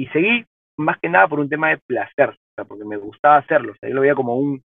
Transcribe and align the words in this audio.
y 0.00 0.06
seguí 0.06 0.46
más 0.78 0.98
que 0.98 1.10
nada 1.10 1.28
por 1.28 1.40
un 1.40 1.50
tema 1.50 1.68
de 1.68 1.76
placer, 1.76 2.30
o 2.30 2.54
sea, 2.56 2.64
porque 2.64 2.86
me 2.86 2.96
gustaba 2.96 3.36
hacerlo, 3.36 3.72
o 3.72 3.74
sea, 3.74 3.90
yo 3.90 3.94
lo 3.94 4.00
veía 4.00 4.14
como 4.14 4.34
un, 4.34 4.62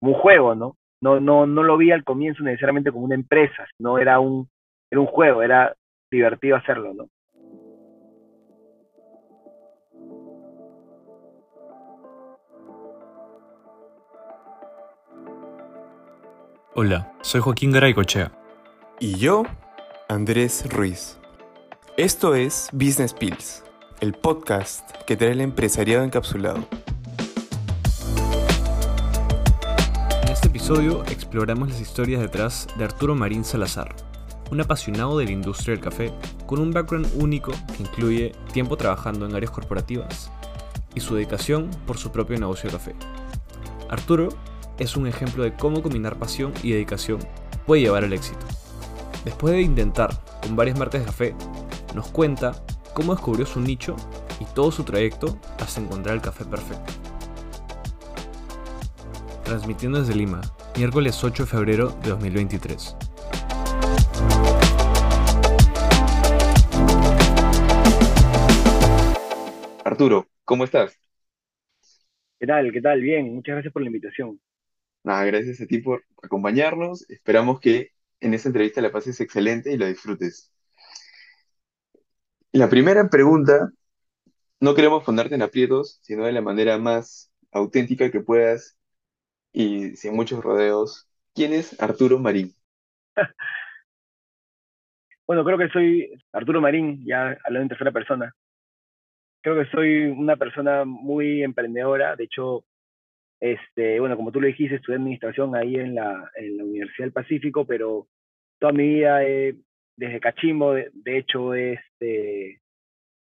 un 0.00 0.14
juego, 0.14 0.54
¿no? 0.54 0.76
No, 1.02 1.20
no, 1.20 1.46
no 1.46 1.62
lo 1.62 1.76
vi 1.76 1.90
al 1.90 2.04
comienzo 2.04 2.42
necesariamente 2.42 2.90
como 2.90 3.04
una 3.04 3.14
empresa, 3.14 3.66
no 3.78 3.98
era 3.98 4.18
un, 4.18 4.48
era 4.90 4.98
un 4.98 5.06
juego, 5.06 5.42
era 5.42 5.74
divertido 6.10 6.56
hacerlo, 6.56 6.94
¿no? 6.94 7.06
Hola, 16.74 17.12
soy 17.20 17.42
Joaquín 17.42 17.72
Garaycochea. 17.72 18.32
Y 18.98 19.18
yo, 19.18 19.42
Andrés 20.08 20.66
Ruiz. 20.72 21.20
Esto 21.98 22.34
es 22.34 22.70
Business 22.72 23.12
Pills, 23.12 23.62
el 24.02 24.14
podcast 24.14 24.90
que 25.06 25.16
trae 25.16 25.30
el 25.30 25.40
empresariado 25.40 26.02
encapsulado. 26.02 26.66
En 30.24 30.28
este 30.28 30.48
episodio 30.48 31.04
exploramos 31.04 31.68
las 31.68 31.80
historias 31.80 32.20
detrás 32.20 32.66
de 32.76 32.82
Arturo 32.82 33.14
Marín 33.14 33.44
Salazar, 33.44 33.94
un 34.50 34.60
apasionado 34.60 35.18
de 35.18 35.26
la 35.26 35.30
industria 35.30 35.76
del 35.76 35.84
café 35.84 36.12
con 36.46 36.58
un 36.58 36.72
background 36.72 37.12
único 37.14 37.52
que 37.76 37.84
incluye 37.84 38.32
tiempo 38.52 38.76
trabajando 38.76 39.24
en 39.24 39.36
áreas 39.36 39.52
corporativas 39.52 40.32
y 40.96 41.00
su 41.00 41.14
dedicación 41.14 41.70
por 41.86 41.96
su 41.96 42.10
propio 42.10 42.36
negocio 42.40 42.70
de 42.70 42.76
café. 42.76 42.94
Arturo 43.88 44.30
es 44.80 44.96
un 44.96 45.06
ejemplo 45.06 45.44
de 45.44 45.54
cómo 45.54 45.80
combinar 45.80 46.18
pasión 46.18 46.52
y 46.64 46.72
dedicación 46.72 47.20
puede 47.66 47.82
llevar 47.82 48.02
al 48.02 48.12
éxito. 48.12 48.44
Después 49.24 49.54
de 49.54 49.62
intentar 49.62 50.10
con 50.42 50.56
varias 50.56 50.76
marcas 50.76 51.02
de 51.02 51.06
café, 51.06 51.36
nos 51.94 52.08
cuenta 52.08 52.64
cómo 52.94 53.14
descubrió 53.14 53.46
su 53.46 53.60
nicho 53.60 53.96
y 54.40 54.44
todo 54.54 54.70
su 54.70 54.84
trayecto 54.84 55.38
hasta 55.58 55.80
encontrar 55.80 56.16
el 56.16 56.22
café 56.22 56.44
perfecto. 56.44 56.92
Transmitiendo 59.44 60.00
desde 60.00 60.14
Lima, 60.14 60.40
miércoles 60.76 61.22
8 61.22 61.44
de 61.44 61.48
febrero 61.48 61.88
de 62.02 62.10
2023. 62.10 62.96
Arturo, 69.84 70.28
¿cómo 70.44 70.64
estás? 70.64 70.98
¿Qué 72.38 72.46
tal? 72.46 72.72
¿Qué 72.72 72.80
tal? 72.80 73.00
Bien, 73.00 73.34
muchas 73.34 73.54
gracias 73.54 73.72
por 73.72 73.82
la 73.82 73.88
invitación. 73.88 74.40
Nada, 75.04 75.24
gracias 75.24 75.60
a 75.60 75.66
ti 75.66 75.78
por 75.78 76.04
acompañarnos. 76.22 77.08
Esperamos 77.10 77.60
que 77.60 77.90
en 78.20 78.34
esta 78.34 78.48
entrevista 78.48 78.80
la 78.80 78.92
pases 78.92 79.20
excelente 79.20 79.72
y 79.72 79.76
la 79.76 79.86
disfrutes. 79.86 80.51
La 82.52 82.68
primera 82.68 83.08
pregunta, 83.08 83.70
no 84.60 84.74
queremos 84.74 85.04
ponerte 85.04 85.34
en 85.34 85.42
aprietos, 85.42 85.98
sino 86.02 86.26
de 86.26 86.32
la 86.32 86.42
manera 86.42 86.76
más 86.76 87.32
auténtica 87.50 88.10
que 88.10 88.20
puedas 88.20 88.78
y 89.52 89.96
sin 89.96 90.14
muchos 90.14 90.44
rodeos. 90.44 91.08
¿Quién 91.34 91.54
es 91.54 91.80
Arturo 91.80 92.18
Marín? 92.18 92.54
Bueno, 95.24 95.44
creo 95.44 95.56
que 95.56 95.68
soy 95.68 96.12
Arturo 96.32 96.60
Marín, 96.60 97.06
ya 97.06 97.38
hablando 97.44 97.62
en 97.62 97.68
tercera 97.68 97.92
persona. 97.92 98.34
Creo 99.40 99.54
que 99.54 99.70
soy 99.70 100.06
una 100.06 100.36
persona 100.36 100.84
muy 100.84 101.42
emprendedora. 101.42 102.16
De 102.16 102.24
hecho, 102.24 102.64
este, 103.40 103.98
bueno, 104.00 104.16
como 104.16 104.30
tú 104.30 104.40
lo 104.40 104.48
dijiste, 104.48 104.76
estudié 104.76 104.98
administración 104.98 105.56
ahí 105.56 105.76
en 105.76 105.94
la, 105.94 106.30
en 106.34 106.58
la 106.58 106.64
Universidad 106.64 107.06
del 107.06 107.12
Pacífico, 107.12 107.64
pero 107.64 108.08
toda 108.58 108.72
mi 108.72 108.96
vida, 108.96 109.24
he, 109.24 109.56
desde 109.96 110.20
cachimbo, 110.20 110.74
de, 110.74 111.18
hecho, 111.18 111.54
he 111.54 111.74
este, 111.74 112.60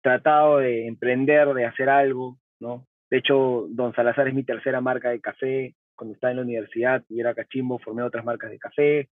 tratado 0.01 0.59
de 0.59 0.87
emprender, 0.87 1.53
de 1.53 1.65
hacer 1.65 1.89
algo, 1.89 2.37
¿no? 2.59 2.85
De 3.09 3.17
hecho, 3.17 3.67
Don 3.69 3.93
Salazar 3.93 4.27
es 4.27 4.33
mi 4.33 4.43
tercera 4.43 4.81
marca 4.81 5.09
de 5.09 5.21
café. 5.21 5.75
Cuando 5.95 6.13
estaba 6.13 6.31
en 6.31 6.37
la 6.37 6.43
universidad 6.43 7.03
y 7.09 7.19
era 7.19 7.33
cachimbo, 7.33 7.79
formé 7.79 8.03
otras 8.03 8.25
marcas 8.25 8.51
de 8.51 8.59
café. 8.59 9.09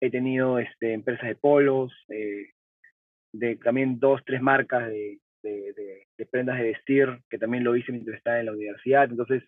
He 0.00 0.10
tenido 0.10 0.58
este, 0.58 0.92
empresas 0.92 1.28
de 1.28 1.34
polos, 1.34 1.92
eh, 2.08 2.50
de 3.32 3.56
también 3.56 3.98
dos, 3.98 4.22
tres 4.24 4.40
marcas 4.40 4.88
de, 4.88 5.18
de, 5.42 6.06
de, 6.16 6.26
prendas 6.26 6.58
de 6.58 6.64
vestir, 6.64 7.20
que 7.28 7.38
también 7.38 7.64
lo 7.64 7.76
hice 7.76 7.92
mientras 7.92 8.16
estaba 8.16 8.40
en 8.40 8.46
la 8.46 8.52
universidad. 8.52 9.10
Entonces, 9.10 9.42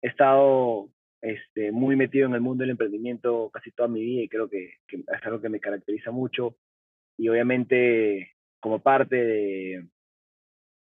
he 0.00 0.08
estado 0.08 0.88
este, 1.20 1.72
muy 1.72 1.96
metido 1.96 2.26
en 2.26 2.34
el 2.34 2.40
mundo 2.40 2.62
del 2.62 2.70
emprendimiento 2.70 3.50
casi 3.52 3.70
toda 3.70 3.88
mi 3.88 4.00
vida 4.00 4.22
y 4.22 4.28
creo 4.28 4.48
que, 4.48 4.74
es 4.88 5.22
algo 5.22 5.40
que 5.40 5.48
me 5.48 5.60
caracteriza 5.60 6.10
mucho. 6.10 6.56
Y 7.16 7.28
obviamente, 7.28 8.32
como 8.60 8.80
parte 8.80 9.16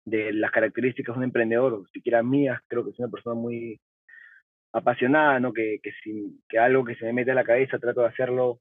de, 0.05 0.33
las 0.33 0.51
características 0.51 1.15
de 1.15 1.19
un 1.19 1.25
emprendedor, 1.25 1.89
siquiera 1.93 2.23
mías, 2.23 2.61
creo 2.67 2.85
que 2.85 2.93
soy 2.93 3.05
una 3.05 3.13
persona 3.13 3.35
muy 3.35 3.81
apasionada, 4.73 5.41
¿no? 5.41 5.53
Que, 5.53 5.81
que 6.49 6.59
algo 6.59 6.85
que 6.85 6.97
se 6.97 7.07
me 7.07 7.13
mete 7.13 7.31
a 7.31 7.35
la 7.35 7.45
cabeza 7.45 7.79
trato 7.79 8.01
de 8.03 8.09
hacerlo 8.09 8.61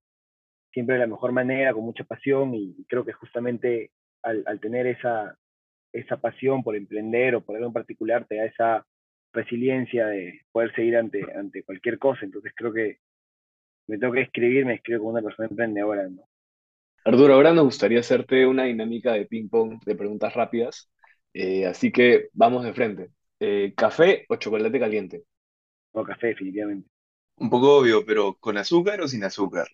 siempre 0.71 0.95
de 0.95 1.01
la 1.01 1.07
mejor 1.07 1.31
manera, 1.31 1.73
con 1.73 1.83
mucha 1.83 2.03
pasión, 2.03 2.53
y 2.53 2.85
creo 2.87 3.05
que 3.05 3.13
justamente 3.13 3.91
al, 4.21 4.43
al 4.45 4.59
tener 4.59 4.87
esa, 4.87 5.37
esa 5.93 6.17
pasión 6.17 6.63
por 6.63 6.75
emprender 6.75 7.35
o 7.35 7.41
por 7.41 7.55
algo 7.55 7.67
en 7.67 7.73
particular 7.73 8.25
te 8.25 8.35
da 8.35 8.45
esa 8.45 8.85
resiliencia 9.33 10.07
de 10.07 10.41
poder 10.51 10.73
seguir 10.75 10.97
ante, 10.97 11.21
ante 11.35 11.63
cualquier 11.63 11.97
cosa. 11.99 12.25
Entonces 12.25 12.53
creo 12.55 12.73
que 12.73 12.97
me 13.87 13.97
tengo 13.97 14.13
que 14.13 14.21
escribir, 14.21 14.65
me 14.65 14.75
escribo 14.75 14.99
como 14.99 15.11
una 15.11 15.21
persona 15.21 15.47
emprendedora. 15.49 16.07
¿no? 16.09 16.23
Arturo, 17.07 17.35
ahora 17.35 17.53
nos 17.53 17.63
gustaría 17.63 18.01
hacerte 18.01 18.45
una 18.45 18.65
dinámica 18.65 19.13
de 19.13 19.25
ping-pong 19.25 19.81
de 19.85 19.95
preguntas 19.95 20.33
rápidas. 20.33 20.91
Eh, 21.33 21.65
así 21.65 21.89
que 21.89 22.27
vamos 22.33 22.65
de 22.65 22.73
frente. 22.73 23.11
Eh, 23.39 23.73
¿Café 23.77 24.25
o 24.27 24.35
chocolate 24.35 24.77
caliente? 24.77 25.23
O 25.93 26.03
café, 26.03 26.27
definitivamente. 26.27 26.89
Un 27.37 27.49
poco 27.49 27.77
obvio, 27.77 28.05
pero 28.05 28.33
¿con 28.33 28.57
azúcar 28.57 28.99
o 28.99 29.07
sin 29.07 29.23
azúcar? 29.23 29.67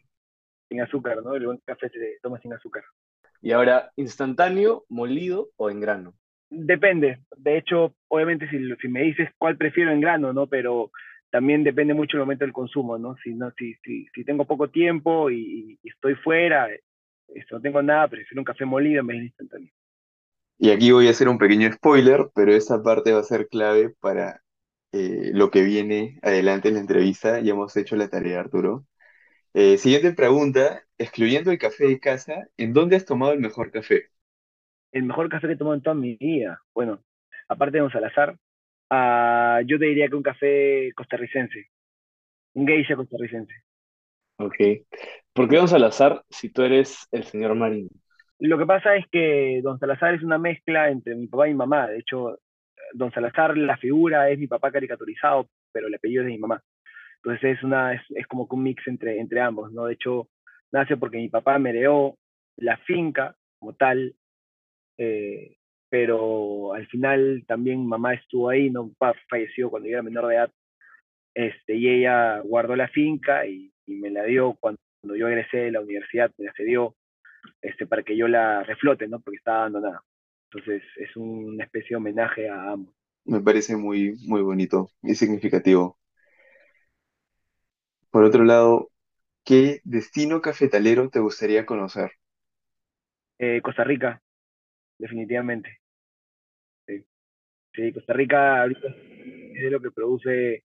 Sin 0.69 0.79
azúcar, 0.81 1.23
¿no? 1.23 1.33
El 1.33 1.47
buen 1.47 1.57
café 1.65 1.89
se 1.89 2.19
toma 2.21 2.39
sin 2.39 2.53
azúcar. 2.53 2.83
Y 3.41 3.51
ahora, 3.51 3.91
¿instantáneo, 3.95 4.85
molido 4.87 5.49
o 5.55 5.71
en 5.71 5.79
grano? 5.79 6.13
Depende. 6.51 7.23
De 7.35 7.57
hecho, 7.57 7.95
obviamente, 8.09 8.47
si, 8.47 8.59
si 8.79 8.87
me 8.87 9.01
dices 9.01 9.31
cuál 9.39 9.57
prefiero 9.57 9.91
en 9.91 10.01
grano, 10.01 10.33
¿no? 10.33 10.45
Pero 10.45 10.91
también 11.31 11.63
depende 11.63 11.95
mucho 11.95 12.17
el 12.17 12.21
momento 12.21 12.45
del 12.45 12.53
consumo, 12.53 12.99
¿no? 12.99 13.15
Si, 13.23 13.33
no, 13.33 13.51
si, 13.57 13.73
si, 13.83 14.05
si 14.13 14.23
tengo 14.23 14.45
poco 14.45 14.69
tiempo 14.69 15.31
y, 15.31 15.79
estoy 15.83 16.13
fuera, 16.13 16.67
no 17.51 17.61
tengo 17.61 17.81
nada, 17.81 18.07
prefiero 18.07 18.41
un 18.41 18.45
café 18.45 18.65
molido 18.65 19.01
en 19.01 19.07
vez 19.07 19.17
de 19.17 19.23
instantáneo. 19.25 19.71
Y 20.57 20.71
aquí 20.71 20.91
voy 20.91 21.07
a 21.07 21.11
hacer 21.11 21.27
un 21.27 21.37
pequeño 21.37 21.71
spoiler, 21.71 22.29
pero 22.33 22.53
esta 22.53 22.81
parte 22.81 23.11
va 23.11 23.19
a 23.19 23.23
ser 23.23 23.47
clave 23.47 23.89
para 23.99 24.43
eh, 24.91 25.31
lo 25.33 25.51
que 25.51 25.63
viene 25.63 26.19
adelante 26.21 26.69
en 26.69 26.75
la 26.75 26.81
entrevista. 26.81 27.39
Ya 27.39 27.51
hemos 27.51 27.75
hecho 27.75 27.95
la 27.95 28.07
tarea, 28.09 28.39
Arturo. 28.39 28.85
Eh, 29.53 29.77
siguiente 29.77 30.13
pregunta, 30.13 30.83
excluyendo 30.97 31.51
el 31.51 31.59
café 31.59 31.87
de 31.87 31.99
casa, 31.99 32.47
¿en 32.57 32.73
dónde 32.73 32.95
has 32.95 33.05
tomado 33.05 33.33
el 33.33 33.39
mejor 33.39 33.71
café? 33.71 34.09
el 34.93 35.03
mejor 35.03 35.27
café 35.29 35.47
que 35.47 35.53
he 35.53 35.57
tomado 35.57 35.75
en 35.75 35.81
toda 35.81 35.95
mi 35.95 36.15
vida. 36.15 36.61
Bueno, 36.73 37.03
aparte 37.47 37.77
de 37.77 37.83
un 37.83 37.91
Salazar, 37.91 38.37
uh, 38.91 39.65
yo 39.65 39.79
te 39.79 39.85
diría 39.85 40.07
que 40.07 40.15
un 40.15 40.23
café 40.23 40.91
costarricense, 40.95 41.67
un 42.53 42.67
geisha 42.67 42.95
costarricense. 42.95 43.53
Ok. 44.37 44.55
¿Por 45.33 45.49
qué 45.49 45.57
Don 45.57 45.67
Salazar 45.67 46.23
si 46.29 46.49
tú 46.49 46.61
eres 46.61 47.07
el 47.11 47.23
señor 47.23 47.55
Marín? 47.55 47.89
Lo 48.39 48.57
que 48.57 48.65
pasa 48.65 48.95
es 48.95 49.05
que 49.11 49.61
Don 49.63 49.79
Salazar 49.79 50.13
es 50.13 50.23
una 50.23 50.37
mezcla 50.37 50.89
entre 50.89 51.15
mi 51.15 51.27
papá 51.27 51.47
y 51.47 51.51
mi 51.51 51.57
mamá. 51.57 51.87
De 51.87 51.99
hecho, 51.99 52.39
Don 52.93 53.11
Salazar, 53.11 53.57
la 53.57 53.77
figura 53.77 54.29
es 54.29 54.37
mi 54.37 54.47
papá 54.47 54.71
caricaturizado, 54.71 55.47
pero 55.71 55.87
el 55.87 55.95
apellido 55.95 56.23
es 56.23 56.27
de 56.27 56.33
mi 56.33 56.39
mamá. 56.39 56.61
Entonces 57.17 57.57
es, 57.57 57.63
una, 57.63 57.93
es, 57.93 58.01
es 58.09 58.27
como 58.27 58.47
que 58.47 58.55
un 58.55 58.63
mix 58.63 58.85
entre, 58.87 59.19
entre 59.19 59.39
ambos, 59.41 59.71
¿no? 59.71 59.85
De 59.85 59.93
hecho, 59.93 60.27
nace 60.71 60.97
porque 60.97 61.17
mi 61.17 61.29
papá 61.29 61.57
me 61.57 61.69
heredó 61.69 62.17
la 62.57 62.77
finca 62.77 63.35
como 63.59 63.73
tal 63.73 64.15
eh, 64.97 65.55
pero 65.89 66.73
al 66.73 66.87
final 66.87 67.43
también 67.47 67.85
mamá 67.85 68.13
estuvo 68.13 68.49
ahí, 68.49 68.69
no 68.69 68.91
falleció 69.29 69.69
cuando 69.69 69.87
yo 69.87 69.93
era 69.93 70.03
menor 70.03 70.27
de 70.27 70.35
edad, 70.35 70.51
este, 71.35 71.75
y 71.75 71.89
ella 71.89 72.39
guardó 72.39 72.75
la 72.75 72.87
finca 72.87 73.45
y, 73.45 73.71
me 73.85 74.09
la 74.09 74.23
dio 74.23 74.55
cuando, 74.59 74.79
yo 75.03 75.27
egresé 75.27 75.57
de 75.57 75.71
la 75.71 75.81
universidad, 75.81 76.31
me 76.37 76.45
la 76.45 76.53
cedió 76.55 76.95
este, 77.61 77.85
para 77.85 78.03
que 78.03 78.17
yo 78.17 78.27
la 78.27 78.63
reflote, 78.63 79.07
¿no? 79.07 79.19
porque 79.19 79.37
estaba 79.37 79.59
abandonada. 79.59 80.01
Entonces 80.51 80.83
es 80.97 81.15
una 81.15 81.63
especie 81.63 81.89
de 81.89 81.95
homenaje 81.95 82.49
a 82.49 82.71
ambos. 82.71 82.93
Me 83.25 83.41
parece 83.41 83.75
muy, 83.75 84.15
muy 84.27 84.41
bonito 84.41 84.89
y 85.01 85.15
significativo. 85.15 85.97
Por 88.11 88.23
otro 88.23 88.43
lado, 88.43 88.89
¿qué 89.43 89.81
destino 89.83 90.41
cafetalero 90.41 91.09
te 91.09 91.19
gustaría 91.19 91.65
conocer? 91.65 92.11
Eh, 93.39 93.61
Costa 93.61 93.83
Rica 93.83 94.21
definitivamente. 94.97 95.79
Sí. 97.73 97.91
Costa 97.91 98.13
Rica 98.13 98.61
ahorita 98.61 98.87
es 98.87 99.61
de 99.61 99.71
lo 99.71 99.81
que 99.81 99.91
produce 99.91 100.63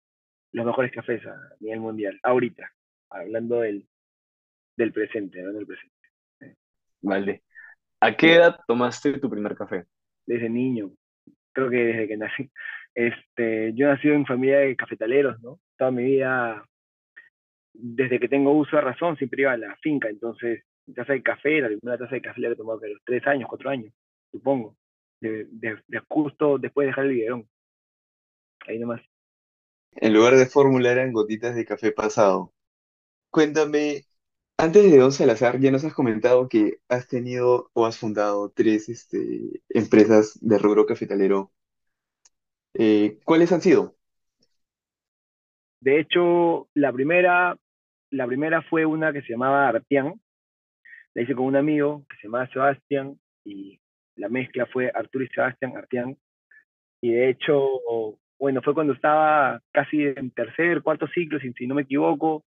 los 0.51 0.65
mejores 0.65 0.91
cafés 0.91 1.25
a 1.25 1.37
nivel 1.59 1.79
mundial, 1.79 2.19
ahorita, 2.23 2.71
hablando 3.09 3.59
del, 3.59 3.87
del 4.77 4.93
presente, 4.93 5.39
hablando 5.39 5.59
del 5.59 5.67
presente. 5.67 5.95
Vale. 7.01 7.43
¿A 8.01 8.15
qué 8.17 8.35
edad 8.35 8.57
tomaste 8.67 9.19
tu 9.19 9.29
primer 9.29 9.55
café? 9.55 9.85
Desde 10.25 10.49
niño. 10.49 10.91
creo 11.53 11.69
que 11.69 11.77
desde 11.77 12.07
que 12.09 12.17
nací. 12.17 12.51
Este, 12.95 13.73
yo 13.75 13.87
he 13.87 13.89
nacido 13.91 14.15
en 14.15 14.25
familia 14.25 14.59
de 14.59 14.75
cafetaleros, 14.77 15.41
¿no? 15.41 15.59
Toda 15.77 15.91
mi 15.91 16.03
vida, 16.05 16.65
desde 17.73 18.19
que 18.19 18.29
tengo 18.29 18.51
uso 18.53 18.75
de 18.77 18.81
razón, 18.83 19.17
siempre 19.17 19.41
iba 19.43 19.51
a 19.53 19.57
la 19.57 19.75
finca, 19.77 20.09
entonces, 20.09 20.63
taza 20.95 21.13
de 21.13 21.23
café, 21.23 21.61
la 21.61 21.67
primera 21.69 21.97
taza 21.97 22.15
de 22.15 22.21
café 22.21 22.41
la 22.41 22.49
he 22.49 22.55
tomado 22.55 22.81
a 22.83 22.87
los 22.87 23.01
tres 23.05 23.25
años, 23.27 23.47
cuatro 23.49 23.69
años, 23.69 23.93
supongo, 24.31 24.77
de, 25.21 25.45
de, 25.51 25.81
de 25.87 25.99
justo 26.09 26.57
después 26.57 26.85
de 26.85 26.89
dejar 26.89 27.05
el 27.05 27.11
biberón. 27.13 27.49
Ahí 28.67 28.79
nomás. 28.79 29.01
En 29.95 30.13
lugar 30.13 30.35
de 30.35 30.45
fórmula 30.45 30.91
eran 30.91 31.11
gotitas 31.11 31.55
de 31.55 31.65
café 31.65 31.91
pasado. 31.91 32.53
Cuéntame, 33.31 34.05
antes 34.57 34.89
de 34.89 34.97
Don 34.97 35.11
Salazar, 35.11 35.59
ya 35.59 35.71
nos 35.71 35.83
has 35.83 35.93
comentado 35.93 36.47
que 36.47 36.79
has 36.87 37.07
tenido 37.07 37.69
o 37.73 37.85
has 37.85 37.97
fundado 37.97 38.51
tres 38.51 38.89
este, 38.89 39.61
empresas 39.69 40.39
de 40.41 40.57
rubro 40.57 40.85
cafetalero. 40.85 41.51
Eh, 42.73 43.19
¿cuáles 43.25 43.51
han 43.51 43.61
sido? 43.61 43.95
De 45.81 45.99
hecho, 45.99 46.67
la 46.73 46.91
primera, 46.91 47.57
la 48.09 48.27
primera 48.27 48.61
fue 48.63 48.85
una 48.85 49.13
que 49.13 49.21
se 49.21 49.33
llamaba 49.33 49.67
Artián. 49.67 50.19
La 51.13 51.21
hice 51.21 51.35
con 51.35 51.45
un 51.45 51.55
amigo 51.55 52.05
que 52.09 52.17
se 52.17 52.27
llamaba 52.27 52.47
Sebastián 52.47 53.19
y 53.43 53.79
la 54.15 54.29
mezcla 54.29 54.65
fue 54.65 54.91
Arturo 54.93 55.25
y 55.25 55.29
Sebastián 55.29 55.77
Artián. 55.77 56.17
Y 57.01 57.11
de 57.11 57.29
hecho, 57.29 58.17
bueno, 58.39 58.61
fue 58.63 58.73
cuando 58.73 58.93
estaba 58.93 59.61
casi 59.71 60.03
en 60.03 60.31
tercer, 60.31 60.81
cuarto 60.81 61.07
ciclo, 61.07 61.39
si, 61.39 61.53
si 61.53 61.67
no 61.67 61.75
me 61.75 61.83
equivoco. 61.83 62.45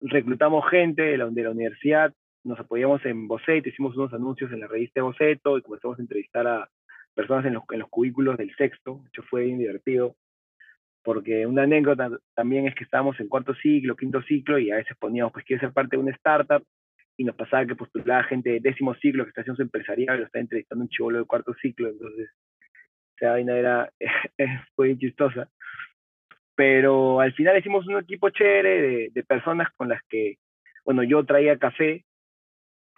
Reclutamos 0.00 0.68
gente 0.70 1.02
de 1.02 1.18
la, 1.18 1.26
de 1.26 1.42
la 1.42 1.50
universidad, 1.50 2.12
nos 2.44 2.60
apoyamos 2.60 3.04
en 3.04 3.28
Boceto, 3.28 3.68
hicimos 3.68 3.96
unos 3.96 4.12
anuncios 4.12 4.52
en 4.52 4.60
la 4.60 4.68
revista 4.68 5.02
Boceto 5.02 5.58
y 5.58 5.62
comenzamos 5.62 5.98
a 5.98 6.02
entrevistar 6.02 6.46
a 6.46 6.68
personas 7.14 7.44
en 7.46 7.54
los, 7.54 7.64
en 7.72 7.80
los 7.80 7.88
cubículos 7.88 8.36
del 8.38 8.54
sexto. 8.54 9.02
De 9.12 9.22
fue 9.22 9.44
bien 9.44 9.58
divertido 9.58 10.14
porque 11.08 11.46
una 11.46 11.62
anécdota 11.62 12.10
también 12.34 12.66
es 12.66 12.74
que 12.74 12.84
estábamos 12.84 13.18
en 13.18 13.28
cuarto 13.28 13.54
ciclo, 13.54 13.96
quinto 13.96 14.20
ciclo, 14.22 14.58
y 14.58 14.70
a 14.70 14.76
veces 14.76 14.94
poníamos, 14.98 15.32
pues 15.32 15.42
quiero 15.46 15.60
ser 15.60 15.72
parte 15.72 15.96
de 15.96 16.02
una 16.02 16.12
startup, 16.12 16.62
y 17.16 17.24
nos 17.24 17.34
pasaba 17.34 17.64
que 17.64 17.74
postulaba 17.74 18.24
gente 18.24 18.50
de 18.50 18.60
décimo 18.60 18.94
ciclo 18.96 19.24
que 19.24 19.30
está 19.30 19.40
haciendo 19.40 19.56
su 19.56 19.62
empresarial, 19.62 20.16
y 20.16 20.20
lo 20.20 20.26
está 20.26 20.38
entrevistando 20.38 20.82
un 20.82 20.90
chivolo 20.90 21.20
de 21.20 21.24
cuarto 21.24 21.54
ciclo, 21.62 21.88
entonces 21.88 22.30
esa 23.16 23.30
vaina 23.30 23.56
era, 23.56 23.92
fue 24.76 24.98
chistosa. 24.98 25.48
Pero 26.58 27.20
al 27.20 27.32
final 27.34 27.56
hicimos 27.56 27.86
un 27.86 27.98
equipo 27.98 28.30
chévere 28.30 28.82
de, 28.82 29.10
de, 29.12 29.22
personas 29.22 29.68
con 29.76 29.88
las 29.88 30.02
que, 30.08 30.38
bueno, 30.84 31.04
yo 31.04 31.24
traía 31.24 31.56
café 31.56 32.04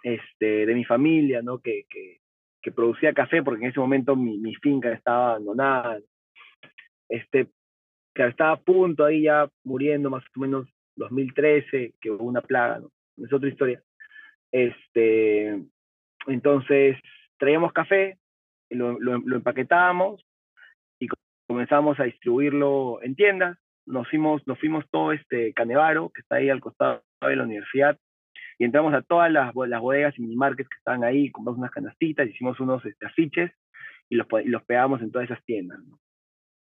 este, 0.01 0.65
de 0.65 0.73
mi 0.73 0.83
familia, 0.83 1.43
¿no? 1.43 1.59
Que, 1.59 1.83
que, 1.87 2.21
que 2.59 2.71
producía 2.71 3.13
café, 3.13 3.43
porque 3.43 3.63
en 3.63 3.69
ese 3.69 3.79
momento 3.79 4.15
mi, 4.15 4.39
mi 4.39 4.55
finca 4.55 4.91
estaba 4.91 5.33
abandonada. 5.33 5.99
Este, 7.07 7.49
que 8.15 8.25
estaba 8.25 8.53
a 8.53 8.59
punto 8.59 9.05
ahí 9.05 9.25
ya 9.25 9.47
muriendo 9.63 10.09
más 10.09 10.23
o 10.35 10.39
menos 10.39 10.67
2013, 10.95 11.93
que 12.01 12.09
hubo 12.09 12.23
una 12.23 12.41
plaga, 12.41 12.79
¿no? 12.79 12.89
Es 13.23 13.31
otra 13.31 13.47
historia. 13.47 13.79
Este, 14.51 15.61
entonces, 16.25 16.97
traíamos 17.37 17.73
café, 17.73 18.17
lo, 18.71 18.99
lo, 18.99 19.19
lo 19.19 19.35
empaquetábamos 19.35 20.25
comenzamos 21.51 21.99
a 21.99 22.05
distribuirlo 22.05 22.99
en 23.03 23.13
tiendas. 23.15 23.57
Nos 23.85 24.09
fuimos, 24.09 24.41
nos 24.47 24.57
fuimos 24.57 24.85
todo 24.89 25.11
este 25.11 25.51
Canevaro, 25.53 26.09
que 26.09 26.21
está 26.21 26.37
ahí 26.37 26.49
al 26.49 26.61
costado 26.61 27.03
de 27.21 27.35
la 27.35 27.43
universidad, 27.43 27.99
y 28.57 28.63
entramos 28.63 28.93
a 28.93 29.01
todas 29.01 29.29
las, 29.29 29.53
las 29.53 29.81
bodegas 29.81 30.17
y 30.17 30.21
mini 30.21 30.37
markets 30.37 30.69
que 30.69 30.77
estaban 30.77 31.03
ahí, 31.03 31.29
compramos 31.29 31.59
unas 31.59 31.71
canastitas, 31.71 32.29
hicimos 32.29 32.57
unos 32.61 32.85
este, 32.85 33.05
afiches 33.05 33.51
y 34.09 34.15
los, 34.15 34.27
y 34.45 34.47
los 34.47 34.63
pegamos 34.63 35.01
en 35.01 35.11
todas 35.11 35.29
esas 35.29 35.43
tiendas. 35.43 35.77
¿no? 35.83 35.99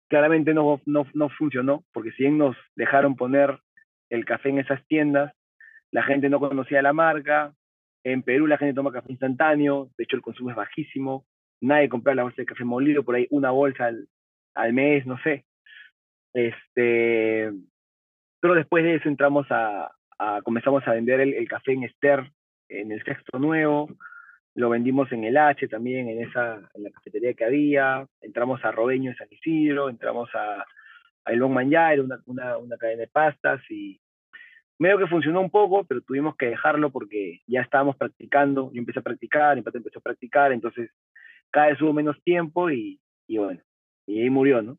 claramente 0.09 0.55
no, 0.55 0.81
no, 0.87 1.05
no 1.13 1.29
funcionó, 1.29 1.85
porque 1.93 2.11
si 2.13 2.23
bien 2.23 2.39
nos 2.39 2.57
dejaron 2.75 3.15
poner 3.15 3.59
el 4.09 4.25
café 4.25 4.49
en 4.49 4.57
esas 4.57 4.83
tiendas, 4.87 5.31
la 5.91 6.01
gente 6.03 6.27
no 6.27 6.39
conocía 6.39 6.81
la 6.81 6.91
marca, 6.91 7.53
en 8.03 8.23
Perú 8.23 8.47
la 8.47 8.57
gente 8.57 8.73
toma 8.73 8.91
café 8.91 9.11
instantáneo, 9.11 9.91
de 9.95 10.05
hecho 10.05 10.15
el 10.15 10.23
consumo 10.23 10.49
es 10.49 10.55
bajísimo, 10.55 11.25
nadie 11.61 11.87
compra 11.87 12.15
la 12.15 12.23
bolsa 12.23 12.41
de 12.41 12.45
café 12.47 12.63
molido, 12.65 13.03
por 13.03 13.15
ahí 13.15 13.27
una 13.29 13.51
bolsa 13.51 13.85
al, 13.85 14.07
al 14.55 14.73
mes, 14.73 15.05
no 15.05 15.17
sé. 15.23 15.45
Este, 16.33 17.51
pero 18.39 18.55
después 18.55 18.83
de 18.83 18.95
eso 18.95 19.07
entramos 19.07 19.47
a, 19.49 19.91
comenzamos 20.43 20.87
a 20.87 20.93
vender 20.93 21.19
el, 21.21 21.47
café 21.47 21.73
en 21.73 21.83
Ester, 21.83 22.31
en 22.69 22.91
el 22.91 23.03
sexto 23.03 23.39
nuevo, 23.39 23.89
lo 24.55 24.69
vendimos 24.69 25.11
en 25.11 25.23
el 25.23 25.37
H 25.37 25.67
también, 25.67 26.09
en 26.09 26.21
esa, 26.21 26.69
en 26.73 26.83
la 26.83 26.91
cafetería 26.91 27.33
que 27.33 27.45
había, 27.45 28.05
entramos 28.21 28.63
a 28.63 28.71
Robeño 28.71 29.11
en 29.11 29.17
San 29.17 29.27
Isidro, 29.31 29.89
entramos 29.89 30.29
a, 30.35 30.65
a 31.25 31.31
El 31.31 31.41
una, 31.43 32.21
una, 32.25 32.77
cadena 32.77 33.01
de 33.01 33.07
pastas, 33.07 33.61
y 33.69 33.99
medio 34.79 34.97
que 34.97 35.07
funcionó 35.07 35.41
un 35.41 35.49
poco, 35.49 35.83
pero 35.85 36.01
tuvimos 36.01 36.35
que 36.35 36.47
dejarlo 36.47 36.91
porque 36.91 37.41
ya 37.47 37.61
estábamos 37.61 37.95
practicando, 37.95 38.71
yo 38.73 38.79
empecé 38.79 38.99
a 38.99 39.03
practicar, 39.03 39.57
Empate 39.57 39.77
empezó 39.77 39.99
a 39.99 40.03
practicar, 40.03 40.51
entonces 40.51 40.89
cada 41.51 41.67
vez 41.67 41.81
hubo 41.81 41.93
menos 41.93 42.21
tiempo 42.23 42.69
y, 42.69 42.99
y 43.27 43.37
bueno, 43.37 43.61
y 44.05 44.21
ahí 44.21 44.29
murió, 44.29 44.61
¿no? 44.61 44.77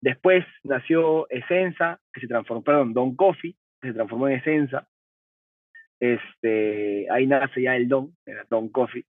Después 0.00 0.44
nació 0.62 1.28
Esenza, 1.30 2.00
que 2.12 2.20
se 2.20 2.28
transformó, 2.28 2.62
perdón, 2.62 2.92
Don 2.92 3.16
Coffee, 3.16 3.56
que 3.80 3.88
se 3.88 3.94
transformó 3.94 4.28
en 4.28 4.38
Esenza, 4.38 4.86
este, 6.00 7.10
ahí 7.10 7.26
nace 7.26 7.62
ya 7.62 7.76
el 7.76 7.88
Don, 7.88 8.14
era 8.24 8.44
Don 8.48 8.68
Coffee, 8.68 9.04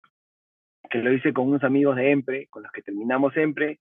que 0.89 0.99
lo 0.99 1.11
hice 1.11 1.33
con 1.33 1.47
unos 1.47 1.63
amigos 1.63 1.95
de 1.97 2.11
EMPRE, 2.11 2.47
con 2.49 2.63
los 2.63 2.71
que 2.71 2.81
terminamos 2.81 3.35
EMPRE. 3.35 3.79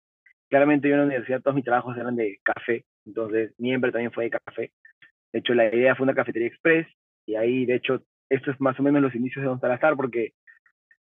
Claramente 0.48 0.88
yo 0.88 0.94
en 0.94 1.00
la 1.00 1.06
universidad 1.06 1.40
todos 1.40 1.54
mis 1.54 1.64
trabajos 1.64 1.96
eran 1.96 2.16
de 2.16 2.38
café, 2.42 2.84
entonces 3.04 3.52
mi 3.58 3.72
EMPRE 3.72 3.92
también 3.92 4.12
fue 4.12 4.24
de 4.24 4.30
café. 4.30 4.72
De 5.32 5.38
hecho, 5.40 5.54
la 5.54 5.72
idea 5.72 5.94
fue 5.94 6.04
una 6.04 6.14
cafetería 6.14 6.48
express, 6.48 6.86
y 7.26 7.34
ahí, 7.34 7.66
de 7.66 7.74
hecho, 7.74 8.02
esto 8.28 8.50
es 8.50 8.60
más 8.60 8.78
o 8.78 8.82
menos 8.82 9.02
los 9.02 9.14
inicios 9.14 9.42
de 9.42 9.48
Don 9.48 9.60
Salazar, 9.60 9.96
porque 9.96 10.32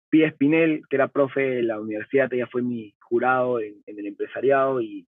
Pia 0.10 0.28
Espinel, 0.28 0.82
que 0.90 0.96
era 0.96 1.08
profe 1.08 1.42
de 1.42 1.64
la 1.64 1.80
universidad, 1.80 2.34
ella 2.34 2.48
fue 2.48 2.62
mi 2.62 2.94
jurado 3.00 3.60
en, 3.60 3.82
el 3.86 4.06
empresariado, 4.06 4.82
y 4.82 5.08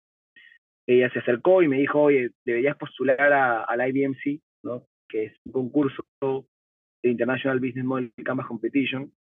ella 0.87 1.09
se 1.11 1.19
acercó 1.19 1.61
y 1.61 1.67
me 1.67 1.77
dijo, 1.77 2.01
oye, 2.01 2.31
deberías 2.45 2.77
postular 2.77 3.33
a, 3.33 3.63
al 3.63 3.87
IBMC, 3.89 4.41
¿no? 4.63 4.85
que 5.09 5.25
es 5.25 5.33
un 5.45 5.51
concurso 5.51 6.03
de 6.21 7.09
International 7.09 7.59
Business 7.59 7.85
Model 7.85 8.11
Canvas 8.23 8.47
Competition. 8.47 9.11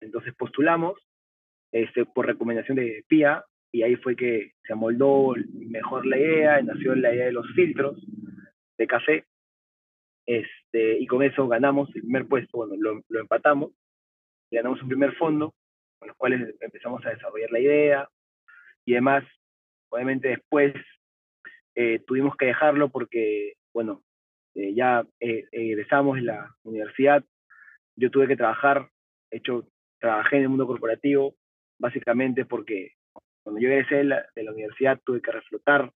Entonces 0.00 0.34
postulamos 0.34 0.94
este, 1.72 2.04
por 2.04 2.26
recomendación 2.26 2.76
de 2.76 3.04
PIA 3.08 3.44
y 3.72 3.82
ahí 3.82 3.96
fue 3.96 4.14
que 4.14 4.52
se 4.64 4.72
amoldó 4.72 5.34
mejor 5.52 6.06
la 6.06 6.18
idea, 6.18 6.62
nació 6.62 6.94
la 6.94 7.14
idea 7.14 7.26
de 7.26 7.32
los 7.32 7.46
filtros 7.54 8.00
de 8.78 8.86
café 8.86 9.24
este, 10.26 10.98
y 10.98 11.06
con 11.06 11.22
eso 11.22 11.46
ganamos 11.48 11.94
el 11.94 12.02
primer 12.02 12.26
puesto, 12.26 12.58
bueno, 12.58 12.74
lo, 12.78 13.20
empatamos, 13.20 13.72
ganamos 14.54 14.82
un 14.82 14.88
primer 14.88 15.14
fondo 15.16 15.54
con 15.98 16.08
los 16.08 16.16
cuales 16.16 16.54
empezamos 16.60 17.04
a 17.06 17.10
desarrollar 17.10 17.50
la 17.50 17.60
idea 17.60 18.08
y 18.84 18.92
además, 18.92 19.24
obviamente 19.90 20.28
después 20.28 20.74
eh, 21.74 22.00
tuvimos 22.06 22.36
que 22.36 22.46
dejarlo 22.46 22.90
porque, 22.90 23.54
bueno, 23.72 24.02
eh, 24.54 24.74
ya 24.74 25.04
eh, 25.20 25.46
egresamos 25.50 26.18
en 26.18 26.26
la 26.26 26.54
universidad, 26.62 27.24
yo 27.96 28.10
tuve 28.10 28.28
que 28.28 28.36
trabajar, 28.36 28.88
de 29.30 29.38
hecho, 29.38 29.68
trabajé 29.98 30.36
en 30.36 30.42
el 30.42 30.48
mundo 30.50 30.66
corporativo, 30.66 31.34
básicamente 31.78 32.44
porque 32.44 32.92
cuando 33.42 33.60
yo 33.60 33.68
egresé 33.68 33.96
de 33.96 34.04
la, 34.04 34.26
de 34.34 34.42
la 34.42 34.52
universidad 34.52 35.00
tuve 35.04 35.20
que 35.20 35.32
reflotar 35.32 35.90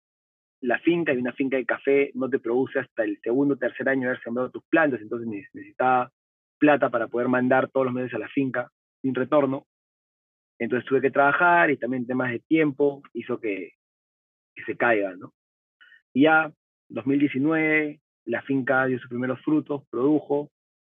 la 0.62 0.80
finca 0.80 1.14
y 1.14 1.18
una 1.18 1.34
finca 1.34 1.58
de 1.58 1.66
café 1.66 2.12
no 2.16 2.30
te 2.30 2.40
produce 2.40 2.80
hasta 2.80 3.04
el 3.04 3.20
segundo 3.22 3.54
o 3.54 3.58
tercer 3.58 3.88
año 3.90 4.02
de 4.02 4.08
haber 4.08 4.24
sembrado 4.24 4.50
tus 4.50 4.64
plantas, 4.66 5.02
entonces 5.02 5.28
necesitaba 5.54 6.12
plata 6.58 6.90
para 6.90 7.08
poder 7.08 7.28
mandar 7.28 7.70
todos 7.70 7.86
los 7.86 7.96
meses 7.96 8.14
a 8.14 8.20
la 8.20 8.28
finca 8.30 8.70
sin 9.02 9.16
retorno. 9.16 9.66
Entonces 10.60 10.88
tuve 10.88 11.02
que 11.02 11.12
trabajar 11.12 11.70
y 11.70 11.78
también 11.78 12.08
temas 12.08 12.32
de 12.32 12.40
tiempo 12.40 13.04
hizo 13.14 13.40
que, 13.40 13.74
que 14.56 14.64
se 14.64 14.76
caiga, 14.76 15.16
¿no? 15.16 15.34
Y 16.14 16.24
ya, 16.24 16.52
2019, 16.90 18.00
la 18.26 18.42
finca 18.42 18.86
dio 18.86 18.98
sus 18.98 19.10
primeros 19.10 19.40
frutos, 19.42 19.84
produjo, 19.90 20.50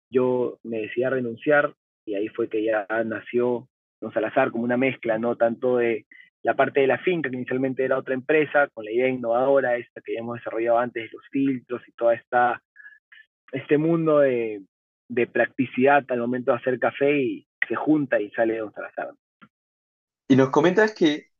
yo 0.09 0.59
me 0.63 0.79
decidí 0.79 1.03
a 1.03 1.09
renunciar 1.11 1.73
y 2.05 2.15
ahí 2.15 2.27
fue 2.29 2.49
que 2.49 2.63
ya 2.63 2.85
nació 3.05 3.67
Don 4.01 4.13
Salazar 4.13 4.51
como 4.51 4.65
una 4.65 4.77
mezcla, 4.77 5.17
no 5.17 5.35
tanto 5.37 5.77
de 5.77 6.05
la 6.43 6.55
parte 6.55 6.81
de 6.81 6.87
la 6.87 6.97
finca, 6.97 7.29
que 7.29 7.37
inicialmente 7.37 7.85
era 7.85 7.97
otra 7.97 8.13
empresa, 8.13 8.67
con 8.73 8.83
la 8.83 8.91
idea 8.91 9.07
innovadora, 9.07 9.77
esta 9.77 10.01
que 10.01 10.13
ya 10.13 10.19
hemos 10.19 10.35
desarrollado 10.35 10.77
antes, 10.77 11.11
los 11.13 11.23
filtros 11.31 11.81
y 11.87 11.93
toda 11.93 12.15
esta, 12.15 12.61
este 13.53 13.77
mundo 13.77 14.19
de, 14.19 14.61
de 15.13 15.27
practicidad 15.27 16.05
al 16.09 16.19
momento 16.19 16.51
de 16.51 16.57
hacer 16.57 16.79
café 16.79 17.17
y 17.17 17.47
se 17.67 17.75
junta 17.75 18.19
y 18.21 18.29
sale 18.31 18.57
Don 18.59 18.73
Salazar. 18.73 19.11
Y 20.27 20.35
nos 20.35 20.49
comentas 20.49 20.93
que 20.93 21.31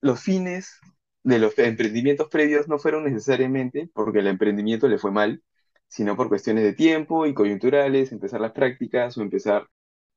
los 0.00 0.20
fines 0.20 0.78
de 1.22 1.38
los 1.38 1.58
emprendimientos 1.58 2.28
previos 2.28 2.68
no 2.68 2.78
fueron 2.78 3.04
necesariamente 3.04 3.90
porque 3.94 4.20
el 4.20 4.26
emprendimiento 4.28 4.88
le 4.88 4.98
fue 4.98 5.10
mal, 5.12 5.42
sino 5.88 6.16
por 6.16 6.28
cuestiones 6.28 6.64
de 6.64 6.72
tiempo 6.72 7.26
y 7.26 7.34
coyunturales, 7.34 8.12
empezar 8.12 8.40
las 8.40 8.52
prácticas 8.52 9.16
o 9.18 9.22
empezar 9.22 9.68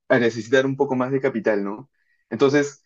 a 0.09 0.19
necesitar 0.19 0.65
un 0.67 0.77
poco 0.77 0.95
más 0.95 1.11
de 1.11 1.21
capital, 1.21 1.63
¿no? 1.63 1.91
Entonces, 2.29 2.83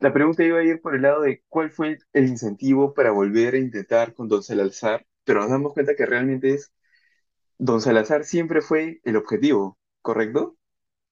La 0.00 0.12
pregunta 0.14 0.44
iba 0.44 0.60
a 0.60 0.64
ir 0.64 0.80
por 0.82 0.96
el 0.96 1.02
lado 1.02 1.22
de 1.22 1.44
cuál 1.48 1.70
fue 1.70 1.98
el 2.14 2.28
incentivo 2.28 2.94
para 2.94 3.12
volver 3.12 3.54
a 3.54 3.58
intentar 3.58 4.14
con 4.14 4.28
Don 4.28 4.42
Salazar, 4.42 5.06
pero 5.24 5.40
nos 5.42 5.50
damos 5.50 5.74
cuenta 5.74 5.94
que 5.96 6.06
realmente 6.06 6.54
es 6.54 6.72
Don 7.58 7.80
Salazar 7.80 8.24
siempre 8.24 8.60
fue 8.60 9.00
el 9.04 9.16
objetivo, 9.16 9.78
¿correcto? 10.02 10.56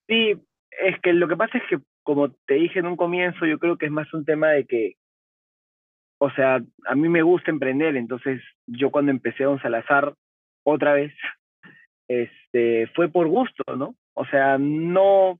Sí, 0.09 0.41
es 0.71 1.01
que 1.03 1.13
lo 1.13 1.29
que 1.29 1.37
pasa 1.37 1.59
es 1.59 1.65
que, 1.69 1.79
como 2.03 2.31
te 2.47 2.55
dije 2.55 2.79
en 2.79 2.87
un 2.87 2.97
comienzo, 2.97 3.47
yo 3.47 3.59
creo 3.59 3.77
que 3.77 3.87
es 3.87 3.93
más 3.93 4.13
un 4.15 4.25
tema 4.25 4.51
de 4.51 4.65
que, 4.65 4.95
o 6.19 6.31
sea, 6.31 6.61
a 6.87 6.95
mí 6.95 7.09
me 7.09 7.23
gusta 7.23 7.51
emprender, 7.51 7.97
entonces 7.97 8.41
yo 8.67 8.91
cuando 8.91 9.11
empecé 9.11 9.45
Don 9.45 9.61
Salazar, 9.61 10.15
otra 10.65 10.95
vez, 10.95 11.13
este, 12.09 12.87
fue 12.95 13.09
por 13.09 13.27
gusto, 13.27 13.65
¿no? 13.77 13.97
O 14.15 14.25
sea, 14.27 14.57
no 14.59 15.39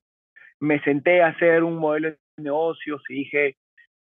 me 0.61 0.81
senté 0.83 1.23
a 1.23 1.29
hacer 1.29 1.63
un 1.63 1.77
modelo 1.77 2.11
de 2.11 2.19
negocios 2.39 3.03
y 3.09 3.15
dije, 3.15 3.57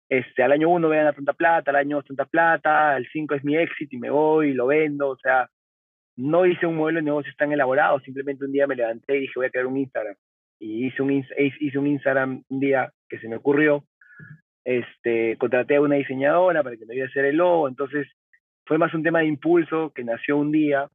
este, 0.08 0.42
al 0.42 0.52
año 0.52 0.68
uno 0.68 0.88
voy 0.88 0.96
a 0.96 1.00
ganar 1.00 1.14
tanta 1.14 1.32
plata, 1.32 1.70
al 1.70 1.76
año 1.76 1.96
dos 1.96 2.06
tanta 2.06 2.24
plata, 2.24 2.94
al 2.94 3.06
cinco 3.12 3.34
es 3.34 3.44
mi 3.44 3.56
éxito 3.56 3.94
y 3.94 3.98
me 3.98 4.10
voy 4.10 4.50
y 4.50 4.54
lo 4.54 4.66
vendo, 4.66 5.08
o 5.08 5.16
sea, 5.16 5.48
no 6.16 6.46
hice 6.46 6.66
un 6.66 6.76
modelo 6.76 6.98
de 6.98 7.04
negocios 7.04 7.36
tan 7.36 7.52
elaborado, 7.52 8.00
simplemente 8.00 8.44
un 8.44 8.52
día 8.52 8.66
me 8.66 8.76
levanté 8.76 9.16
y 9.16 9.20
dije 9.20 9.32
voy 9.36 9.46
a 9.46 9.50
crear 9.50 9.66
un 9.66 9.76
Instagram. 9.76 10.16
Y 10.58 10.86
hice 10.86 11.02
un, 11.02 11.12
hice 11.12 11.78
un 11.78 11.86
Instagram 11.86 12.42
un 12.48 12.60
día 12.60 12.90
que 13.08 13.18
se 13.18 13.28
me 13.28 13.36
ocurrió, 13.36 13.84
este, 14.64 15.36
contraté 15.36 15.76
a 15.76 15.80
una 15.80 15.96
diseñadora 15.96 16.62
para 16.62 16.76
que 16.76 16.86
me 16.86 16.94
ayude 16.94 17.06
a 17.06 17.08
hacer 17.08 17.24
el 17.26 17.36
logo, 17.36 17.68
entonces 17.68 18.08
fue 18.64 18.78
más 18.78 18.92
un 18.94 19.02
tema 19.02 19.20
de 19.20 19.26
impulso 19.26 19.92
que 19.94 20.02
nació 20.02 20.36
un 20.38 20.50
día 20.50 20.88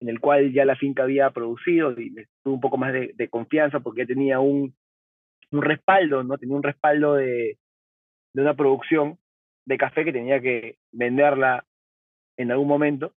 en 0.00 0.08
el 0.08 0.20
cual 0.20 0.52
ya 0.52 0.64
la 0.64 0.76
finca 0.76 1.04
había 1.04 1.30
producido 1.30 1.92
y 1.92 2.12
tuve 2.42 2.54
un 2.54 2.60
poco 2.60 2.76
más 2.76 2.92
de, 2.92 3.28
confianza 3.28 3.80
porque 3.80 4.06
tenía 4.06 4.40
un, 4.40 4.74
un 5.50 5.62
respaldo, 5.62 6.24
¿no? 6.24 6.36
Tenía 6.36 6.56
un 6.56 6.62
respaldo 6.62 7.14
de, 7.14 7.58
de 8.34 8.42
una 8.42 8.54
producción 8.54 9.18
de 9.64 9.78
café 9.78 10.04
que 10.04 10.12
tenía 10.12 10.40
que 10.40 10.76
venderla 10.92 11.64
en 12.36 12.50
algún 12.50 12.68
momento. 12.68 13.12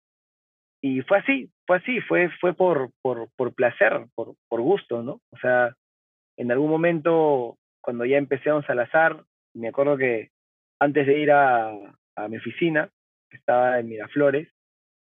Y 0.88 1.02
fue 1.02 1.18
así, 1.18 1.50
fue 1.66 1.78
así, 1.78 2.00
fue, 2.02 2.30
fue 2.40 2.54
por, 2.54 2.90
por, 3.02 3.28
por 3.34 3.52
placer, 3.54 4.06
por, 4.14 4.36
por 4.48 4.60
gusto, 4.60 5.02
¿no? 5.02 5.20
O 5.32 5.38
sea, 5.40 5.74
en 6.36 6.52
algún 6.52 6.70
momento, 6.70 7.58
cuando 7.80 8.04
ya 8.04 8.18
empecé 8.18 8.50
a 8.50 8.62
Salazar, 8.62 9.24
me 9.52 9.66
acuerdo 9.66 9.96
que 9.96 10.30
antes 10.78 11.08
de 11.08 11.18
ir 11.18 11.32
a, 11.32 11.72
a 12.14 12.28
mi 12.28 12.36
oficina, 12.36 12.88
que 13.28 13.36
estaba 13.36 13.80
en 13.80 13.88
Miraflores, 13.88 14.48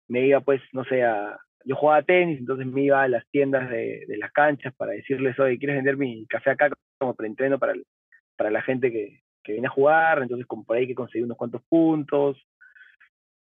me 0.07 0.25
iba 0.25 0.41
pues, 0.41 0.59
no 0.73 0.83
sé, 0.85 1.03
a, 1.03 1.37
yo 1.65 1.75
jugaba 1.75 2.01
tenis, 2.01 2.39
entonces 2.39 2.65
me 2.65 2.81
iba 2.81 3.03
a 3.03 3.07
las 3.07 3.29
tiendas 3.29 3.69
de, 3.69 4.05
de 4.07 4.17
las 4.17 4.31
canchas 4.31 4.73
para 4.75 4.93
decirles, 4.93 5.37
oye, 5.39 5.59
¿quieres 5.59 5.75
vender 5.75 5.97
mi 5.97 6.25
café 6.25 6.49
acá 6.49 6.71
como 6.97 7.13
preentreno 7.13 7.59
para, 7.59 7.75
para 8.35 8.49
la 8.49 8.63
gente 8.63 8.91
que, 8.91 9.19
que 9.43 9.51
viene 9.51 9.67
a 9.67 9.71
jugar? 9.71 10.23
Entonces, 10.23 10.47
como 10.47 10.63
por 10.63 10.77
ahí 10.77 10.87
que 10.87 10.95
conseguí 10.95 11.23
unos 11.23 11.37
cuantos 11.37 11.61
puntos. 11.69 12.43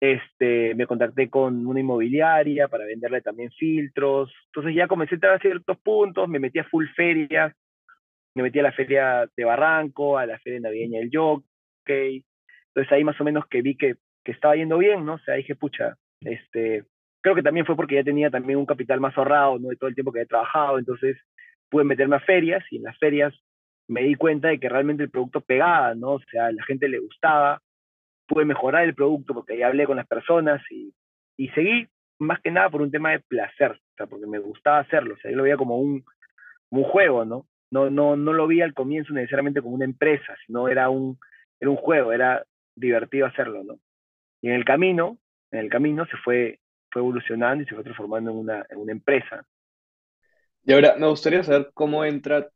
Este, 0.00 0.74
me 0.74 0.86
contacté 0.86 1.30
con 1.30 1.66
una 1.66 1.80
inmobiliaria 1.80 2.68
para 2.68 2.84
venderle 2.84 3.22
también 3.22 3.50
filtros. 3.52 4.32
Entonces 4.46 4.74
ya 4.74 4.86
comencé 4.86 5.14
a 5.14 5.16
entrar 5.16 5.40
ciertos 5.40 5.78
puntos, 5.78 6.28
me 6.28 6.38
metí 6.38 6.58
a 6.58 6.64
full 6.64 6.86
ferias, 6.94 7.54
me 8.34 8.42
metí 8.42 8.58
a 8.58 8.64
la 8.64 8.72
feria 8.72 9.28
de 9.34 9.44
Barranco, 9.44 10.18
a 10.18 10.26
la 10.26 10.38
feria 10.38 10.60
navideña 10.60 11.00
del 11.00 11.10
Jockey. 11.12 12.24
Entonces 12.68 12.92
ahí 12.92 13.04
más 13.04 13.20
o 13.20 13.24
menos 13.24 13.46
que 13.46 13.62
vi 13.62 13.76
que, 13.76 13.96
que 14.22 14.32
estaba 14.32 14.56
yendo 14.56 14.78
bien, 14.78 15.04
¿no? 15.06 15.14
O 15.14 15.18
sea, 15.18 15.34
dije, 15.34 15.54
pucha, 15.54 15.96
este, 16.20 16.84
creo 17.22 17.34
que 17.34 17.42
también 17.42 17.64
fue 17.64 17.76
porque 17.76 17.94
ya 17.94 18.04
tenía 18.04 18.30
también 18.30 18.58
un 18.58 18.66
capital 18.66 19.00
más 19.00 19.16
ahorrado, 19.16 19.58
¿no? 19.58 19.68
De 19.68 19.76
todo 19.76 19.88
el 19.88 19.94
tiempo 19.94 20.12
que 20.12 20.20
había 20.20 20.28
trabajado, 20.28 20.78
entonces 20.78 21.16
pude 21.70 21.84
meterme 21.84 22.16
a 22.16 22.20
ferias 22.20 22.64
y 22.70 22.76
en 22.76 22.84
las 22.84 22.98
ferias 22.98 23.34
me 23.88 24.02
di 24.02 24.14
cuenta 24.14 24.48
de 24.48 24.60
que 24.60 24.68
realmente 24.68 25.02
el 25.02 25.10
producto 25.10 25.40
pegaba, 25.40 25.94
¿no? 25.94 26.12
O 26.12 26.20
sea, 26.30 26.46
a 26.46 26.52
la 26.52 26.62
gente 26.64 26.88
le 26.88 26.98
gustaba, 26.98 27.60
pude 28.26 28.44
mejorar 28.44 28.84
el 28.84 28.94
producto 28.94 29.34
porque 29.34 29.58
ya 29.58 29.68
hablé 29.68 29.86
con 29.86 29.96
las 29.96 30.06
personas 30.06 30.62
y, 30.70 30.92
y 31.36 31.48
seguí 31.50 31.88
más 32.18 32.40
que 32.40 32.50
nada 32.50 32.70
por 32.70 32.82
un 32.82 32.90
tema 32.90 33.10
de 33.10 33.20
placer, 33.20 33.72
o 33.72 33.96
sea, 33.96 34.06
porque 34.06 34.26
me 34.26 34.38
gustaba 34.38 34.78
hacerlo, 34.78 35.14
o 35.14 35.18
sea, 35.18 35.30
yo 35.30 35.36
lo 35.36 35.42
veía 35.42 35.56
como 35.56 35.78
un, 35.78 36.04
un 36.70 36.84
juego, 36.84 37.24
¿no? 37.24 37.46
No, 37.70 37.90
no, 37.90 38.16
no 38.16 38.32
lo 38.32 38.46
vi 38.46 38.62
al 38.62 38.74
comienzo 38.74 39.12
necesariamente 39.12 39.60
como 39.60 39.74
una 39.74 39.84
empresa, 39.84 40.34
sino 40.46 40.68
era 40.68 40.88
un, 40.88 41.18
era 41.60 41.70
un 41.70 41.76
juego, 41.76 42.12
era 42.12 42.44
divertido 42.74 43.26
hacerlo, 43.26 43.64
¿no? 43.64 43.78
Y 44.40 44.48
en 44.48 44.54
el 44.54 44.64
camino, 44.64 45.18
en 45.50 45.60
el 45.60 45.70
camino 45.70 46.06
se 46.06 46.16
fue 46.18 46.60
fue 46.90 47.02
evolucionando 47.02 47.62
y 47.62 47.66
se 47.66 47.74
fue 47.74 47.84
transformando 47.84 48.30
en 48.30 48.38
una, 48.38 48.66
en 48.70 48.78
una 48.78 48.92
empresa. 48.92 49.44
Y 50.64 50.72
ahora, 50.72 50.96
me 50.98 51.06
gustaría 51.06 51.42
saber 51.42 51.70
cómo 51.74 52.04
entra 52.04 52.48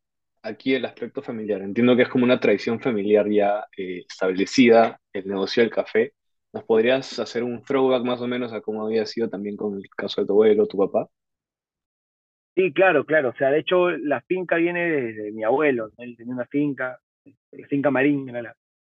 aquí 0.43 0.73
el 0.73 0.85
aspecto 0.85 1.21
familiar. 1.21 1.61
Entiendo 1.61 1.95
que 1.95 2.03
es 2.03 2.09
como 2.09 2.25
una 2.25 2.39
tradición 2.39 2.79
familiar 2.79 3.29
ya 3.29 3.65
eh, 3.77 4.03
establecida, 4.09 4.99
el 5.13 5.27
negocio 5.27 5.63
del 5.63 5.71
café. 5.71 6.13
¿Nos 6.53 6.63
podrías 6.63 7.17
hacer 7.19 7.43
un 7.43 7.63
throwback 7.63 8.03
más 8.03 8.21
o 8.21 8.27
menos 8.27 8.51
a 8.51 8.61
cómo 8.61 8.85
había 8.85 9.05
sido 9.05 9.29
también 9.29 9.55
con 9.55 9.75
el 9.75 9.89
caso 9.89 10.21
de 10.21 10.27
tu 10.27 10.33
abuelo, 10.33 10.67
tu 10.67 10.77
papá? 10.77 11.07
Sí, 12.55 12.73
claro, 12.73 13.05
claro. 13.05 13.29
O 13.29 13.35
sea, 13.35 13.49
de 13.49 13.59
hecho, 13.59 13.91
la 13.91 14.21
finca 14.21 14.57
viene 14.57 14.89
desde 14.89 15.31
mi 15.31 15.43
abuelo. 15.43 15.91
Él 15.97 16.17
tenía 16.17 16.33
una 16.33 16.45
finca, 16.47 16.99
la 17.23 17.31
este, 17.51 17.67
finca 17.67 17.89
Marín, 17.89 18.29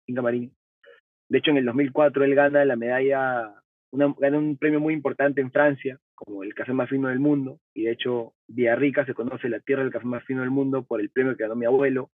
finca 0.05 0.23
Marín. 0.23 0.55
De 1.29 1.39
hecho, 1.39 1.51
en 1.51 1.57
el 1.57 1.65
2004 1.65 2.25
él 2.25 2.35
gana 2.37 2.65
la 2.65 2.77
medalla 2.77 3.53
una, 3.91 4.15
ganó 4.19 4.39
un 4.39 4.57
premio 4.57 4.79
muy 4.79 4.95
importante 4.95 5.41
en 5.41 5.51
Francia, 5.51 5.99
como 6.17 6.43
el 6.43 6.55
café 6.55 6.73
más 6.73 6.89
fino 6.89 7.09
del 7.09 7.21
mundo, 7.21 7.61
y 7.75 7.85
de 7.85 7.93
hecho 7.93 8.35
Villarrica 8.49 9.05
se 9.05 9.15
conoce 9.15 9.49
la 9.49 9.61
tierra 9.61 9.83
del 9.83 9.93
café 9.93 10.07
más 10.07 10.25
fino 10.25 10.41
del 10.41 10.51
mundo 10.51 10.85
por 10.85 11.01
el 11.01 11.11
premio 11.11 11.37
que 11.37 11.45
ganó 11.45 11.55
mi 11.55 11.67
abuelo, 11.67 12.11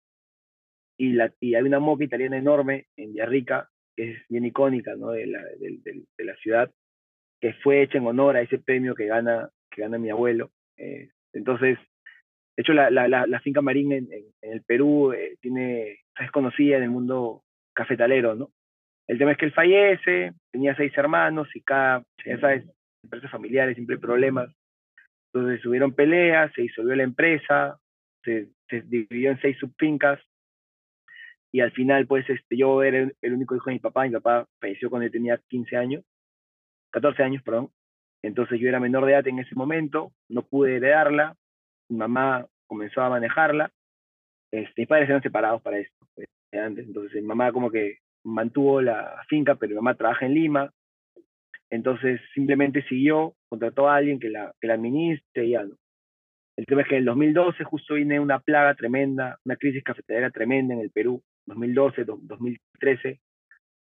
y, 0.98 1.12
la, 1.12 1.32
y 1.40 1.54
hay 1.54 1.62
una 1.62 1.80
moca 1.80 2.04
italiana 2.04 2.36
enorme 2.36 2.86
en 2.96 3.12
Villarrica, 3.12 3.70
que 3.96 4.10
es 4.10 4.28
bien 4.28 4.44
icónica 4.44 4.94
¿no? 4.96 5.10
de, 5.10 5.26
la, 5.26 5.42
de, 5.42 5.78
de, 5.82 6.02
de, 6.18 6.24
la 6.24 6.36
ciudad, 6.36 6.70
que 7.40 7.54
fue 7.54 7.82
hecha 7.82 7.98
en 7.98 8.06
honor 8.06 8.36
a 8.36 8.42
ese 8.42 8.58
premio 8.58 8.94
que 8.94 9.06
gana, 9.06 9.48
que 9.70 9.82
gana 9.82 9.98
mi 9.98 10.10
abuelo. 10.10 10.50
Eh, 10.76 11.10
entonces, 11.32 11.78
de 12.56 12.60
hecho, 12.62 12.72
la, 12.72 12.90
la, 12.90 13.08
la, 13.08 13.40
finca 13.40 13.62
Marín 13.62 13.92
en, 13.92 14.12
en, 14.12 14.24
en 14.42 14.52
el 14.52 14.62
Perú 14.62 15.12
eh, 15.12 15.36
tiene, 15.40 16.00
es 16.20 16.30
conocida 16.30 16.76
en 16.76 16.82
el 16.82 16.90
mundo 16.90 17.42
cafetalero, 17.74 18.34
¿no? 18.34 18.50
El 19.08 19.18
tema 19.18 19.32
es 19.32 19.38
que 19.38 19.46
él 19.46 19.52
fallece, 19.52 20.32
tenía 20.50 20.76
seis 20.76 20.92
hermanos 20.96 21.48
y 21.54 21.62
cada, 21.62 22.04
ya 22.24 22.38
sabes, 22.38 22.64
empresas 23.02 23.30
familiares 23.30 23.74
siempre 23.74 23.98
problemas. 23.98 24.50
Entonces 25.32 25.64
hubieron 25.64 25.94
peleas, 25.94 26.52
se 26.54 26.62
disolvió 26.62 26.94
la 26.94 27.04
empresa, 27.04 27.78
se, 28.22 28.48
se 28.68 28.82
dividió 28.82 29.30
en 29.30 29.40
seis 29.40 29.56
subfincas 29.58 30.20
y 31.52 31.60
al 31.60 31.70
final 31.72 32.06
pues 32.06 32.28
este, 32.28 32.56
yo 32.56 32.82
era 32.82 33.10
el 33.20 33.32
único 33.32 33.54
hijo 33.54 33.66
de 33.66 33.74
mi 33.74 33.78
papá, 33.78 34.04
mi 34.04 34.10
papá 34.10 34.48
falleció 34.60 34.88
cuando 34.88 35.06
yo 35.06 35.12
tenía 35.12 35.38
15 35.48 35.76
años, 35.76 36.04
14 36.90 37.22
años, 37.22 37.42
perdón. 37.42 37.70
Entonces 38.22 38.58
yo 38.58 38.68
era 38.68 38.80
menor 38.80 39.04
de 39.04 39.12
edad 39.12 39.26
en 39.28 39.38
ese 39.38 39.54
momento, 39.54 40.12
no 40.28 40.42
pude 40.42 40.76
heredarla, 40.76 41.36
mi 41.88 41.98
mamá 41.98 42.46
comenzó 42.66 43.02
a 43.02 43.10
manejarla, 43.10 43.70
este, 44.50 44.82
mis 44.82 44.88
padres 44.88 45.08
eran 45.08 45.22
separados 45.22 45.60
para 45.60 45.78
esto, 45.78 46.06
pues, 46.14 46.28
antes, 46.52 46.86
entonces 46.86 47.20
mi 47.20 47.28
mamá 47.28 47.52
como 47.52 47.70
que 47.70 47.98
mantuvo 48.24 48.80
la 48.80 49.22
finca, 49.28 49.56
pero 49.56 49.70
mi 49.70 49.76
mamá 49.76 49.94
trabaja 49.94 50.26
en 50.26 50.34
Lima, 50.34 50.72
entonces 51.72 52.20
simplemente 52.34 52.82
siguió, 52.82 53.34
contrató 53.48 53.88
a 53.88 53.96
alguien 53.96 54.20
que 54.20 54.28
la, 54.28 54.52
que 54.60 54.66
la 54.68 54.74
administre 54.74 55.46
y 55.46 55.54
no. 55.54 55.74
El 56.54 56.66
tema 56.66 56.82
es 56.82 56.88
que 56.88 56.96
en 56.96 57.00
el 57.00 57.06
2012 57.06 57.64
justo 57.64 57.94
viene 57.94 58.20
una 58.20 58.40
plaga 58.40 58.74
tremenda, 58.74 59.38
una 59.46 59.56
crisis 59.56 59.82
cafetalera 59.82 60.30
tremenda 60.30 60.74
en 60.74 60.80
el 60.80 60.90
Perú, 60.90 61.22
2012, 61.46 62.04
2013, 62.04 63.20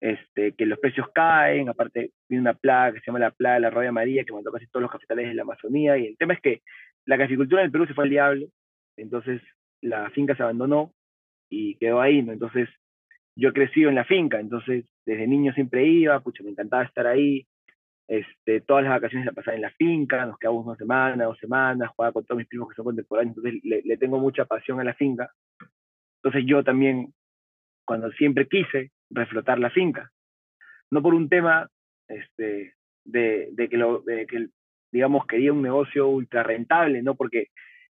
este, 0.01 0.53
que 0.55 0.67
los 0.67 0.81
precios 0.81 1.07
caen, 1.15 1.69
aparte 1.69 2.11
viene 2.29 2.43
una 2.43 2.55
plaga 2.55 2.95
que 2.95 2.99
se 2.99 3.07
llama 3.07 3.21
la 3.21 3.31
plaga 3.31 3.55
de 3.55 3.61
la 3.61 3.71
Rabia 3.71 3.93
María, 3.93 4.25
que 4.25 4.33
mató 4.33 4.51
casi 4.51 4.67
todos 4.67 4.83
los 4.83 4.91
cafetales 4.91 5.29
de 5.29 5.35
la 5.35 5.43
Amazonía, 5.43 5.97
y 5.99 6.09
el 6.09 6.17
tema 6.17 6.35
es 6.35 6.41
que 6.41 6.63
la 7.07 7.17
caficultura 7.17 7.63
en 7.63 7.67
el 7.67 7.73
Perú 7.73 7.87
se 7.87 7.95
fue 7.95 8.05
al 8.05 8.11
diablo, 8.11 8.47
entonces 8.97 9.41
la 9.83 10.11
finca 10.11 10.35
se 10.35 10.43
abandonó 10.43 10.93
y 11.49 11.77
quedó 11.77 12.01
ahí. 12.01 12.19
Entonces 12.19 12.69
yo 13.37 13.51
he 13.51 13.53
crecido 13.53 13.89
en 13.89 13.95
la 13.95 14.05
finca, 14.05 14.41
entonces 14.41 14.85
desde 15.07 15.29
niño 15.29 15.53
siempre 15.53 15.87
iba, 15.87 16.19
pucha, 16.19 16.43
me 16.43 16.51
encantaba 16.51 16.83
estar 16.83 17.07
ahí, 17.07 17.47
este, 18.09 18.63
todas 18.63 18.85
las 18.85 18.95
vacaciones 18.95 19.27
la 19.27 19.33
pasaba 19.33 19.55
en 19.55 19.63
la 19.63 19.71
finca, 19.73 20.25
nos 20.25 20.39
quedamos 20.39 20.67
una 20.67 20.77
semana, 20.77 21.25
dos 21.25 21.39
semanas, 21.39 21.91
jugaba 21.95 22.13
con 22.13 22.25
todos 22.25 22.39
mis 22.39 22.49
primos 22.49 22.69
que 22.71 22.75
son 22.75 22.87
contemporáneos, 22.87 23.37
entonces 23.37 23.61
le, 23.63 23.83
le 23.83 23.97
tengo 23.99 24.19
mucha 24.19 24.47
pasión 24.47 24.81
a 24.81 24.85
la 24.85 24.95
finca. 24.95 25.31
Entonces 26.17 26.45
yo 26.47 26.65
también, 26.65 27.13
cuando 27.85 28.11
siempre 28.13 28.49
quise 28.49 28.93
reflotar 29.11 29.59
la 29.59 29.71
finca, 29.71 30.11
no 30.91 31.03
por 31.03 31.15
un 31.15 31.29
tema 31.29 31.69
este, 32.09 32.75
de, 33.05 33.51
de, 33.53 33.69
que 33.69 33.77
lo, 33.77 34.01
de 34.01 34.27
que, 34.27 34.49
digamos, 34.91 35.27
quería 35.27 35.53
un 35.53 35.63
negocio 35.63 36.09
ultra 36.09 36.43
rentable, 36.43 37.03
¿no? 37.03 37.15
Porque 37.15 37.49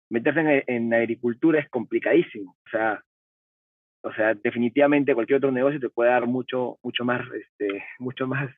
meterse 0.10 0.40
en, 0.40 0.64
en 0.68 0.94
agricultura 0.96 1.60
es 1.60 1.70
complicadísimo, 1.70 2.56
o 2.66 2.70
sea, 2.70 3.04
o 4.04 4.14
sea, 4.14 4.34
definitivamente 4.36 5.14
cualquier 5.14 5.38
otro 5.38 5.52
negocio 5.52 5.80
te 5.80 5.90
puede 5.90 6.12
dar 6.12 6.28
mucho, 6.28 6.78
mucho 6.82 7.04
más, 7.04 7.22
este, 7.34 7.84
mucho 8.00 8.26
más 8.26 8.50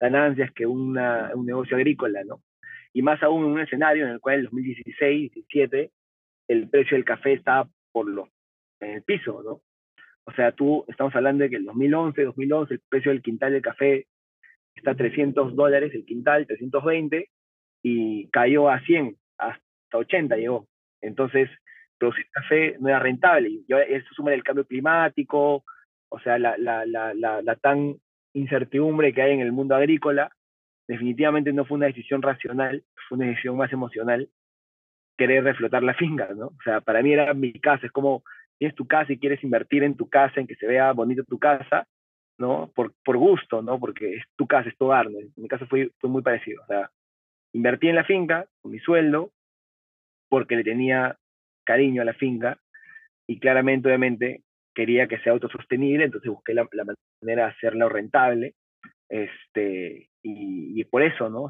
ganancias 0.00 0.50
que 0.52 0.66
una, 0.66 1.30
un 1.34 1.46
negocio 1.46 1.76
agrícola, 1.76 2.22
¿no? 2.24 2.42
Y 2.92 3.02
más 3.02 3.22
aún 3.22 3.44
en 3.44 3.50
un 3.52 3.60
escenario 3.60 4.06
en 4.06 4.12
el 4.12 4.20
cual 4.20 4.36
en 4.36 4.40
el 4.40 4.46
2016, 4.46 5.32
17, 5.32 5.90
el 6.48 6.68
precio 6.68 6.96
del 6.96 7.04
café 7.04 7.34
estaba 7.34 7.68
por 7.92 8.08
lo, 8.08 8.28
en 8.80 8.90
el 8.90 9.02
piso, 9.02 9.42
¿no? 9.42 9.60
O 10.24 10.32
sea, 10.32 10.52
tú, 10.52 10.84
estamos 10.88 11.14
hablando 11.14 11.44
de 11.44 11.50
que 11.50 11.56
el 11.56 11.64
2011, 11.64 12.24
2011, 12.24 12.74
el 12.74 12.80
precio 12.88 13.12
del 13.12 13.22
quintal 13.22 13.52
de 13.52 13.62
café 13.62 14.06
está 14.74 14.90
a 14.92 14.96
300 14.96 15.54
dólares 15.54 15.94
el 15.94 16.04
quintal, 16.04 16.46
320, 16.46 17.30
y 17.82 18.28
cayó 18.28 18.68
a 18.68 18.80
100, 18.80 19.16
hasta 19.38 19.62
80 19.92 20.36
llegó. 20.36 20.66
Entonces, 21.00 21.48
producir 21.98 22.26
café 22.32 22.76
no 22.80 22.88
era 22.88 22.98
rentable. 22.98 23.48
Y 23.48 23.64
eso 23.68 24.08
suma 24.14 24.34
el 24.34 24.42
cambio 24.42 24.66
climático, 24.66 25.64
o 26.08 26.20
sea, 26.20 26.38
la, 26.38 26.56
la, 26.58 26.84
la, 26.86 27.14
la, 27.14 27.56
tan 27.56 27.96
incertidumbre 28.36 29.12
que 29.12 29.22
hay 29.22 29.32
en 29.32 29.40
el 29.40 29.52
mundo 29.52 29.74
agrícola, 29.74 30.30
definitivamente 30.86 31.52
no 31.52 31.64
fue 31.64 31.76
una 31.76 31.86
decisión 31.86 32.22
racional, 32.22 32.84
fue 33.08 33.16
una 33.16 33.26
decisión 33.28 33.56
más 33.56 33.72
emocional 33.72 34.28
querer 35.16 35.44
reflotar 35.44 35.82
la 35.82 35.94
finca, 35.94 36.28
¿no? 36.34 36.48
O 36.48 36.62
sea, 36.62 36.80
para 36.82 37.02
mí 37.02 37.12
era 37.12 37.32
mi 37.32 37.52
casa, 37.54 37.86
es 37.86 37.92
como 37.92 38.22
tienes 38.58 38.76
tu 38.76 38.86
casa 38.86 39.12
y 39.12 39.18
quieres 39.18 39.42
invertir 39.42 39.82
en 39.82 39.96
tu 39.96 40.08
casa, 40.08 40.40
en 40.40 40.46
que 40.46 40.54
se 40.56 40.66
vea 40.66 40.92
bonito 40.92 41.24
tu 41.24 41.38
casa, 41.38 41.86
¿no? 42.38 42.70
Por, 42.74 42.92
por 43.02 43.16
gusto, 43.16 43.62
¿no? 43.62 43.80
Porque 43.80 44.16
es 44.16 44.24
tu 44.36 44.46
casa, 44.46 44.68
es 44.68 44.76
tu 44.76 44.86
hogar, 44.86 45.10
¿no? 45.10 45.18
En 45.18 45.32
mi 45.36 45.48
caso 45.48 45.66
fue, 45.66 45.90
fue 45.98 46.10
muy 46.10 46.22
parecido, 46.22 46.62
o 46.62 46.66
sea, 46.66 46.90
invertí 47.54 47.88
en 47.88 47.94
la 47.96 48.04
finca 48.04 48.46
con 48.60 48.72
mi 48.72 48.78
sueldo 48.78 49.32
porque 50.28 50.56
le 50.56 50.64
tenía 50.64 51.16
cariño 51.64 52.02
a 52.02 52.04
la 52.04 52.12
finca 52.12 52.58
y 53.26 53.40
claramente, 53.40 53.88
obviamente, 53.88 54.42
quería 54.76 55.08
que 55.08 55.18
sea 55.20 55.32
autosostenible, 55.32 56.04
entonces 56.04 56.30
busqué 56.30 56.52
la, 56.52 56.68
manera 57.22 57.46
de 57.46 57.50
hacerlo 57.50 57.88
rentable, 57.88 58.54
este, 59.08 60.10
y, 60.22 60.84
por 60.84 61.02
eso, 61.02 61.30
¿no? 61.30 61.48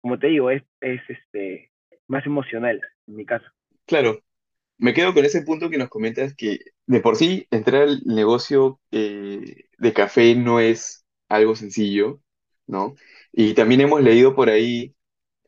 Como 0.00 0.18
te 0.18 0.28
digo, 0.28 0.50
es, 0.50 0.62
es 0.80 1.00
este, 1.08 1.70
más 2.06 2.24
emocional 2.24 2.80
en 3.08 3.16
mi 3.16 3.26
caso. 3.26 3.46
Claro, 3.86 4.20
me 4.78 4.94
quedo 4.94 5.12
con 5.12 5.24
ese 5.24 5.42
punto 5.42 5.68
que 5.68 5.78
nos 5.78 5.88
comentas 5.88 6.34
que 6.36 6.60
de 6.86 7.00
por 7.00 7.16
sí 7.16 7.46
entrar 7.50 7.82
al 7.82 8.00
negocio 8.04 8.80
eh, 8.92 9.64
de 9.76 9.92
café 9.92 10.34
no 10.36 10.60
es 10.60 11.04
algo 11.28 11.56
sencillo, 11.56 12.20
¿no? 12.66 12.94
Y 13.32 13.54
también 13.54 13.80
hemos 13.80 14.02
leído 14.02 14.34
por 14.34 14.48
ahí 14.48 14.94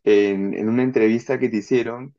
en 0.05 0.69
una 0.69 0.83
entrevista 0.83 1.39
que 1.39 1.49
te 1.49 1.59
hicieron 1.59 2.15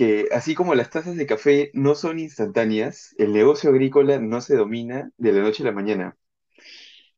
que 0.00 0.28
así 0.32 0.54
como 0.54 0.74
las 0.74 0.88
tazas 0.88 1.14
de 1.18 1.26
café 1.26 1.70
no 1.74 1.94
son 1.94 2.18
instantáneas, 2.18 3.14
el 3.18 3.34
negocio 3.34 3.68
agrícola 3.68 4.18
no 4.18 4.40
se 4.40 4.56
domina 4.56 5.10
de 5.18 5.32
la 5.34 5.42
noche 5.42 5.62
a 5.62 5.66
la 5.66 5.72
mañana. 5.72 6.16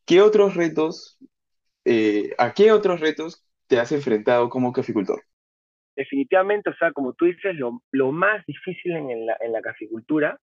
¿Qué 0.05 0.21
otros 0.21 0.57
retos, 0.57 1.17
eh, 1.85 2.31
a 2.39 2.55
qué 2.55 2.73
otros 2.73 2.99
retos 2.99 3.47
te 3.69 3.79
has 3.79 3.93
enfrentado 3.93 4.49
como 4.49 4.73
caficultor? 4.73 5.23
Definitivamente, 5.95 6.71
o 6.71 6.75
sea, 6.75 6.91
como 6.91 7.13
tú 7.13 7.27
dices, 7.27 7.55
lo, 7.55 7.85
lo 7.93 8.11
más 8.11 8.45
difícil 8.47 8.97
en 8.97 9.27
la, 9.27 9.37
en 9.39 9.53
la 9.53 9.63
caficultura 9.63 10.41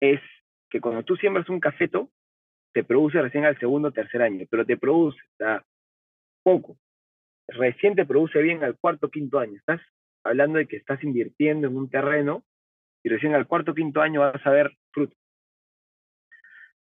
es 0.00 0.20
que 0.68 0.80
cuando 0.80 1.04
tú 1.04 1.14
siembras 1.14 1.48
un 1.48 1.60
cafeto, 1.60 2.10
te 2.72 2.82
produce 2.82 3.22
recién 3.22 3.44
al 3.44 3.56
segundo 3.60 3.90
o 3.90 3.92
tercer 3.92 4.22
año, 4.22 4.44
pero 4.50 4.66
te 4.66 4.76
produce, 4.76 5.20
poco. 6.42 6.76
Recién 7.46 7.94
te 7.94 8.06
produce 8.06 8.42
bien 8.42 8.64
al 8.64 8.76
cuarto 8.76 9.06
o 9.06 9.10
quinto 9.10 9.38
año. 9.38 9.56
Estás 9.56 9.80
hablando 10.24 10.58
de 10.58 10.66
que 10.66 10.76
estás 10.76 11.02
invirtiendo 11.04 11.68
en 11.68 11.76
un 11.76 11.88
terreno 11.88 12.42
y 13.04 13.10
recién 13.10 13.34
al 13.34 13.46
cuarto 13.46 13.72
o 13.72 13.74
quinto 13.74 14.00
año 14.00 14.20
vas 14.20 14.44
a 14.44 14.50
ver 14.50 14.72
fruto. 14.90 15.14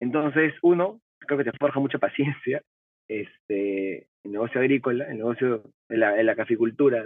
Entonces, 0.00 0.52
uno, 0.62 1.00
creo 1.18 1.38
que 1.38 1.50
te 1.50 1.58
forja 1.58 1.80
mucha 1.80 1.98
paciencia, 2.06 2.62
este, 3.08 4.08
el 4.24 4.32
negocio 4.32 4.60
agrícola, 4.60 5.06
el 5.10 5.18
negocio 5.18 5.64
de 5.88 5.96
la, 5.96 6.22
la 6.22 6.36
caficultura, 6.36 7.04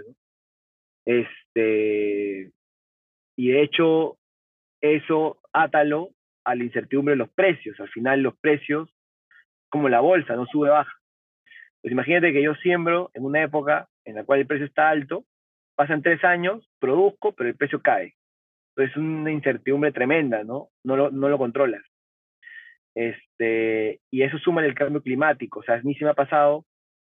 Este, 1.05 2.51
y 3.37 3.49
de 3.51 3.63
hecho, 3.63 4.19
eso 4.81 5.39
átalo 5.53 6.11
a 6.45 6.55
la 6.55 6.65
incertidumbre 6.65 7.13
de 7.13 7.19
los 7.19 7.31
precios. 7.31 7.79
Al 7.81 7.89
final, 7.89 8.23
los 8.23 8.37
precios, 8.39 8.89
como 9.69 9.89
la 9.89 10.01
bolsa, 10.01 10.35
no 10.35 10.47
sube, 10.47 10.71
baja. 10.71 10.93
Pues 11.83 11.93
imagínate 11.93 12.33
que 12.33 12.43
yo 12.43 12.55
siembro 12.57 13.11
en 13.15 13.25
una 13.25 13.43
época 13.43 13.89
en 14.05 14.17
la 14.17 14.25
cual 14.25 14.41
el 14.41 14.47
precio 14.47 14.67
está 14.67 14.89
alto 14.89 15.25
pasan 15.77 16.03
tres 16.03 16.25
años, 16.25 16.69
produzco, 16.81 17.33
pero 17.33 17.49
el 17.51 17.57
precio 17.57 17.81
cae. 17.81 18.15
Entonces 18.71 18.93
es 18.93 18.97
una 18.97 19.31
incertidumbre 19.31 19.93
tremenda, 19.93 20.43
¿no? 20.43 20.71
No 20.85 20.97
lo, 20.97 21.11
no 21.11 21.29
lo 21.29 21.39
controlas. 21.39 21.83
Este, 22.95 24.01
y 24.11 24.23
eso 24.23 24.39
suma 24.39 24.65
el 24.65 24.75
cambio 24.75 25.03
climático. 25.03 25.61
O 25.61 25.63
sea, 25.63 25.77
a 25.77 25.83
mí 25.83 25.95
se 25.95 26.05
me 26.05 26.11
ha 26.11 26.15
pasado 26.15 26.65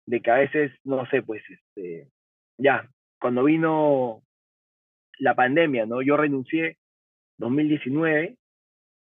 de 0.05 0.21
que 0.21 0.31
a 0.31 0.35
veces, 0.35 0.71
no 0.83 1.05
sé, 1.07 1.23
pues, 1.23 1.43
este, 1.49 2.07
ya, 2.57 2.87
cuando 3.19 3.43
vino 3.43 4.21
la 5.17 5.35
pandemia, 5.35 5.85
¿no? 5.85 6.01
Yo 6.01 6.17
renuncié 6.17 6.77
2019, 7.37 8.37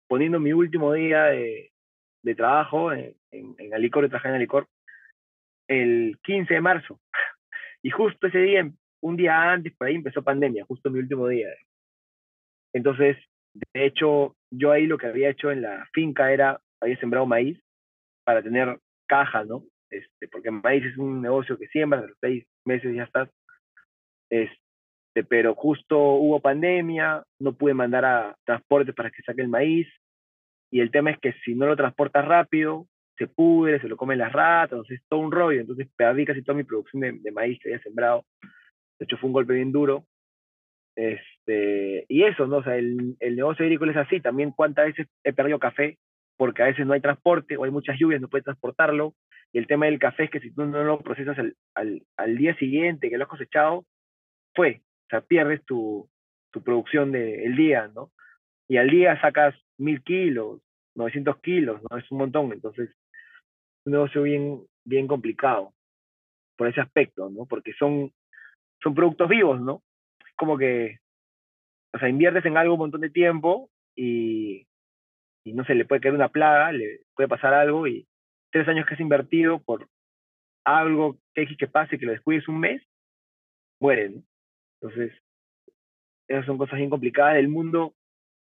poniendo 0.07 0.39
mi 0.39 0.53
último 0.53 0.93
día 0.93 1.25
de, 1.25 1.71
trabajo 2.35 2.91
en, 2.91 3.15
en, 3.31 3.55
en 3.57 3.73
Alicor, 3.73 4.03
de 4.03 4.09
trabajar 4.09 4.31
en 4.31 4.35
Alicor, 4.35 4.67
el 5.69 6.17
15 6.23 6.53
de 6.53 6.61
marzo. 6.61 6.99
Y 7.83 7.91
justo 7.91 8.27
ese 8.27 8.39
día 8.39 8.69
un 9.01 9.15
día 9.15 9.51
antes, 9.51 9.75
por 9.75 9.87
ahí 9.87 9.95
empezó 9.95 10.23
pandemia, 10.23 10.65
justo 10.65 10.89
mi 10.89 10.99
último 10.99 11.27
día. 11.27 11.47
Entonces, 12.73 13.17
de 13.73 13.85
hecho, 13.85 14.35
yo 14.51 14.71
ahí 14.71 14.85
lo 14.87 14.97
que 14.97 15.07
había 15.07 15.29
hecho 15.29 15.51
en 15.51 15.61
la 15.61 15.87
finca 15.93 16.31
era, 16.31 16.59
había 16.81 16.99
sembrado 16.99 17.25
maíz 17.25 17.59
para 18.23 18.43
tener 18.43 18.77
caja, 19.07 19.43
¿no? 19.45 19.63
Este, 19.89 20.27
porque 20.27 20.51
maíz 20.51 20.83
es 20.85 20.97
un 20.97 21.21
negocio 21.21 21.57
que 21.57 21.67
siembra, 21.67 21.99
a 21.99 22.07
los 22.07 22.17
seis 22.19 22.45
meses 22.65 22.93
ya 22.93 23.03
estás. 23.03 23.29
Este, 24.29 25.23
pero 25.27 25.55
justo 25.55 25.97
hubo 25.97 26.39
pandemia, 26.39 27.23
no 27.39 27.53
pude 27.53 27.73
mandar 27.73 28.05
a 28.05 28.35
transporte 28.45 28.93
para 28.93 29.09
que 29.09 29.23
saque 29.23 29.41
el 29.41 29.47
maíz. 29.47 29.87
Y 30.69 30.81
el 30.81 30.91
tema 30.91 31.11
es 31.11 31.19
que 31.19 31.33
si 31.45 31.55
no 31.55 31.65
lo 31.65 31.77
transportas 31.77 32.25
rápido, 32.25 32.87
se 33.17 33.27
pudre, 33.27 33.79
se 33.79 33.87
lo 33.87 33.97
comen 33.97 34.19
las 34.19 34.31
ratas, 34.31 34.73
entonces 34.73 34.99
es 34.99 35.07
todo 35.07 35.21
un 35.21 35.31
rollo. 35.31 35.61
Entonces 35.61 35.87
perdí 35.95 36.25
casi 36.25 36.43
toda 36.43 36.57
mi 36.57 36.63
producción 36.63 37.01
de, 37.01 37.13
de 37.13 37.31
maíz 37.31 37.57
que 37.59 37.69
había 37.69 37.81
sembrado. 37.81 38.25
De 38.99 39.05
hecho, 39.05 39.17
fue 39.17 39.27
un 39.27 39.33
golpe 39.33 39.53
bien 39.53 39.71
duro. 39.71 40.05
Este, 40.95 42.05
y 42.07 42.23
eso, 42.23 42.47
¿no? 42.47 42.57
O 42.57 42.63
sea, 42.63 42.75
el, 42.75 43.15
el 43.19 43.35
negocio 43.35 43.63
agrícola 43.63 43.91
es 43.91 43.97
así. 43.97 44.19
También 44.19 44.51
cuántas 44.51 44.87
veces 44.87 45.07
he 45.23 45.33
perdido 45.33 45.59
café 45.59 45.97
porque 46.37 46.63
a 46.63 46.67
veces 46.67 46.85
no 46.85 46.93
hay 46.93 47.01
transporte 47.01 47.57
o 47.57 47.63
hay 47.63 47.71
muchas 47.71 47.97
lluvias, 47.99 48.21
no 48.21 48.29
puedes 48.29 48.45
transportarlo. 48.45 49.15
Y 49.51 49.57
el 49.57 49.67
tema 49.67 49.87
del 49.87 49.99
café 49.99 50.25
es 50.25 50.29
que 50.29 50.39
si 50.39 50.51
tú 50.53 50.65
no 50.65 50.83
lo 50.83 50.99
procesas 50.99 51.37
al, 51.39 51.55
al, 51.73 52.03
al 52.15 52.37
día 52.37 52.55
siguiente 52.57 53.09
que 53.09 53.17
lo 53.17 53.23
has 53.23 53.29
cosechado, 53.29 53.85
fue. 54.53 54.81
O 55.05 55.09
sea, 55.09 55.21
pierdes 55.21 55.63
tu, 55.65 56.09
tu 56.51 56.61
producción 56.63 57.11
del 57.11 57.55
día, 57.55 57.89
¿no? 57.93 58.11
Y 58.67 58.77
al 58.77 58.89
día 58.89 59.19
sacas 59.21 59.55
mil 59.77 60.03
kilos, 60.03 60.61
900 60.95 61.39
kilos, 61.41 61.81
¿no? 61.89 61.97
Es 61.97 62.09
un 62.11 62.17
montón. 62.19 62.51
Entonces, 62.51 62.89
es 62.89 63.85
un 63.85 63.93
negocio 63.93 64.23
bien, 64.23 64.61
bien 64.83 65.07
complicado 65.07 65.73
por 66.57 66.67
ese 66.67 66.81
aspecto, 66.81 67.29
¿no? 67.29 67.45
Porque 67.45 67.73
son 67.73 68.11
son 68.81 68.95
productos 68.95 69.29
vivos, 69.29 69.61
¿no? 69.61 69.83
Como 70.35 70.57
que, 70.57 70.99
o 71.93 71.99
sea, 71.99 72.09
inviertes 72.09 72.45
en 72.45 72.57
algo 72.57 72.75
un 72.75 72.79
montón 72.79 73.01
de 73.01 73.09
tiempo 73.09 73.69
y, 73.95 74.67
y 75.43 75.53
no 75.53 75.63
sé, 75.65 75.75
le 75.75 75.85
puede 75.85 76.01
caer 76.01 76.13
una 76.13 76.29
plaga, 76.29 76.71
le 76.71 77.01
puede 77.15 77.29
pasar 77.29 77.53
algo 77.53 77.87
y 77.87 78.07
tres 78.51 78.67
años 78.67 78.85
que 78.85 78.93
has 78.93 78.99
invertido 78.99 79.59
por 79.59 79.87
algo 80.65 81.17
que 81.33 81.47
que 81.57 81.67
pase, 81.67 81.97
que 81.97 82.05
lo 82.05 82.11
descuides 82.11 82.47
un 82.47 82.59
mes, 82.59 82.83
mueren. 83.79 84.25
Entonces, 84.81 85.13
esas 86.27 86.45
son 86.45 86.57
cosas 86.57 86.77
bien 86.77 86.89
complicadas 86.89 87.35
del 87.35 87.47
mundo 87.47 87.95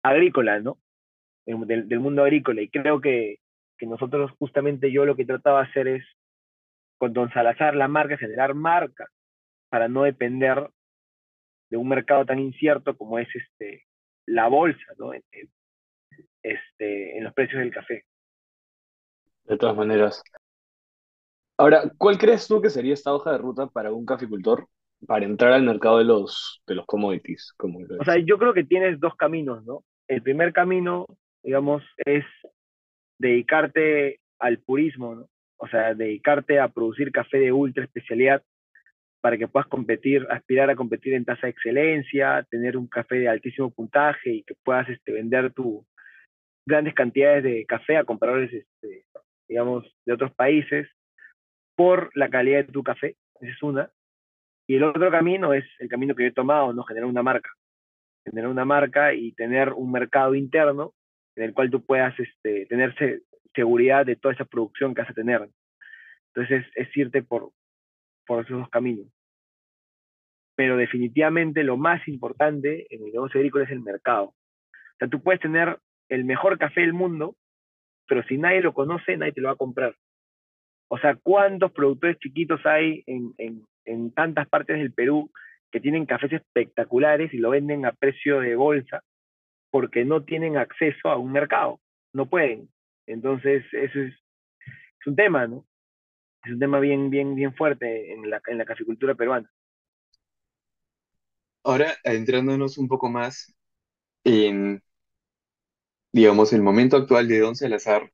agrícola, 0.04 0.60
¿no? 0.60 0.78
Del, 1.46 1.90
del 1.90 2.00
mundo 2.00 2.24
agrícola. 2.24 2.62
Y 2.62 2.70
creo 2.70 3.02
que, 3.02 3.40
que 3.78 3.86
nosotros, 3.86 4.32
justamente 4.38 4.92
yo 4.92 5.06
lo 5.06 5.16
que 5.16 5.26
trataba 5.26 5.64
de 5.64 5.70
hacer 5.70 5.88
es, 5.88 6.06
con 6.98 7.14
Don 7.14 7.34
Salazar, 7.34 7.76
la 7.76 7.88
marca, 7.88 8.18
generar 8.18 8.54
marca 8.54 9.08
para 9.72 9.88
no 9.88 10.04
depender 10.04 10.70
de 11.70 11.78
un 11.78 11.88
mercado 11.88 12.26
tan 12.26 12.40
incierto 12.40 12.98
como 12.98 13.18
es 13.18 13.30
este, 13.34 13.86
la 14.26 14.50
bolsa, 14.50 14.86
¿no? 14.98 15.14
Este, 16.44 17.18
en 17.18 17.24
los 17.24 17.34
precios 17.34 17.62
del 17.62 17.72
café. 17.72 18.04
De 19.46 19.58
todas 19.58 19.78
maneras. 19.78 20.22
Ahora, 21.58 21.84
¿cuál 21.98 22.18
crees 22.18 22.48
tú 22.50 22.62
que 22.62 22.70
sería 22.70 22.94
esta 22.94 23.14
hoja 23.14 23.32
de 23.32 23.38
ruta 23.38 23.68
para 23.68 23.94
un 23.94 24.06
caficultor 24.06 24.68
para 25.08 25.26
entrar 25.26 25.54
al 25.54 25.64
mercado 25.64 26.00
de 26.00 26.04
los, 26.04 26.62
de 26.68 26.76
los 26.76 26.86
commodities? 26.86 27.54
Como 27.56 27.80
o 27.80 28.04
sea, 28.04 28.18
yo 28.18 28.38
creo 28.38 28.54
que 28.54 28.66
tienes 28.66 29.00
dos 29.00 29.16
caminos, 29.16 29.64
¿no? 29.64 29.86
El 30.10 30.22
primer 30.22 30.52
camino, 30.52 31.08
digamos, 31.44 31.82
es 32.06 32.26
dedicarte 33.18 34.20
al 34.38 34.60
purismo, 34.60 35.16
¿no? 35.16 35.30
O 35.56 35.68
sea, 35.70 35.94
dedicarte 35.94 36.60
a 36.60 36.68
producir 36.68 37.14
café 37.14 37.38
de 37.38 37.54
ultra 37.54 37.86
especialidad 37.86 38.44
para 39.22 39.38
que 39.38 39.48
puedas 39.48 39.68
competir, 39.68 40.26
aspirar 40.30 40.70
a 40.70 40.76
competir 40.76 41.14
en 41.14 41.26
tasa 41.26 41.48
de 41.48 41.52
excelencia, 41.52 42.46
tener 42.50 42.76
un 42.76 42.88
café 42.88 43.16
de 43.16 43.30
altísimo 43.30 43.72
puntaje 43.72 44.32
y 44.32 44.44
que 44.44 44.56
puedas 44.64 44.90
este, 44.90 45.12
vender 45.12 45.54
tu 45.54 45.86
grandes 46.66 46.94
cantidades 46.94 47.44
de 47.44 47.66
café 47.66 47.98
a 47.98 48.04
compradores, 48.04 48.52
este, 48.54 49.06
digamos, 49.48 49.86
de 50.06 50.14
otros 50.14 50.34
países 50.34 50.88
por 51.76 52.12
la 52.16 52.30
calidad 52.30 52.66
de 52.66 52.72
tu 52.72 52.84
café. 52.84 53.16
Esa 53.40 53.52
es 53.52 53.64
una. 53.64 53.92
Y 54.68 54.76
el 54.76 54.84
otro 54.84 55.10
camino 55.12 55.54
es 55.54 55.66
el 55.80 55.90
camino 55.90 56.16
que 56.16 56.24
yo 56.24 56.30
he 56.30 56.34
tomado, 56.34 56.74
¿no? 56.74 56.84
Generar 56.84 57.10
una 57.10 57.24
marca. 57.24 57.50
Generar 58.26 58.50
una 58.50 58.66
marca 58.66 59.14
y 59.14 59.32
tener 59.34 59.74
un 59.74 59.92
mercado 59.92 60.36
interno 60.36 60.94
en 61.36 61.44
el 61.44 61.54
cual 61.54 61.70
tú 61.70 61.84
puedas 61.84 62.18
este, 62.20 62.66
tener 62.68 62.96
seguridad 63.56 64.06
de 64.06 64.16
toda 64.16 64.34
esa 64.34 64.46
producción 64.46 64.94
que 64.94 65.02
vas 65.02 65.10
a 65.10 65.16
tener. 65.16 65.50
Entonces 66.34 66.66
es, 66.76 66.96
irte 66.96 67.24
por, 67.24 67.52
por 68.26 68.44
esos 68.44 68.60
dos 68.60 68.70
caminos. 68.70 69.08
Pero 70.56 70.78
definitivamente 70.78 71.64
lo 71.64 71.78
más 71.78 72.08
importante 72.08 72.88
en 72.94 73.06
el 73.06 73.12
negocio 73.12 73.40
agrícola 73.40 73.66
es 73.66 73.72
el 73.72 73.82
mercado. 73.82 74.26
O 74.26 74.96
sea, 75.00 75.08
tú 75.08 75.22
puedes 75.22 75.42
tener 75.42 75.80
el 76.10 76.26
mejor 76.26 76.58
café 76.58 76.82
del 76.82 76.94
mundo, 76.94 77.36
pero 78.08 78.24
si 78.24 78.38
nadie 78.38 78.62
lo 78.62 78.74
conoce, 78.74 79.18
nadie 79.18 79.32
te 79.32 79.42
lo 79.42 79.48
va 79.48 79.54
a 79.54 79.58
comprar. 79.58 79.96
O 80.90 80.98
sea, 80.98 81.16
¿cuántos 81.16 81.72
productores 81.72 82.20
chiquitos 82.20 82.66
hay 82.66 83.04
en, 83.08 83.34
en, 83.38 83.66
en 83.86 84.12
tantas 84.12 84.48
partes 84.50 84.78
del 84.78 84.92
Perú 84.92 85.32
que 85.72 85.80
tienen 85.80 86.06
cafés 86.06 86.34
espectaculares 86.34 87.34
y 87.34 87.38
lo 87.38 87.52
venden 87.52 87.86
a 87.86 87.94
precio 87.94 88.42
de 88.42 88.56
bolsa 88.56 89.02
porque 89.70 90.04
no 90.04 90.24
tienen 90.24 90.58
acceso 90.58 91.10
a 91.10 91.18
un 91.18 91.32
mercado? 91.32 91.80
No 92.14 92.26
pueden. 92.26 92.68
Entonces, 93.08 93.64
eso 93.72 94.02
es, 94.02 94.14
es 94.14 95.08
un 95.08 95.16
tema, 95.16 95.48
¿no? 95.48 95.66
Es 96.44 96.52
un 96.52 96.60
tema 96.60 96.80
bien, 96.80 97.10
bien, 97.10 97.34
bien 97.34 97.52
fuerte 97.56 98.14
en 98.14 98.30
la, 98.30 98.40
en 98.46 98.60
la 98.60 98.66
caficultura 98.66 99.16
peruana. 99.16 99.52
Ahora, 101.64 101.98
adentrándonos 102.04 102.78
un 102.78 102.88
poco 102.88 103.10
más 103.10 103.54
en, 104.26 104.84
digamos, 106.14 106.54
el 106.54 106.62
momento 106.62 106.96
actual 106.96 107.28
de 107.28 107.40
Don 107.40 107.54
Salazar, 107.58 108.12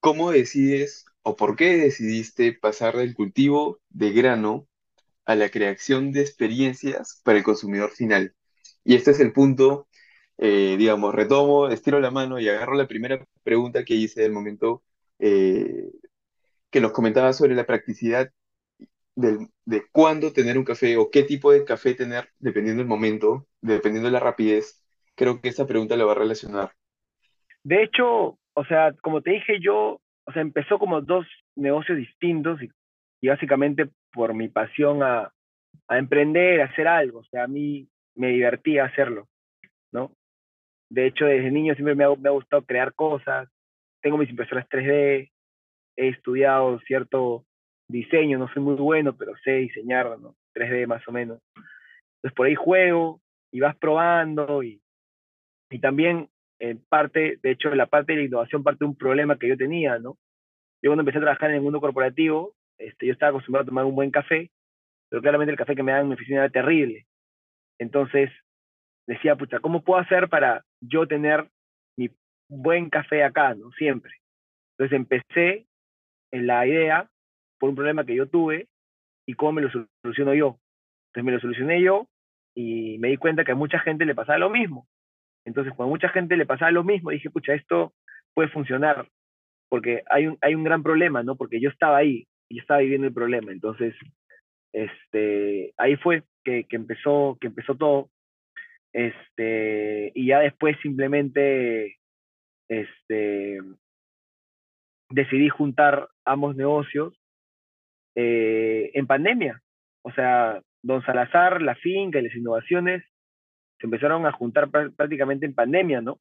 ¿cómo 0.00 0.30
decides 0.30 1.04
o 1.22 1.36
por 1.36 1.56
qué 1.56 1.76
decidiste 1.76 2.52
pasar 2.52 2.96
del 2.96 3.14
cultivo 3.14 3.80
de 3.90 4.12
grano 4.12 4.68
a 5.26 5.36
la 5.36 5.50
creación 5.50 6.12
de 6.12 6.22
experiencias 6.22 7.20
para 7.24 7.38
el 7.38 7.44
consumidor 7.44 7.92
final? 7.92 8.34
Y 8.84 8.96
este 8.96 9.12
es 9.12 9.20
el 9.20 9.32
punto, 9.34 9.88
eh, 10.38 10.76
digamos, 10.78 11.14
retomo, 11.14 11.68
estiro 11.70 12.00
la 12.00 12.10
mano 12.12 12.40
y 12.40 12.48
agarro 12.48 12.74
la 12.76 12.88
primera 12.88 13.24
pregunta 13.44 13.84
que 13.84 13.94
hice 13.96 14.22
del 14.22 14.32
momento 14.32 14.84
eh, 15.20 15.90
que 16.76 16.82
nos 16.82 16.92
comentaba 16.92 17.32
sobre 17.32 17.54
la 17.54 17.64
practicidad 17.64 18.30
de 19.14 19.82
cuándo 19.92 20.34
tener 20.34 20.58
un 20.58 20.64
café 20.64 20.98
o 20.98 21.10
qué 21.10 21.22
tipo 21.22 21.50
de 21.50 21.64
café 21.64 21.94
tener 21.94 22.28
dependiendo 22.38 22.82
del 22.82 22.86
momento, 22.86 23.46
dependiendo 23.62 24.08
de 24.08 24.12
la 24.12 24.20
rapidez, 24.20 24.84
creo 25.14 25.40
que 25.40 25.48
esa 25.48 25.66
pregunta 25.66 25.96
lo 25.96 26.04
va 26.04 26.12
a 26.12 26.16
relacionar. 26.16 26.72
De 27.64 27.82
hecho, 27.82 28.38
o 28.52 28.64
sea, 28.68 28.92
como 29.00 29.22
te 29.22 29.30
dije 29.30 29.58
yo, 29.58 30.02
o 30.26 30.32
sea, 30.34 30.42
empezó 30.42 30.78
como 30.78 31.00
dos 31.00 31.26
negocios 31.54 31.96
distintos 31.96 32.60
y, 32.62 33.26
básicamente 33.26 33.88
por 34.12 34.34
mi 34.34 34.48
pasión 34.48 35.02
a, 35.02 35.32
a, 35.88 35.98
emprender, 35.98 36.60
a 36.60 36.66
hacer 36.66 36.88
algo, 36.88 37.20
o 37.20 37.24
sea, 37.24 37.44
a 37.44 37.48
mí 37.48 37.88
me 38.16 38.28
divertía 38.32 38.84
hacerlo, 38.84 39.28
¿no? 39.92 40.12
De 40.90 41.06
hecho, 41.06 41.24
desde 41.24 41.50
niño 41.50 41.74
siempre 41.74 41.94
me 41.94 42.04
ha, 42.04 42.14
me 42.14 42.28
ha 42.28 42.32
gustado 42.32 42.66
crear 42.66 42.92
cosas, 42.92 43.48
tengo 44.02 44.18
mis 44.18 44.28
impresoras 44.28 44.68
3D, 44.68 45.30
he 45.96 46.08
estudiado 46.08 46.78
cierto 46.80 47.44
diseño, 47.88 48.38
no 48.38 48.48
soy 48.48 48.62
muy 48.62 48.74
bueno, 48.74 49.16
pero 49.16 49.32
sé 49.44 49.52
diseñar, 49.52 50.18
¿no? 50.18 50.34
3D 50.54 50.86
más 50.86 51.06
o 51.08 51.12
menos. 51.12 51.40
Entonces 51.54 52.34
por 52.36 52.46
ahí 52.46 52.54
juego 52.54 53.20
y 53.52 53.60
vas 53.60 53.76
probando 53.76 54.62
y, 54.62 54.80
y 55.70 55.78
también 55.78 56.28
en 56.58 56.82
parte, 56.88 57.38
de 57.42 57.50
hecho, 57.50 57.74
la 57.74 57.86
parte 57.86 58.12
de 58.12 58.20
la 58.20 58.24
innovación 58.24 58.62
parte 58.62 58.84
de 58.84 58.88
un 58.88 58.96
problema 58.96 59.38
que 59.38 59.48
yo 59.48 59.56
tenía, 59.56 59.98
¿no? 59.98 60.16
Yo 60.82 60.90
cuando 60.90 61.02
empecé 61.02 61.18
a 61.18 61.22
trabajar 61.22 61.50
en 61.50 61.56
el 61.56 61.62
mundo 61.62 61.80
corporativo, 61.80 62.54
este, 62.78 63.06
yo 63.06 63.12
estaba 63.12 63.30
acostumbrado 63.30 63.64
a 63.64 63.66
tomar 63.66 63.84
un 63.84 63.94
buen 63.94 64.10
café, 64.10 64.50
pero 65.08 65.22
claramente 65.22 65.52
el 65.52 65.58
café 65.58 65.74
que 65.74 65.82
me 65.82 65.92
daban 65.92 66.06
en 66.06 66.08
mi 66.10 66.14
oficina 66.14 66.40
era 66.40 66.50
terrible. 66.50 67.06
Entonces 67.78 68.30
decía, 69.06 69.36
pucha, 69.36 69.60
¿cómo 69.60 69.82
puedo 69.82 70.00
hacer 70.00 70.28
para 70.28 70.64
yo 70.80 71.06
tener 71.06 71.48
mi 71.96 72.10
buen 72.48 72.90
café 72.90 73.22
acá, 73.22 73.54
¿no? 73.54 73.70
Siempre. 73.72 74.12
Entonces 74.72 74.96
empecé 74.96 75.66
en 76.32 76.46
la 76.46 76.66
idea 76.66 77.08
por 77.58 77.70
un 77.70 77.76
problema 77.76 78.04
que 78.04 78.14
yo 78.14 78.28
tuve 78.28 78.68
y 79.26 79.34
cómo 79.34 79.52
me 79.52 79.62
lo 79.62 79.70
soluciono 80.02 80.34
yo. 80.34 80.58
Entonces 81.08 81.24
me 81.24 81.32
lo 81.32 81.40
solucioné 81.40 81.82
yo 81.82 82.08
y 82.54 82.98
me 82.98 83.08
di 83.08 83.16
cuenta 83.16 83.44
que 83.44 83.52
a 83.52 83.56
mucha 83.56 83.78
gente 83.80 84.04
le 84.04 84.14
pasaba 84.14 84.38
lo 84.38 84.50
mismo. 84.50 84.86
Entonces, 85.44 85.72
cuando 85.74 85.92
a 85.92 85.94
mucha 85.94 86.08
gente 86.08 86.36
le 86.36 86.46
pasaba 86.46 86.70
lo 86.72 86.82
mismo, 86.82 87.10
dije, 87.10 87.30
pucha, 87.30 87.54
esto 87.54 87.94
puede 88.34 88.48
funcionar, 88.48 89.08
porque 89.68 90.02
hay 90.10 90.26
un, 90.26 90.38
hay 90.40 90.54
un 90.54 90.64
gran 90.64 90.82
problema, 90.82 91.22
¿no? 91.22 91.36
Porque 91.36 91.60
yo 91.60 91.70
estaba 91.70 91.98
ahí 91.98 92.26
y 92.50 92.58
estaba 92.58 92.80
viviendo 92.80 93.06
el 93.06 93.14
problema. 93.14 93.52
Entonces, 93.52 93.94
este, 94.72 95.72
ahí 95.76 95.96
fue 95.96 96.24
que, 96.44 96.64
que, 96.64 96.76
empezó, 96.76 97.38
que 97.40 97.46
empezó 97.46 97.76
todo. 97.76 98.10
Este, 98.92 100.12
y 100.14 100.26
ya 100.26 100.40
después 100.40 100.76
simplemente 100.82 101.96
este, 102.68 103.60
decidí 105.10 105.48
juntar 105.48 106.08
ambos 106.26 106.56
negocios 106.56 107.14
eh, 108.14 108.90
en 108.94 109.06
pandemia. 109.06 109.62
O 110.02 110.12
sea, 110.12 110.60
Don 110.82 111.02
Salazar, 111.04 111.62
la 111.62 111.74
finca 111.74 112.18
y 112.18 112.22
las 112.22 112.34
innovaciones 112.34 113.02
se 113.78 113.86
empezaron 113.86 114.26
a 114.26 114.32
juntar 114.32 114.70
prácticamente 114.70 115.46
en 115.46 115.54
pandemia, 115.54 116.00
¿no? 116.00 116.18